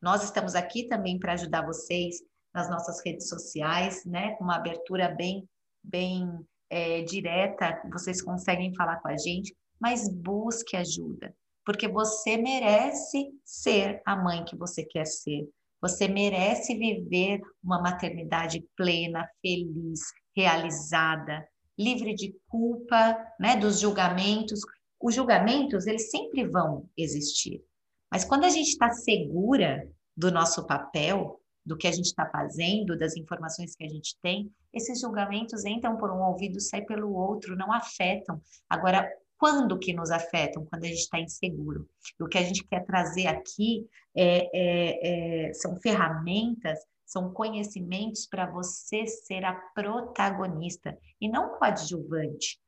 Nós 0.00 0.22
estamos 0.22 0.54
aqui 0.54 0.86
também 0.86 1.18
para 1.18 1.34
ajudar 1.34 1.66
vocês 1.66 2.22
nas 2.54 2.70
nossas 2.70 3.04
redes 3.04 3.28
sociais, 3.28 4.04
né? 4.04 4.34
Com 4.36 4.44
uma 4.44 4.56
abertura 4.56 5.08
bem, 5.08 5.48
bem 5.82 6.26
é, 6.70 7.02
direta, 7.02 7.80
vocês 7.92 8.22
conseguem 8.22 8.74
falar 8.74 8.96
com 9.00 9.08
a 9.08 9.16
gente, 9.16 9.54
mas 9.80 10.08
busque 10.08 10.76
ajuda, 10.76 11.34
porque 11.64 11.86
você 11.86 12.36
merece 12.36 13.30
ser 13.44 14.00
a 14.04 14.16
mãe 14.16 14.44
que 14.44 14.56
você 14.56 14.84
quer 14.84 15.06
ser. 15.06 15.48
Você 15.80 16.08
merece 16.08 16.76
viver 16.76 17.40
uma 17.62 17.80
maternidade 17.80 18.64
plena, 18.76 19.28
feliz, 19.40 20.00
realizada, 20.34 21.46
livre 21.78 22.14
de 22.14 22.34
culpa, 22.48 23.16
né, 23.38 23.56
dos 23.56 23.80
julgamentos. 23.80 24.60
Os 25.00 25.14
julgamentos, 25.14 25.86
eles 25.86 26.10
sempre 26.10 26.48
vão 26.48 26.88
existir. 26.96 27.62
Mas 28.10 28.24
quando 28.24 28.44
a 28.44 28.48
gente 28.48 28.68
está 28.68 28.90
segura 28.90 29.86
do 30.16 30.30
nosso 30.30 30.66
papel, 30.66 31.40
do 31.64 31.76
que 31.76 31.88
a 31.88 31.92
gente 31.92 32.06
está 32.06 32.24
fazendo, 32.30 32.96
das 32.96 33.16
informações 33.16 33.74
que 33.74 33.84
a 33.84 33.88
gente 33.88 34.16
tem, 34.22 34.50
esses 34.72 35.00
julgamentos 35.00 35.64
entram 35.64 35.96
por 35.96 36.12
um 36.12 36.22
ouvido, 36.22 36.60
saem 36.60 36.86
pelo 36.86 37.12
outro, 37.12 37.56
não 37.56 37.72
afetam. 37.72 38.40
Agora, 38.70 39.06
quando 39.38 39.78
que 39.78 39.92
nos 39.92 40.10
afetam? 40.10 40.64
Quando 40.66 40.84
a 40.84 40.88
gente 40.88 41.00
está 41.00 41.18
inseguro. 41.18 41.88
O 42.20 42.26
que 42.26 42.38
a 42.38 42.42
gente 42.42 42.64
quer 42.64 42.84
trazer 42.84 43.26
aqui 43.26 43.86
é, 44.16 44.48
é, 44.54 45.48
é, 45.48 45.52
são 45.52 45.78
ferramentas, 45.80 46.78
são 47.04 47.32
conhecimentos 47.32 48.26
para 48.26 48.50
você 48.50 49.06
ser 49.06 49.44
a 49.44 49.54
protagonista 49.74 50.96
e 51.20 51.28
não 51.28 51.56
coadjuvante 51.58 52.58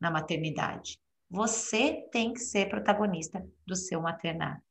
na 0.00 0.10
maternidade. 0.10 0.98
Você 1.30 2.08
tem 2.12 2.32
que 2.32 2.40
ser 2.40 2.68
protagonista 2.68 3.44
do 3.66 3.74
seu 3.74 4.00
maternar. 4.00 4.62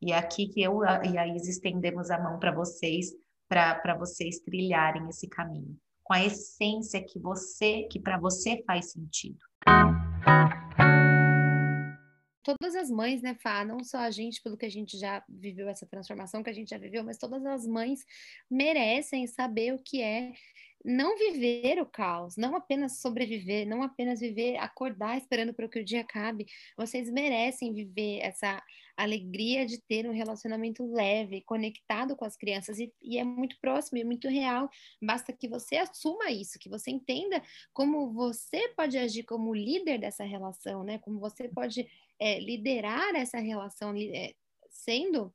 E 0.00 0.12
é 0.12 0.18
aqui 0.18 0.48
que 0.48 0.60
eu 0.60 0.82
e 0.82 1.16
a 1.16 1.26
Isa 1.28 1.50
estendemos 1.50 2.10
a 2.10 2.18
mão 2.18 2.38
para 2.38 2.52
vocês, 2.52 3.14
para 3.48 3.96
vocês 3.96 4.40
trilharem 4.40 5.08
esse 5.08 5.28
caminho, 5.28 5.78
com 6.02 6.14
a 6.14 6.24
essência 6.24 7.02
que 7.04 7.20
você, 7.20 7.84
que 7.84 8.00
para 8.00 8.18
você 8.18 8.62
faz 8.66 8.90
sentido 8.90 9.38
todas 12.42 12.74
as 12.74 12.90
mães, 12.90 13.22
né, 13.22 13.34
Fá? 13.34 13.64
Não 13.64 13.82
só 13.84 13.98
a 13.98 14.10
gente, 14.10 14.42
pelo 14.42 14.56
que 14.56 14.66
a 14.66 14.70
gente 14.70 14.98
já 14.98 15.24
viveu, 15.28 15.68
essa 15.68 15.86
transformação 15.86 16.42
que 16.42 16.50
a 16.50 16.52
gente 16.52 16.70
já 16.70 16.78
viveu, 16.78 17.04
mas 17.04 17.18
todas 17.18 17.44
as 17.46 17.66
mães 17.66 18.04
merecem 18.50 19.26
saber 19.26 19.74
o 19.74 19.78
que 19.78 20.02
é 20.02 20.32
não 20.84 21.16
viver 21.16 21.80
o 21.80 21.86
caos, 21.86 22.36
não 22.36 22.56
apenas 22.56 23.00
sobreviver, 23.00 23.66
não 23.66 23.82
apenas 23.82 24.20
viver, 24.20 24.56
acordar 24.56 25.16
esperando 25.16 25.54
para 25.54 25.68
que 25.68 25.78
o 25.80 25.84
dia 25.84 26.00
acabe. 26.00 26.46
Vocês 26.76 27.10
merecem 27.10 27.72
viver 27.72 28.18
essa 28.20 28.60
alegria 28.96 29.64
de 29.64 29.80
ter 29.80 30.06
um 30.06 30.12
relacionamento 30.12 30.84
leve, 30.92 31.42
conectado 31.42 32.14
com 32.16 32.24
as 32.24 32.36
crianças 32.36 32.78
e, 32.78 32.92
e 33.00 33.18
é 33.18 33.24
muito 33.24 33.56
próximo, 33.60 33.98
é 33.98 34.04
muito 34.04 34.28
real. 34.28 34.68
Basta 35.00 35.32
que 35.32 35.48
você 35.48 35.76
assuma 35.76 36.30
isso, 36.30 36.58
que 36.58 36.68
você 36.68 36.90
entenda 36.90 37.42
como 37.72 38.12
você 38.12 38.68
pode 38.76 38.98
agir 38.98 39.22
como 39.24 39.54
líder 39.54 39.98
dessa 39.98 40.24
relação, 40.24 40.84
né? 40.84 40.98
Como 40.98 41.18
você 41.18 41.48
pode 41.48 41.88
é, 42.22 42.38
liderar 42.38 43.16
essa 43.16 43.38
relação 43.38 43.92
é, 43.96 44.32
sendo 44.70 45.34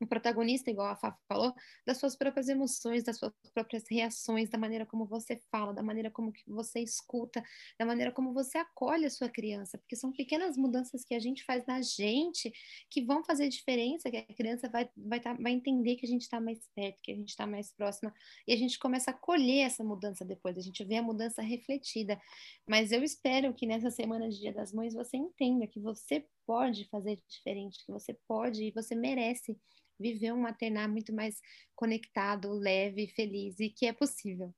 um 0.00 0.06
protagonista, 0.06 0.70
igual 0.70 0.88
a 0.88 0.96
Fá 0.96 1.16
falou, 1.28 1.54
das 1.86 1.98
suas 1.98 2.16
próprias 2.16 2.48
emoções, 2.48 3.04
das 3.04 3.18
suas 3.18 3.32
próprias 3.52 3.84
reações, 3.90 4.48
da 4.48 4.58
maneira 4.58 4.86
como 4.86 5.04
você 5.04 5.40
fala, 5.50 5.72
da 5.72 5.82
maneira 5.82 6.10
como 6.10 6.32
você 6.46 6.80
escuta, 6.80 7.42
da 7.78 7.84
maneira 7.84 8.10
como 8.10 8.32
você 8.32 8.58
acolhe 8.58 9.06
a 9.06 9.10
sua 9.10 9.28
criança, 9.28 9.78
porque 9.78 9.96
são 9.96 10.12
pequenas 10.12 10.56
mudanças 10.56 11.04
que 11.04 11.14
a 11.14 11.18
gente 11.18 11.44
faz 11.44 11.64
na 11.66 11.82
gente 11.82 12.52
que 12.90 13.02
vão 13.02 13.22
fazer 13.24 13.48
diferença, 13.48 14.10
que 14.10 14.16
a 14.16 14.34
criança 14.34 14.68
vai, 14.68 14.88
vai, 14.96 15.20
tá, 15.20 15.34
vai 15.34 15.52
entender 15.52 15.96
que 15.96 16.06
a 16.06 16.08
gente 16.08 16.22
está 16.22 16.40
mais 16.40 16.58
perto, 16.74 17.00
que 17.02 17.12
a 17.12 17.16
gente 17.16 17.28
está 17.28 17.46
mais 17.46 17.72
próxima, 17.72 18.12
e 18.46 18.52
a 18.52 18.56
gente 18.56 18.78
começa 18.78 19.10
a 19.10 19.14
colher 19.14 19.66
essa 19.66 19.84
mudança 19.84 20.24
depois, 20.24 20.56
a 20.56 20.62
gente 20.62 20.84
vê 20.84 20.96
a 20.96 21.02
mudança 21.02 21.42
refletida. 21.42 22.20
Mas 22.66 22.92
eu 22.92 23.02
espero 23.02 23.52
que 23.54 23.66
nessa 23.66 23.90
semana 23.90 24.28
de 24.28 24.38
Dia 24.38 24.52
das 24.52 24.72
Mães 24.72 24.94
você 24.94 25.16
entenda 25.16 25.66
que 25.66 25.80
você 25.80 26.26
pode 26.46 26.84
fazer 26.88 27.16
diferente, 27.28 27.84
que 27.84 27.92
você 27.92 28.14
pode 28.26 28.64
e 28.64 28.70
você 28.72 28.94
merece 28.94 29.56
viver 30.00 30.32
um 30.32 30.40
maternar 30.40 30.88
muito 30.88 31.12
mais 31.12 31.36
conectado, 31.76 32.52
leve, 32.52 33.06
feliz 33.08 33.60
e 33.60 33.68
que 33.68 33.86
é 33.86 33.92
possível. 33.92 34.52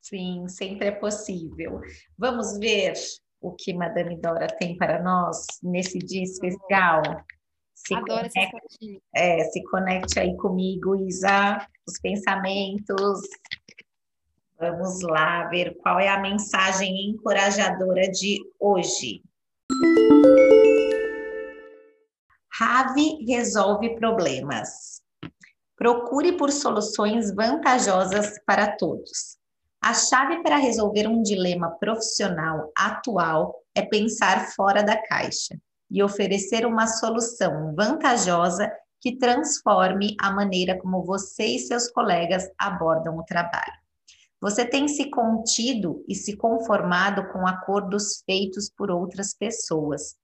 Sim, 0.00 0.46
sempre 0.48 0.88
é 0.88 0.92
possível. 0.92 1.80
Vamos 2.16 2.58
ver 2.58 2.94
o 3.40 3.52
que 3.52 3.74
Madame 3.74 4.16
Dora 4.20 4.46
tem 4.46 4.76
para 4.76 5.02
nós 5.02 5.46
nesse 5.62 5.98
dia 5.98 6.22
especial. 6.22 7.02
Se 7.74 7.94
Adoro 7.94 8.28
conecte, 8.28 9.02
é, 9.14 9.44
se 9.44 9.62
conecte 9.64 10.20
aí 10.20 10.36
comigo, 10.36 10.94
Isa, 10.94 11.58
os 11.86 11.98
pensamentos. 12.00 13.20
Vamos 14.58 15.02
lá 15.02 15.48
ver 15.48 15.76
qual 15.78 15.98
é 15.98 16.08
a 16.08 16.20
mensagem 16.20 17.10
encorajadora 17.10 18.10
de 18.10 18.38
hoje. 18.60 19.22
Rave 22.56 23.24
resolve 23.26 23.96
problemas. 23.96 25.02
Procure 25.76 26.36
por 26.36 26.52
soluções 26.52 27.34
vantajosas 27.34 28.38
para 28.46 28.76
todos. 28.76 29.38
A 29.82 29.92
chave 29.92 30.40
para 30.40 30.56
resolver 30.56 31.08
um 31.08 31.20
dilema 31.20 31.70
profissional 31.80 32.70
atual 32.76 33.60
é 33.74 33.82
pensar 33.82 34.52
fora 34.52 34.84
da 34.84 34.96
caixa 34.96 35.58
e 35.90 36.00
oferecer 36.00 36.64
uma 36.64 36.86
solução 36.86 37.74
vantajosa 37.74 38.70
que 39.00 39.18
transforme 39.18 40.14
a 40.20 40.30
maneira 40.30 40.78
como 40.78 41.02
você 41.02 41.44
e 41.44 41.58
seus 41.58 41.90
colegas 41.90 42.48
abordam 42.56 43.18
o 43.18 43.24
trabalho. 43.24 43.82
Você 44.40 44.64
tem 44.64 44.86
se 44.86 45.10
contido 45.10 46.04
e 46.08 46.14
se 46.14 46.36
conformado 46.36 47.32
com 47.32 47.44
acordos 47.48 48.22
feitos 48.24 48.70
por 48.70 48.92
outras 48.92 49.34
pessoas. 49.34 50.14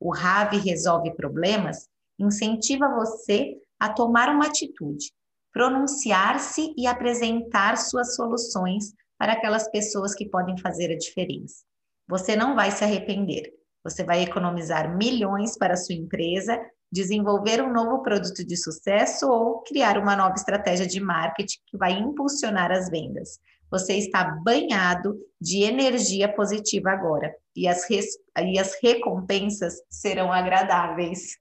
O 0.00 0.14
RAV 0.14 0.56
resolve 0.56 1.14
problemas 1.14 1.86
incentiva 2.18 2.88
você 2.88 3.56
a 3.78 3.92
tomar 3.92 4.28
uma 4.28 4.46
atitude, 4.46 5.12
pronunciar-se 5.52 6.74
e 6.76 6.86
apresentar 6.86 7.76
suas 7.76 8.14
soluções 8.14 8.94
para 9.18 9.34
aquelas 9.34 9.70
pessoas 9.70 10.14
que 10.14 10.28
podem 10.28 10.56
fazer 10.58 10.90
a 10.90 10.96
diferença. 10.96 11.62
Você 12.08 12.34
não 12.34 12.54
vai 12.54 12.70
se 12.70 12.82
arrepender. 12.82 13.52
Você 13.84 14.02
vai 14.02 14.22
economizar 14.22 14.96
milhões 14.96 15.56
para 15.56 15.74
a 15.74 15.76
sua 15.76 15.94
empresa, 15.94 16.58
desenvolver 16.90 17.62
um 17.62 17.72
novo 17.72 18.02
produto 18.02 18.44
de 18.44 18.56
sucesso 18.56 19.28
ou 19.28 19.62
criar 19.62 19.96
uma 19.98 20.16
nova 20.16 20.34
estratégia 20.34 20.86
de 20.86 21.00
marketing 21.00 21.58
que 21.66 21.78
vai 21.78 21.92
impulsionar 21.92 22.72
as 22.72 22.90
vendas. 22.90 23.38
Você 23.70 23.94
está 23.94 24.24
banhado 24.24 25.16
de 25.40 25.62
energia 25.62 26.32
positiva 26.32 26.90
agora 26.90 27.34
e 27.54 27.68
as, 27.68 27.88
e 27.88 28.58
as 28.58 28.78
recompensas 28.82 29.82
serão 29.88 30.32
agradáveis. 30.32 31.38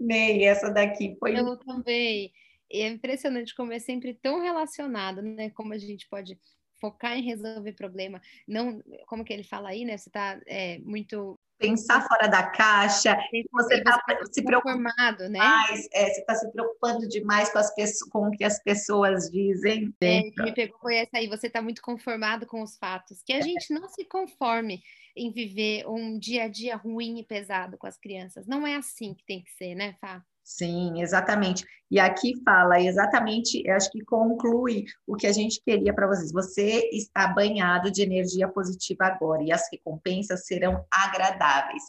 Amei 0.00 0.44
essa 0.44 0.70
daqui. 0.70 1.16
Foi... 1.18 1.38
Eu 1.38 1.56
também. 1.58 2.32
É 2.70 2.86
impressionante 2.86 3.54
como 3.54 3.72
é 3.72 3.78
sempre 3.78 4.12
tão 4.14 4.42
relacionado, 4.42 5.22
né? 5.22 5.48
Como 5.50 5.72
a 5.72 5.78
gente 5.78 6.06
pode 6.08 6.38
focar 6.80 7.16
em 7.16 7.22
resolver 7.22 7.72
problema. 7.72 8.20
Não, 8.46 8.82
como 9.06 9.24
que 9.24 9.32
ele 9.32 9.44
fala 9.44 9.70
aí, 9.70 9.84
né? 9.84 9.96
Você 9.96 10.08
está 10.08 10.40
é, 10.46 10.78
muito 10.80 11.37
pensar 11.58 12.06
fora 12.06 12.28
da 12.28 12.44
caixa, 12.50 13.16
você 13.52 13.74
está 13.74 14.00
se 14.32 14.42
preocupando 14.42 15.28
né? 15.28 15.38
mais, 15.38 15.88
é, 15.92 16.06
você 16.06 16.20
está 16.20 16.34
se 16.34 16.50
preocupando 16.52 17.08
demais 17.08 17.50
com, 17.50 17.58
as 17.58 17.74
pessoas, 17.74 18.10
com 18.10 18.28
o 18.28 18.30
que 18.30 18.44
as 18.44 18.62
pessoas 18.62 19.30
dizem. 19.30 19.92
É, 20.00 20.22
me 20.42 20.54
pegou 20.54 20.78
foi 20.80 20.96
essa 20.96 21.18
aí, 21.18 21.28
você 21.28 21.48
está 21.48 21.60
muito 21.60 21.82
conformado 21.82 22.46
com 22.46 22.62
os 22.62 22.76
fatos, 22.76 23.22
que 23.22 23.32
a 23.32 23.38
é. 23.38 23.42
gente 23.42 23.72
não 23.72 23.88
se 23.88 24.04
conforme 24.04 24.82
em 25.16 25.32
viver 25.32 25.86
um 25.88 26.18
dia 26.18 26.44
a 26.44 26.48
dia 26.48 26.76
ruim 26.76 27.18
e 27.18 27.24
pesado 27.24 27.76
com 27.76 27.86
as 27.86 27.98
crianças. 27.98 28.46
Não 28.46 28.66
é 28.66 28.76
assim 28.76 29.14
que 29.14 29.24
tem 29.24 29.42
que 29.42 29.50
ser, 29.50 29.74
né, 29.74 29.96
Fá? 30.00 30.24
Sim, 30.48 31.02
exatamente. 31.02 31.62
E 31.90 32.00
aqui 32.00 32.32
fala 32.42 32.80
exatamente, 32.80 33.68
acho 33.68 33.90
que 33.90 34.02
conclui 34.02 34.86
o 35.06 35.14
que 35.14 35.26
a 35.26 35.32
gente 35.32 35.60
queria 35.62 35.92
para 35.92 36.06
vocês. 36.06 36.32
Você 36.32 36.88
está 36.90 37.28
banhado 37.28 37.90
de 37.90 38.00
energia 38.00 38.48
positiva 38.48 39.04
agora 39.04 39.42
e 39.42 39.52
as 39.52 39.68
recompensas 39.70 40.46
serão 40.46 40.82
agradáveis. 40.90 41.82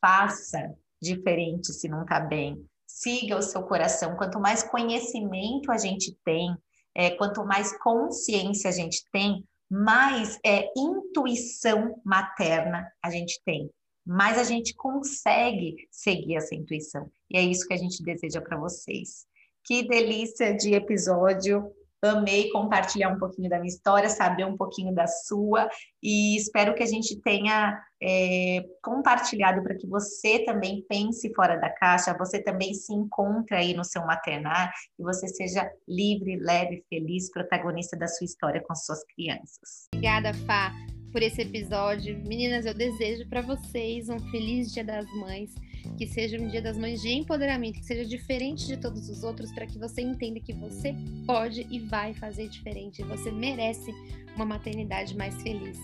Faça 0.00 0.74
diferente 1.00 1.74
se 1.74 1.90
não 1.90 2.02
está 2.02 2.18
bem. 2.18 2.66
Siga 2.86 3.36
o 3.36 3.42
seu 3.42 3.62
coração. 3.64 4.16
Quanto 4.16 4.40
mais 4.40 4.62
conhecimento 4.62 5.70
a 5.70 5.76
gente 5.76 6.16
tem, 6.24 6.56
é, 6.94 7.10
quanto 7.10 7.44
mais 7.44 7.76
consciência 7.82 8.70
a 8.70 8.72
gente 8.72 9.04
tem, 9.12 9.44
mais 9.70 10.38
é, 10.44 10.70
intuição 10.74 12.00
materna 12.02 12.90
a 13.02 13.10
gente 13.10 13.38
tem 13.44 13.70
mais 14.06 14.38
a 14.38 14.44
gente 14.44 14.74
consegue 14.74 15.88
seguir 15.90 16.36
essa 16.36 16.54
intuição. 16.54 17.10
E 17.30 17.38
é 17.38 17.42
isso 17.42 17.66
que 17.66 17.74
a 17.74 17.78
gente 17.78 18.02
deseja 18.02 18.40
para 18.40 18.58
vocês. 18.58 19.26
Que 19.64 19.86
delícia 19.86 20.54
de 20.54 20.74
episódio! 20.74 21.70
Amei 22.02 22.48
compartilhar 22.50 23.10
um 23.10 23.18
pouquinho 23.18 23.50
da 23.50 23.58
minha 23.58 23.68
história, 23.68 24.08
saber 24.08 24.46
um 24.46 24.56
pouquinho 24.56 24.94
da 24.94 25.06
sua, 25.06 25.68
e 26.02 26.34
espero 26.34 26.74
que 26.74 26.82
a 26.82 26.86
gente 26.86 27.20
tenha 27.20 27.78
é, 28.02 28.64
compartilhado 28.82 29.62
para 29.62 29.76
que 29.76 29.86
você 29.86 30.42
também 30.46 30.82
pense 30.88 31.30
fora 31.34 31.56
da 31.56 31.68
caixa, 31.68 32.16
você 32.16 32.42
também 32.42 32.72
se 32.72 32.94
encontre 32.94 33.54
aí 33.54 33.74
no 33.74 33.84
seu 33.84 34.00
maternar 34.06 34.72
e 34.98 35.02
você 35.02 35.28
seja 35.28 35.70
livre, 35.86 36.36
leve, 36.36 36.82
feliz, 36.88 37.30
protagonista 37.30 37.98
da 37.98 38.08
sua 38.08 38.24
história 38.24 38.62
com 38.66 38.74
suas 38.74 39.04
crianças. 39.04 39.88
Obrigada, 39.92 40.32
Fá 40.46 40.72
por 41.10 41.22
esse 41.22 41.42
episódio. 41.42 42.18
Meninas, 42.26 42.66
eu 42.66 42.74
desejo 42.74 43.26
para 43.28 43.40
vocês 43.40 44.08
um 44.08 44.18
feliz 44.30 44.72
Dia 44.72 44.84
das 44.84 45.06
Mães, 45.14 45.54
que 45.96 46.06
seja 46.06 46.40
um 46.40 46.48
Dia 46.48 46.62
das 46.62 46.78
Mães 46.78 47.00
de 47.02 47.10
empoderamento, 47.10 47.80
que 47.80 47.86
seja 47.86 48.04
diferente 48.04 48.66
de 48.66 48.76
todos 48.76 49.08
os 49.08 49.22
outros, 49.22 49.52
para 49.52 49.66
que 49.66 49.78
você 49.78 50.02
entenda 50.02 50.40
que 50.40 50.52
você 50.52 50.94
pode 51.26 51.66
e 51.70 51.78
vai 51.80 52.14
fazer 52.14 52.48
diferente. 52.48 53.02
Você 53.04 53.30
merece 53.30 53.92
uma 54.36 54.44
maternidade 54.44 55.16
mais 55.16 55.40
feliz. 55.42 55.78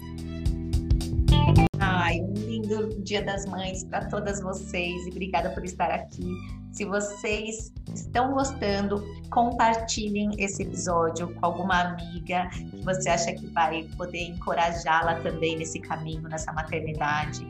Ai, 1.78 2.20
um 2.20 2.34
lindo 2.34 3.00
Dia 3.02 3.22
das 3.22 3.46
Mães 3.46 3.84
para 3.84 4.06
todas 4.06 4.40
vocês 4.40 5.06
e 5.06 5.10
obrigada 5.10 5.50
por 5.50 5.64
estar 5.64 5.90
aqui. 5.90 6.30
Se 6.72 6.84
vocês 6.84 7.72
estão 7.94 8.32
gostando, 8.32 9.02
compartilhem 9.30 10.30
esse 10.38 10.62
episódio 10.62 11.34
com 11.34 11.46
alguma 11.46 11.80
amiga 11.80 12.48
que 12.50 12.82
você 12.84 13.08
acha 13.08 13.32
que 13.32 13.46
vai 13.46 13.84
poder 13.96 14.28
encorajá-la 14.28 15.20
também 15.20 15.56
nesse 15.56 15.80
caminho, 15.80 16.22
nessa 16.28 16.52
maternidade. 16.52 17.46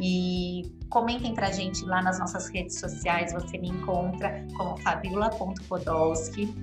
E 0.00 0.62
comentem 0.88 1.34
pra 1.34 1.50
gente 1.50 1.84
lá 1.84 2.00
nas 2.00 2.18
nossas 2.18 2.48
redes 2.48 2.80
sociais. 2.80 3.34
Você 3.34 3.58
me 3.58 3.68
encontra 3.68 4.46
como 4.56 4.78
fabiola.podolski. 4.78 6.54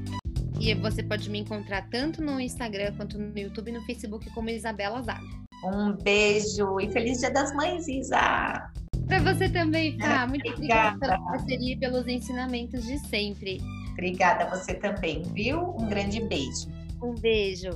E 0.59 0.73
você 0.73 1.03
pode 1.03 1.30
me 1.30 1.39
encontrar 1.39 1.88
tanto 1.89 2.21
no 2.21 2.39
Instagram 2.39 2.95
quanto 2.97 3.19
no 3.19 3.38
YouTube 3.38 3.69
e 3.69 3.73
no 3.73 3.82
Facebook 3.84 4.28
como 4.32 4.49
Isabela 4.49 5.03
Zaga. 5.03 5.47
Um 5.64 5.93
beijo 5.93 6.80
e 6.80 6.89
feliz 6.91 7.20
Dia 7.20 7.32
das 7.32 7.53
Mães, 7.53 7.88
Isa! 7.88 8.72
Para 9.08 9.20
você 9.34 9.49
também, 9.49 9.97
Fá. 9.99 10.28
Muito 10.28 10.47
obrigada. 10.49 10.95
obrigada 10.95 10.99
pela 10.99 11.32
parceria 11.32 11.74
e 11.74 11.78
pelos 11.78 12.08
ensinamentos 12.08 12.84
de 12.84 12.99
sempre. 13.08 13.60
Obrigada 13.93 14.43
a 14.43 14.55
você 14.55 14.74
também, 14.74 15.24
viu? 15.34 15.76
Um 15.80 15.88
grande 15.88 16.22
beijo. 16.22 16.68
Um 17.01 17.16
beijo. 17.16 17.70